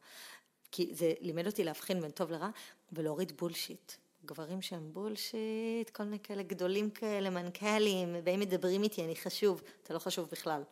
כי 0.72 0.90
זה 0.94 1.12
לימד 1.20 1.46
אותי 1.46 1.64
להבחין 1.64 2.00
בין 2.00 2.10
טוב 2.10 2.30
לרע, 2.30 2.48
ולהוריד 2.92 3.32
בולשיט. 3.36 3.92
גברים 4.26 4.62
שהם 4.62 4.92
בולשיט, 4.92 5.90
כל 5.92 6.02
מיני 6.02 6.18
כאלה 6.20 6.42
גדולים 6.42 6.90
כאלה, 6.90 7.30
מנכ"לים, 7.30 8.16
והם 8.24 8.40
מדברים 8.40 8.82
איתי, 8.82 9.04
אני 9.04 9.16
חשוב, 9.16 9.62
אתה 9.82 9.94
לא 9.94 9.98
חשוב 9.98 10.28
בכלל. 10.30 10.62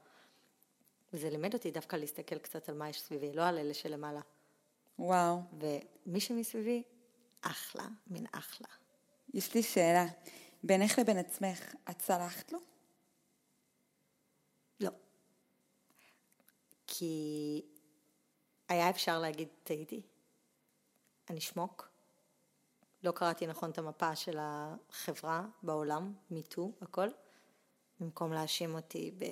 וזה 1.13 1.31
לימד 1.31 1.55
אותי 1.55 1.71
דווקא 1.71 1.97
להסתכל 1.97 2.39
קצת 2.39 2.69
על 2.69 2.75
מה 2.75 2.89
יש 2.89 3.01
סביבי, 3.01 3.33
לא 3.33 3.43
על 3.43 3.59
אלה 3.59 3.75
שלמעלה. 3.75 4.21
וואו. 4.99 5.41
ומי 6.07 6.21
שמסביבי, 6.21 6.83
אחלה, 7.41 7.87
מן 8.07 8.25
אחלה. 8.33 8.69
יש 9.35 9.55
לי 9.55 9.63
שאלה, 9.63 10.07
בינך 10.63 10.99
לבין 10.99 11.19
עצמך, 11.19 11.75
את 11.91 12.01
סלחת 12.01 12.53
לו? 12.53 12.59
לא. 14.81 14.91
כי 16.87 17.63
היה 18.69 18.91
אפשר 18.91 19.19
להגיד, 19.19 19.49
טעיתי, 19.63 20.03
אני 21.31 21.41
שמוק, 21.41 21.94
לא 23.05 23.13
קראתי 23.13 23.47
נכון 23.47 23.71
את 23.71 23.79
המפה 23.79 24.17
של 24.17 24.39
החברה 24.41 25.45
בעולם, 25.63 26.13
מיטו, 26.31 26.73
הכל, 26.83 27.09
במקום 28.01 28.33
להאשים 28.33 28.75
אותי 28.75 29.11
ב... 29.19 29.25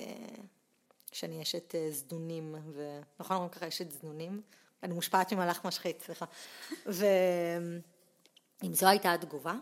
שאני 1.12 1.42
אשת 1.42 1.74
אה, 1.74 1.90
זדונים, 1.90 2.54
ו... 2.74 3.00
נכון 3.20 3.36
אומרים 3.36 3.52
ככה 3.52 3.68
אשת 3.68 3.90
זדונים? 3.90 4.42
אני 4.82 4.94
מושפעת 4.94 5.32
ממלאך 5.32 5.64
משחית, 5.64 6.02
סליחה. 6.02 6.26
ואם 6.86 7.80
זו 8.74 8.88
הייתה 8.88 9.12
התגובה, 9.12 9.54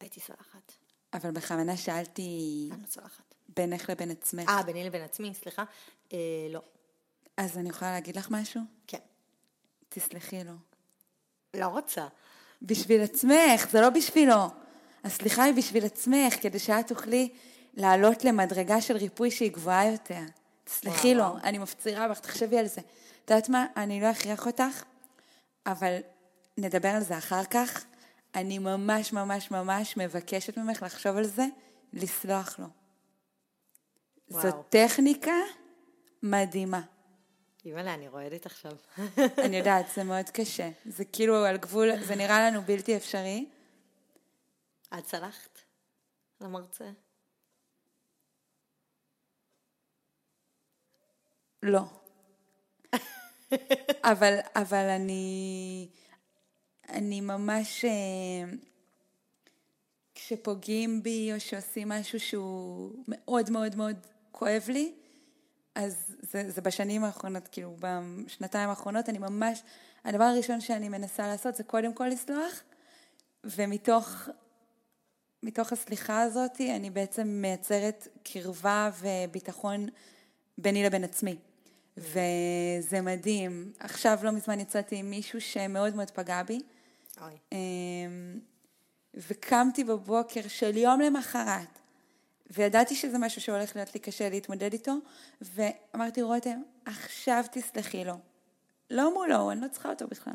הייתי 0.00 0.20
סולחת. 0.20 0.72
אבל 1.12 1.30
בכוונה 1.30 1.76
שאלתי 1.76 2.68
אני 2.72 2.82
לא 2.82 2.86
צלחת. 2.86 3.34
בינך 3.48 3.90
לבין 3.90 4.10
עצמך. 4.10 4.48
אה, 4.48 4.62
ביני 4.62 4.84
לבין 4.84 5.02
עצמי, 5.02 5.34
סליחה. 5.34 5.64
אה, 6.12 6.18
לא. 6.50 6.62
אז 7.36 7.58
אני 7.58 7.68
יכולה 7.68 7.90
להגיד 7.90 8.16
לך 8.16 8.28
משהו? 8.30 8.60
כן. 8.86 8.98
תסלחי 9.88 10.44
לו. 10.44 10.52
לא 11.54 11.66
רוצה. 11.66 12.06
בשביל 12.62 13.02
עצמך, 13.02 13.70
זה 13.70 13.80
לא 13.80 13.90
בשבילו. 13.90 14.48
הסליחה 15.04 15.42
היא 15.42 15.54
בשביל 15.54 15.84
עצמך, 15.84 16.34
כדי 16.40 16.58
שאת 16.58 16.88
תוכלי 16.88 17.28
לעלות 17.74 18.24
למדרגה 18.24 18.80
של 18.80 18.96
ריפוי 18.96 19.30
שהיא 19.30 19.52
גבוהה 19.52 19.86
יותר. 19.92 20.20
תסלחי 20.64 21.14
לו. 21.14 21.36
אני 21.44 21.58
מפצירה 21.58 22.08
בך, 22.08 22.20
תחשבי 22.20 22.58
על 22.58 22.66
זה. 22.66 22.80
את 23.24 23.30
יודעת 23.30 23.48
מה? 23.48 23.66
אני 23.76 24.00
לא 24.00 24.10
אכריח 24.10 24.46
אותך, 24.46 24.82
אבל 25.66 25.98
נדבר 26.58 26.88
על 26.88 27.02
זה 27.02 27.18
אחר 27.18 27.44
כך. 27.44 27.84
אני 28.34 28.58
ממש 28.58 29.12
ממש 29.12 29.50
ממש 29.50 29.96
מבקשת 29.96 30.58
ממך 30.58 30.82
לחשוב 30.82 31.16
על 31.16 31.24
זה, 31.24 31.46
לסלוח 31.92 32.58
לו. 32.58 32.66
וואו. 34.30 34.42
זו 34.42 34.62
טכניקה 34.68 35.36
מדהימה. 36.22 36.80
אימא'לה, 37.64 37.94
אני 37.94 38.08
רועדת 38.08 38.46
עכשיו. 38.46 38.72
אני 39.44 39.56
יודעת, 39.56 39.86
זה 39.94 40.04
מאוד 40.04 40.30
קשה. 40.30 40.70
זה 40.84 41.04
כאילו 41.04 41.44
על 41.44 41.56
גבול, 41.56 41.88
זה 42.04 42.16
נראה 42.16 42.50
לנו 42.50 42.62
בלתי 42.62 42.96
אפשרי. 42.96 43.46
את 44.98 45.04
צלחת? 45.04 45.58
למרצה? 46.40 46.90
לא. 51.62 51.82
אבל, 54.10 54.38
אבל 54.54 54.88
אני, 54.88 55.88
אני 56.88 57.20
ממש, 57.20 57.84
אה, 57.84 58.52
כשפוגעים 60.14 61.02
בי 61.02 61.32
או 61.34 61.40
שעושים 61.40 61.88
משהו 61.88 62.20
שהוא 62.20 63.04
מאוד 63.08 63.50
מאוד 63.50 63.76
מאוד 63.76 63.96
כואב 64.32 64.62
לי, 64.68 64.99
אז 65.74 66.16
זה, 66.20 66.50
זה 66.50 66.60
בשנים 66.60 67.04
האחרונות, 67.04 67.48
כאילו 67.48 67.76
בשנתיים 67.80 68.70
האחרונות, 68.70 69.08
אני 69.08 69.18
ממש, 69.18 69.62
הדבר 70.04 70.24
הראשון 70.24 70.60
שאני 70.60 70.88
מנסה 70.88 71.26
לעשות 71.26 71.54
זה 71.54 71.64
קודם 71.64 71.94
כל 71.94 72.06
לסלוח, 72.06 72.62
ומתוך 73.44 74.28
מתוך 75.42 75.72
הסליחה 75.72 76.22
הזאת 76.22 76.60
אני 76.60 76.90
בעצם 76.90 77.28
מייצרת 77.28 78.08
קרבה 78.22 78.90
וביטחון 79.00 79.86
ביני 80.58 80.84
לבין 80.84 81.04
עצמי. 81.04 81.36
וזה 81.96 83.00
מדהים. 83.02 83.72
עכשיו 83.78 84.18
לא 84.22 84.30
מזמן 84.30 84.60
יצאתי 84.60 84.96
עם 84.96 85.10
מישהו 85.10 85.40
שמאוד 85.40 85.94
מאוד 85.94 86.10
פגע 86.10 86.42
בי, 86.42 86.60
אוי. 87.20 87.32
אמ, 87.52 87.58
וקמתי 89.14 89.84
בבוקר 89.84 90.48
של 90.48 90.76
יום 90.76 91.00
למחרת, 91.00 91.79
וידעתי 92.50 92.94
שזה 92.94 93.18
משהו 93.18 93.40
שהולך 93.40 93.76
להיות 93.76 93.94
לי 93.94 94.00
קשה 94.00 94.28
להתמודד 94.28 94.72
איתו, 94.72 94.92
ואמרתי, 95.40 96.22
רותם, 96.22 96.62
עכשיו 96.84 97.44
תסלחי 97.52 98.04
לו. 98.04 98.14
לא 98.90 99.14
מולו, 99.14 99.50
אני 99.50 99.60
לא 99.60 99.68
צריכה 99.68 99.90
אותו 99.90 100.08
בכלל. 100.08 100.34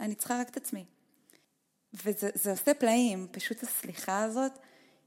אני 0.00 0.14
צריכה 0.14 0.40
רק 0.40 0.48
את 0.48 0.56
עצמי. 0.56 0.84
וזה 1.94 2.30
זה 2.34 2.50
עושה 2.50 2.74
פלאים, 2.74 3.26
פשוט 3.30 3.62
הסליחה 3.62 4.22
הזאת, 4.22 4.52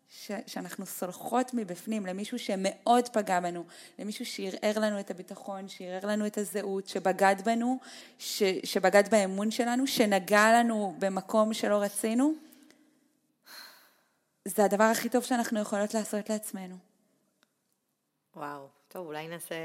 ש, 0.09 0.31
שאנחנו 0.47 0.85
סולחות 0.85 1.53
מבפנים 1.53 2.05
למישהו 2.05 2.39
שמאוד 2.39 3.09
פגע 3.09 3.39
בנו, 3.39 3.63
למישהו 3.99 4.25
שערער 4.25 4.79
לנו 4.79 4.99
את 4.99 5.11
הביטחון, 5.11 5.67
שערער 5.67 6.05
לנו 6.05 6.25
את 6.25 6.37
הזהות, 6.37 6.87
שבגד 6.87 7.35
בנו, 7.45 7.79
ש, 8.19 8.43
שבגד 8.63 9.09
באמון 9.09 9.51
שלנו, 9.51 9.87
שנגע 9.87 10.59
לנו 10.59 10.95
במקום 10.99 11.53
שלא 11.53 11.81
רצינו, 11.81 12.33
זה 14.47 14.65
הדבר 14.65 14.83
הכי 14.83 15.09
טוב 15.09 15.23
שאנחנו 15.23 15.59
יכולות 15.59 15.93
לעשות 15.93 16.29
לעצמנו. 16.29 16.75
וואו. 18.35 18.67
טוב, 18.87 19.07
אולי 19.07 19.27
נעשה 19.27 19.55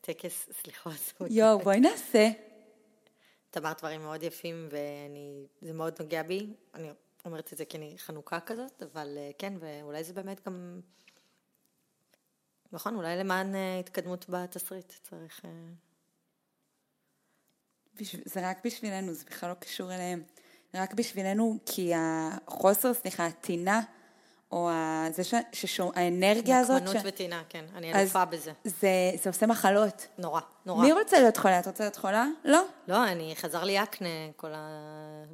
טקס 0.00 0.48
סליחות. 0.52 1.12
יואו, 1.30 1.58
בואי 1.58 1.80
נעשה. 1.80 2.30
את 3.50 3.56
אמרת 3.56 3.78
דברים 3.78 4.00
מאוד 4.02 4.22
יפים, 4.22 4.68
וזה 5.62 5.72
מאוד 5.72 5.94
נוגע 6.02 6.22
בי. 6.22 6.54
אני 6.74 6.90
אומרת 7.24 7.52
את 7.52 7.58
זה 7.58 7.64
כי 7.64 7.76
אני 7.76 7.94
חנוכה 7.98 8.40
כזאת, 8.40 8.82
אבל 8.82 9.14
אה, 9.18 9.30
כן, 9.38 9.52
ואולי 9.60 10.04
זה 10.04 10.12
באמת 10.12 10.46
גם... 10.46 10.80
נכון, 12.72 12.94
אולי 12.94 13.16
למען 13.16 13.54
אה, 13.54 13.78
התקדמות 13.78 14.26
בתסריט 14.28 14.92
צריך... 15.02 15.44
אה, 15.44 15.50
בשב- 18.00 18.28
זה 18.28 18.50
רק 18.50 18.66
בשבילנו, 18.66 19.12
זה 19.14 19.24
בכלל 19.24 19.48
לא 19.48 19.54
קשור 19.54 19.94
אליהם. 19.94 20.22
רק 20.74 20.94
בשבילנו, 20.94 21.58
כי 21.66 21.92
החוסר, 21.96 22.94
סליחה, 22.94 23.26
הטינה, 23.26 23.80
או 24.54 24.70
ה... 24.70 25.06
זה 25.12 25.24
ש... 25.24 25.34
ששו... 25.52 25.92
האנרגיה 25.94 26.58
הזאת, 26.58 26.82
נקמנות 26.82 27.02
ש... 27.02 27.06
וטינה, 27.06 27.42
כן. 27.48 27.64
אני 27.74 27.94
אלופה 27.94 28.24
בזה. 28.24 28.52
זה, 28.64 28.88
זה 29.22 29.30
עושה 29.30 29.46
מחלות. 29.46 30.06
נורא, 30.18 30.40
נורא. 30.66 30.82
מי 30.82 30.92
רוצה 30.92 31.20
להיות 31.20 31.36
חולה? 31.36 31.60
את 31.60 31.66
רוצה 31.66 31.84
להיות 31.84 31.96
חולה? 31.96 32.26
לא. 32.44 32.62
לא, 32.88 33.08
אני, 33.08 33.34
חזר 33.36 33.64
לי 33.64 33.82
אקנה 33.82 34.08
כל 34.36 34.52
ה... 34.54 34.68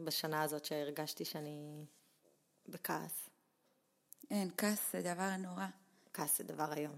בשנה 0.04 0.42
הזאת 0.42 0.64
שהרגשתי 0.64 1.24
שאני 1.24 1.84
בכעס. 2.68 3.30
אין, 4.30 4.50
כעס 4.56 4.92
זה 4.92 5.00
דבר 5.00 5.36
נורא. 5.38 5.66
כעס 6.14 6.38
זה 6.38 6.44
דבר 6.44 6.72
איום. 6.76 6.96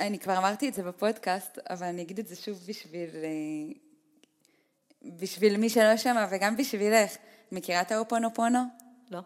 אני 0.00 0.18
כבר 0.18 0.38
אמרתי 0.38 0.68
את 0.68 0.74
זה 0.74 0.82
בפודקאסט, 0.82 1.58
אבל 1.70 1.86
אני 1.86 2.02
אגיד 2.02 2.18
את 2.18 2.28
זה 2.28 2.36
שוב 2.36 2.58
בשביל, 2.68 3.10
אה, 3.24 3.72
בשביל 5.16 5.56
מי 5.56 5.68
שלא 5.68 5.96
שמע 5.96 6.26
וגם 6.30 6.56
בשבילך. 6.56 7.16
מכירה 7.52 7.80
את 7.80 7.92
האופונופונו? 7.92 8.58
לא? 9.10 9.20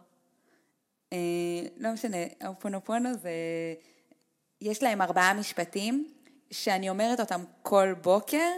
אה, 1.12 1.18
לא 1.76 1.92
משנה, 1.92 2.16
האופונופונו 2.40 3.08
זה... 3.14 3.30
יש 4.60 4.82
להם 4.82 5.02
ארבעה 5.02 5.34
משפטים 5.34 6.14
שאני 6.50 6.90
אומרת 6.90 7.20
אותם 7.20 7.44
כל 7.62 7.94
בוקר 8.02 8.48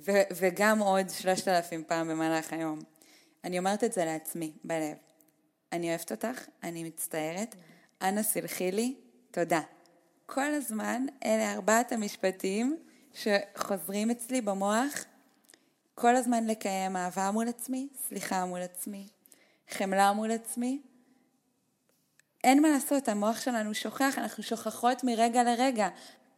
ו- 0.00 0.22
וגם 0.36 0.78
עוד 0.78 1.10
שלושת 1.10 1.48
אלפים 1.48 1.84
פעם 1.86 2.08
במהלך 2.08 2.52
היום. 2.52 2.78
אני 3.44 3.58
אומרת 3.58 3.84
את 3.84 3.92
זה 3.92 4.04
לעצמי, 4.04 4.52
בלב. 4.64 4.96
אני 5.72 5.88
אוהבת 5.88 6.10
אותך, 6.12 6.44
אני 6.62 6.84
מצטערת, 6.84 7.54
אנא 8.02 8.22
סלחי 8.22 8.72
לי, 8.72 8.94
תודה. 9.30 9.60
כל 10.26 10.54
הזמן 10.54 11.06
אלה 11.24 11.52
ארבעת 11.52 11.92
המשפטים 11.92 12.76
שחוזרים 13.12 14.10
אצלי 14.10 14.40
במוח, 14.40 15.04
כל 15.94 16.16
הזמן 16.16 16.46
לקיים 16.46 16.96
אהבה 16.96 17.30
מול 17.30 17.48
עצמי, 17.48 17.88
סליחה 18.08 18.44
מול 18.44 18.60
עצמי, 18.60 19.08
חמלה 19.70 20.12
מול 20.12 20.30
עצמי. 20.30 20.82
אין 22.44 22.62
מה 22.62 22.68
לעשות, 22.68 23.08
המוח 23.08 23.40
שלנו 23.40 23.74
שוכח, 23.74 24.18
אנחנו 24.18 24.42
שוכחות 24.42 25.04
מרגע 25.04 25.42
לרגע. 25.42 25.88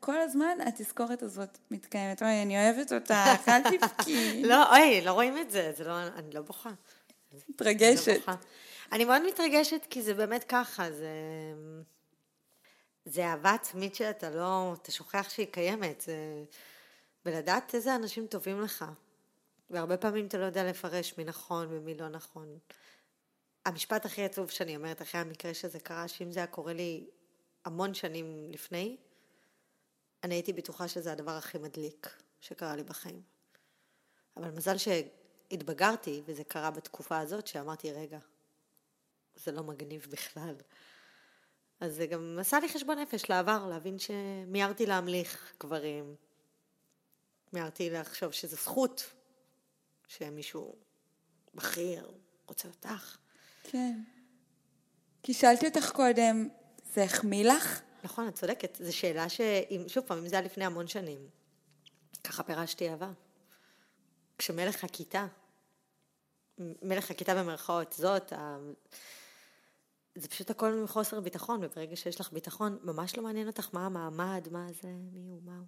כל 0.01 0.21
הזמן 0.21 0.59
התזכורת 0.67 1.23
הזאת 1.23 1.59
מתקיימת. 1.71 2.23
אוי, 2.23 2.43
אני 2.43 2.57
אוהבת 2.57 2.93
אותך, 2.93 3.15
אל 3.49 3.61
תבכי. 3.63 4.43
לא, 4.51 4.77
אוי, 4.77 5.01
לא 5.01 5.13
רואים 5.13 5.39
את 5.39 5.51
זה, 5.51 5.73
זה 5.77 5.85
לא, 5.85 6.03
אני 6.03 6.31
לא 6.35 6.41
בוכה. 6.41 6.71
מתרגשת. 7.49 8.09
לא 8.09 8.15
בוכה. 8.15 8.35
אני 8.93 9.05
מאוד 9.05 9.23
מתרגשת 9.27 9.87
כי 9.91 10.03
זה 10.03 10.15
באמת 10.15 10.45
ככה, 10.45 10.93
זה... 10.93 11.09
זה 13.05 13.27
אהבה 13.27 13.51
עצמית 13.55 13.95
שאתה 13.95 14.31
לא, 14.31 14.75
אתה 14.83 14.93
שוכח 14.93 15.27
שהיא 15.31 15.47
קיימת, 15.47 16.01
זה... 16.01 16.17
ולדעת 17.27 17.75
איזה 17.75 17.95
אנשים 17.95 18.27
טובים 18.27 18.61
לך. 18.61 18.85
והרבה 19.71 19.97
פעמים 19.97 20.27
אתה 20.27 20.39
לא 20.39 20.45
יודע 20.45 20.65
לפרש 20.65 21.15
מי 21.19 21.25
נכון 21.25 21.67
ומי 21.71 21.95
לא 21.95 22.09
נכון. 22.09 22.59
המשפט 23.65 24.05
הכי 24.07 24.25
עצוב 24.25 24.51
שאני 24.51 24.77
אומרת 24.77 25.03
אחרי 25.03 25.21
המקרה 25.21 25.55
שזה 25.55 25.81
קרה, 25.81 26.09
שאם 26.09 26.31
זה 26.31 26.41
היה 26.41 26.47
קורה 26.47 26.73
לי 26.73 27.07
המון 27.65 27.95
שנים 27.95 28.51
לפני, 28.51 28.97
אני 30.25 30.35
הייתי 30.35 30.53
בטוחה 30.53 30.89
שזה 30.89 31.13
הדבר 31.13 31.31
הכי 31.31 31.59
מדליק 31.59 32.23
שקרה 32.41 32.77
לי 32.77 32.83
בחיים. 32.83 33.23
אבל 34.37 34.51
מזל 34.51 34.77
שהתבגרתי, 34.79 36.23
וזה 36.25 36.45
קרה 36.45 36.71
בתקופה 36.71 37.19
הזאת, 37.19 37.47
שאמרתי, 37.47 37.93
רגע, 37.93 38.19
זה 39.35 39.53
לא 39.53 39.63
מגניב 39.63 40.07
בכלל. 40.11 40.55
אז 41.81 41.95
זה 41.95 42.07
גם 42.07 42.37
עשה 42.41 42.61
לי 42.61 42.69
חשבון 42.69 42.99
נפש 42.99 43.31
לעבר, 43.31 43.67
להבין 43.67 43.97
שמיהרתי 43.99 44.87
להמליך 44.87 45.53
גברים, 45.61 46.17
מיהרתי 47.53 47.91
לחשוב 47.91 48.33
שזו 48.33 48.57
זכות 48.57 49.11
שמישהו 50.09 50.77
בכיר 51.55 52.11
רוצה 52.47 52.69
אותך. 52.69 53.24
כן. 53.65 54.01
כי 55.23 55.35
שאלתי 55.35 55.67
אותך 55.67 55.91
קודם, 55.91 56.49
זה 56.95 57.05
החמיא 57.05 57.45
לך? 57.45 57.81
נכון, 58.05 58.29
את 58.29 58.35
צודקת. 58.35 58.79
זו 58.83 58.97
שאלה 58.97 59.29
שאם, 59.29 59.85
שוב 59.89 60.05
פעם, 60.07 60.19
אם 60.19 60.29
זה 60.29 60.37
היה 60.37 60.45
לפני 60.45 60.65
המון 60.65 60.87
שנים, 60.87 61.29
ככה 62.25 62.43
פירשתי 62.43 62.91
אהבה. 62.91 63.11
כשמלך 64.39 64.85
הכיתה, 64.85 65.27
מלך 66.59 67.11
הכיתה 67.11 67.35
במרכאות, 67.35 67.93
זאת, 67.93 68.33
ה... 68.33 68.59
זה 70.15 70.29
פשוט 70.29 70.51
הכל 70.51 70.75
מחוסר 70.85 71.21
ביטחון, 71.21 71.61
וברגע 71.65 71.97
שיש 71.97 72.21
לך 72.21 72.33
ביטחון, 72.33 72.79
ממש 72.83 73.17
לא 73.17 73.23
מעניין 73.23 73.47
אותך 73.47 73.69
מה 73.73 73.87
המעמד, 73.87 74.49
מה 74.51 74.67
זה, 74.83 74.89
מי 75.13 75.29
הוא, 75.29 75.41
מה 75.45 75.57
הוא. 75.57 75.67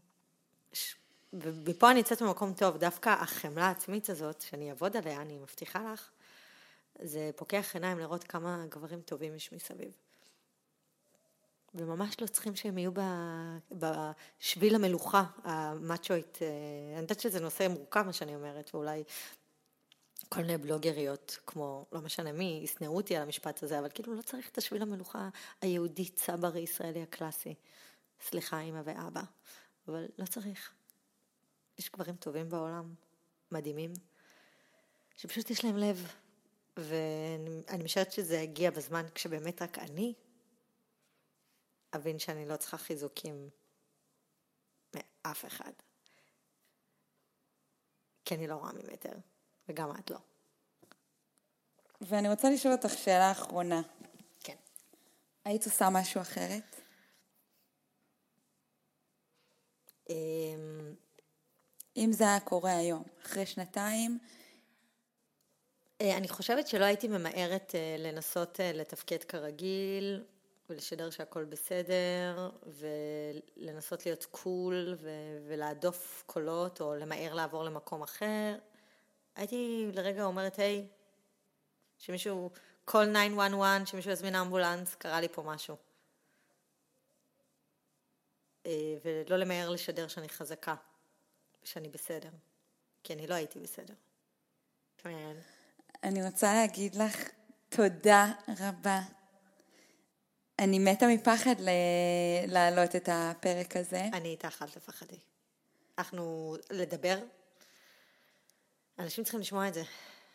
ש... 0.72 0.94
ומפה 1.32 1.90
אני 1.90 1.98
יוצאת 1.98 2.22
ממקום 2.22 2.52
טוב, 2.54 2.76
דווקא 2.76 3.08
החמלה 3.08 3.66
העצמית 3.66 4.10
הזאת, 4.10 4.40
שאני 4.40 4.70
אעבוד 4.70 4.96
עליה, 4.96 5.22
אני 5.22 5.38
מבטיחה 5.38 5.92
לך, 5.92 6.10
זה 7.02 7.30
פוקח 7.36 7.74
עיניים 7.74 7.98
לראות 7.98 8.24
כמה 8.24 8.64
גברים 8.68 9.00
טובים 9.00 9.34
יש 9.34 9.52
מסביב. 9.52 9.96
וממש 11.74 12.20
לא 12.20 12.26
צריכים 12.26 12.56
שהם 12.56 12.78
יהיו 12.78 12.90
בשביל 13.70 14.74
המלוכה 14.74 15.24
המאצ'ואית. 15.44 16.38
אה, 16.42 16.48
אני 16.92 17.02
יודעת 17.02 17.20
שזה 17.20 17.40
נושא 17.40 17.68
מורכב 17.70 18.02
מה 18.02 18.12
שאני 18.12 18.34
אומרת, 18.34 18.74
ואולי 18.74 19.04
כל 20.28 20.40
מיני 20.40 20.58
בלוגריות, 20.58 21.38
כמו 21.46 21.86
לא 21.92 22.00
משנה 22.00 22.32
מי, 22.32 22.60
ישנאו 22.64 22.96
אותי 22.96 23.16
על 23.16 23.22
המשפט 23.22 23.62
הזה, 23.62 23.78
אבל 23.78 23.88
כאילו 23.94 24.14
לא 24.14 24.22
צריך 24.22 24.48
את 24.48 24.58
השביל 24.58 24.82
המלוכה 24.82 25.28
היהודי 25.60 26.08
צברי 26.08 26.60
ישראלי 26.60 27.02
הקלאסי. 27.02 27.54
סליחה, 28.20 28.60
אמא 28.60 28.80
ואבא, 28.84 29.22
אבל 29.88 30.06
לא 30.18 30.26
צריך. 30.26 30.72
יש 31.78 31.90
גברים 31.90 32.16
טובים 32.16 32.48
בעולם, 32.48 32.94
מדהימים, 33.52 33.92
שפשוט 35.16 35.50
יש 35.50 35.64
להם 35.64 35.76
לב, 35.76 36.12
ואני 36.76 37.84
משערת 37.84 38.12
שזה 38.12 38.36
יגיע 38.36 38.70
בזמן 38.70 39.06
כשבאמת 39.14 39.62
רק 39.62 39.78
אני 39.78 40.14
אבין 41.94 42.18
שאני 42.18 42.48
לא 42.48 42.56
צריכה 42.56 42.76
חיזוקים 42.76 43.50
מאף 44.94 45.44
אחד. 45.44 45.72
כי 48.24 48.34
אני 48.34 48.46
לא 48.46 48.54
רואה 48.54 48.72
ממטר, 48.72 49.12
וגם 49.68 49.90
את 49.98 50.10
לא. 50.10 50.18
ואני 52.00 52.28
רוצה 52.28 52.50
לשאול 52.50 52.74
אותך 52.74 52.98
שאלה 52.98 53.32
אחרונה. 53.32 53.82
כן. 54.40 54.56
היית 55.44 55.64
עושה 55.66 55.88
משהו 55.90 56.20
אחרת? 56.20 56.80
אמ, 60.08 60.94
אם 61.96 62.10
זה 62.12 62.24
היה 62.24 62.40
קורה 62.40 62.76
היום, 62.76 63.02
אחרי 63.22 63.46
שנתיים, 63.46 64.18
אני 66.00 66.28
חושבת 66.28 66.66
שלא 66.66 66.84
הייתי 66.84 67.08
ממהרת 67.08 67.74
אה, 67.74 67.96
לנסות 67.98 68.60
אה, 68.60 68.72
לתפקד 68.72 69.24
כרגיל 69.24 70.24
ולשדר 70.70 71.10
שהכל 71.10 71.44
בסדר 71.44 72.50
ולנסות 72.66 74.06
להיות 74.06 74.24
קול 74.30 74.96
ולהדוף 75.46 76.24
קולות 76.26 76.80
או 76.80 76.94
למהר 76.94 77.34
לעבור 77.34 77.64
למקום 77.64 78.02
אחר. 78.02 78.58
הייתי 79.36 79.90
לרגע 79.94 80.24
אומרת, 80.24 80.58
היי, 80.58 80.86
שמישהו, 81.98 82.50
call 82.90 83.06
911, 83.12 83.86
שמישהו 83.86 84.10
יזמין 84.10 84.34
אמבולנס, 84.34 84.94
קרה 84.94 85.20
לי 85.20 85.28
פה 85.28 85.42
משהו. 85.42 85.76
ולא 89.04 89.36
למהר 89.36 89.70
לשדר 89.70 90.08
שאני 90.08 90.28
חזקה, 90.28 90.74
שאני 91.64 91.88
בסדר, 91.88 92.30
כי 93.02 93.12
אני 93.12 93.26
לא 93.26 93.34
הייתי 93.34 93.60
בסדר. 93.60 93.94
כן. 94.98 95.36
אני 96.06 96.26
רוצה 96.26 96.54
להגיד 96.54 96.94
לך 96.94 97.28
תודה 97.68 98.32
רבה. 98.48 99.00
אני 100.58 100.78
מתה 100.78 101.06
מפחד 101.06 101.54
להעלות 102.46 102.96
את 102.96 103.08
הפרק 103.12 103.76
הזה. 103.76 104.04
אני 104.12 104.28
איתך, 104.28 104.62
אל 104.62 104.68
תפחדי. 104.68 105.18
אנחנו, 105.98 106.56
לדבר, 106.70 107.18
אנשים 108.98 109.24
צריכים 109.24 109.40
לשמוע 109.40 109.68
את 109.68 109.74
זה. 109.74 109.82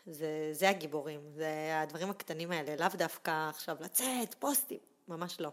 זה, 0.06 0.50
זה 0.52 0.68
הגיבורים, 0.68 1.32
זה 1.34 1.80
הדברים 1.80 2.10
הקטנים 2.10 2.50
האלה, 2.50 2.76
לאו 2.76 2.98
דווקא 2.98 3.48
עכשיו 3.48 3.76
לצאת, 3.80 4.34
פוסטים, 4.38 4.80
ממש 5.08 5.40
לא. 5.40 5.52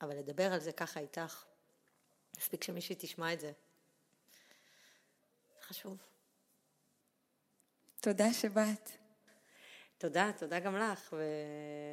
אבל 0.00 0.16
לדבר 0.16 0.52
על 0.52 0.60
זה 0.60 0.72
ככה 0.72 1.00
איתך, 1.00 1.44
מספיק 2.38 2.64
שמישהי 2.64 2.96
תשמע 2.98 3.32
את. 3.32 3.40
זה 3.40 3.52
חשוב. 5.62 6.17
תודה 8.00 8.32
שבאת. 8.32 8.90
תודה, 9.98 10.30
תודה 10.38 10.58
גם 10.58 10.76
לך. 10.76 11.12
ו... 11.12 11.22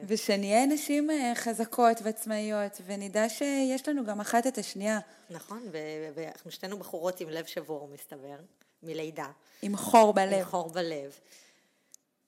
ושנהיה 0.07 0.65
נשים 0.65 1.11
אה, 1.11 1.33
חזקות 1.35 1.97
ועצמאיות, 2.03 2.81
ונדע 2.85 3.29
שיש 3.29 3.87
לנו 3.87 4.05
גם 4.05 4.21
אחת 4.21 4.47
את 4.47 4.57
השנייה. 4.57 4.99
נכון, 5.29 5.67
ואנחנו 6.15 6.51
שתינו 6.51 6.79
בחורות 6.79 7.19
עם 7.19 7.29
לב 7.29 7.45
שבור, 7.45 7.87
מסתבר, 7.87 8.37
מלידה. 8.83 9.31
עם 9.61 9.77
חור 9.77 10.13
בלב. 10.13 10.33
עם 10.33 10.45
חור 10.45 10.69
בלב. 10.69 11.19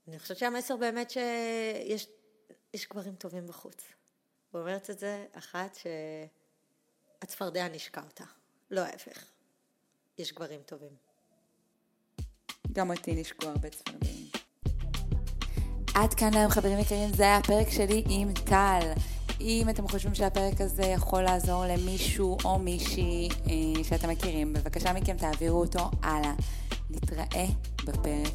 אני 0.07 0.19
חושבת 0.19 0.37
שהמסר 0.37 0.77
באמת 0.77 1.11
שיש 1.11 2.07
יש 2.73 2.87
גברים 2.87 3.15
טובים 3.15 3.47
בחוץ. 3.47 3.83
ואומרת 4.53 4.89
את 4.89 4.99
זה 4.99 5.25
אחת 5.33 5.77
שהצפרדע 7.19 7.67
נשקה 7.67 8.01
אותה, 8.01 8.23
לא 8.71 8.81
ההפך. 8.81 9.25
יש 10.17 10.33
גברים 10.33 10.61
טובים. 10.65 11.06
גם 12.73 12.91
אותי 12.91 13.15
נשקו 13.15 13.47
הרבה 13.47 13.69
צפרדעים. 13.69 14.27
עד 15.95 16.13
כאן 16.13 16.33
להיום 16.33 16.51
חברים 16.51 16.79
יקרים, 16.79 17.09
זה 17.13 17.23
היה 17.23 17.37
הפרק 17.37 17.69
שלי 17.69 18.03
עם 18.09 18.33
טל. 18.33 18.79
אם 19.41 19.67
אתם 19.69 19.87
חושבים 19.87 20.15
שהפרק 20.15 20.61
הזה 20.61 20.83
יכול 20.83 21.21
לעזור 21.21 21.65
למישהו 21.65 22.37
או 22.45 22.59
מישהי 22.59 23.29
אה, 23.29 23.83
שאתם 23.83 24.09
מכירים, 24.09 24.53
בבקשה 24.53 24.93
מכם 24.93 25.17
תעבירו 25.17 25.59
אותו 25.59 25.91
הלאה. 26.03 26.33
נתראה 26.89 27.45
בפרק 27.85 28.33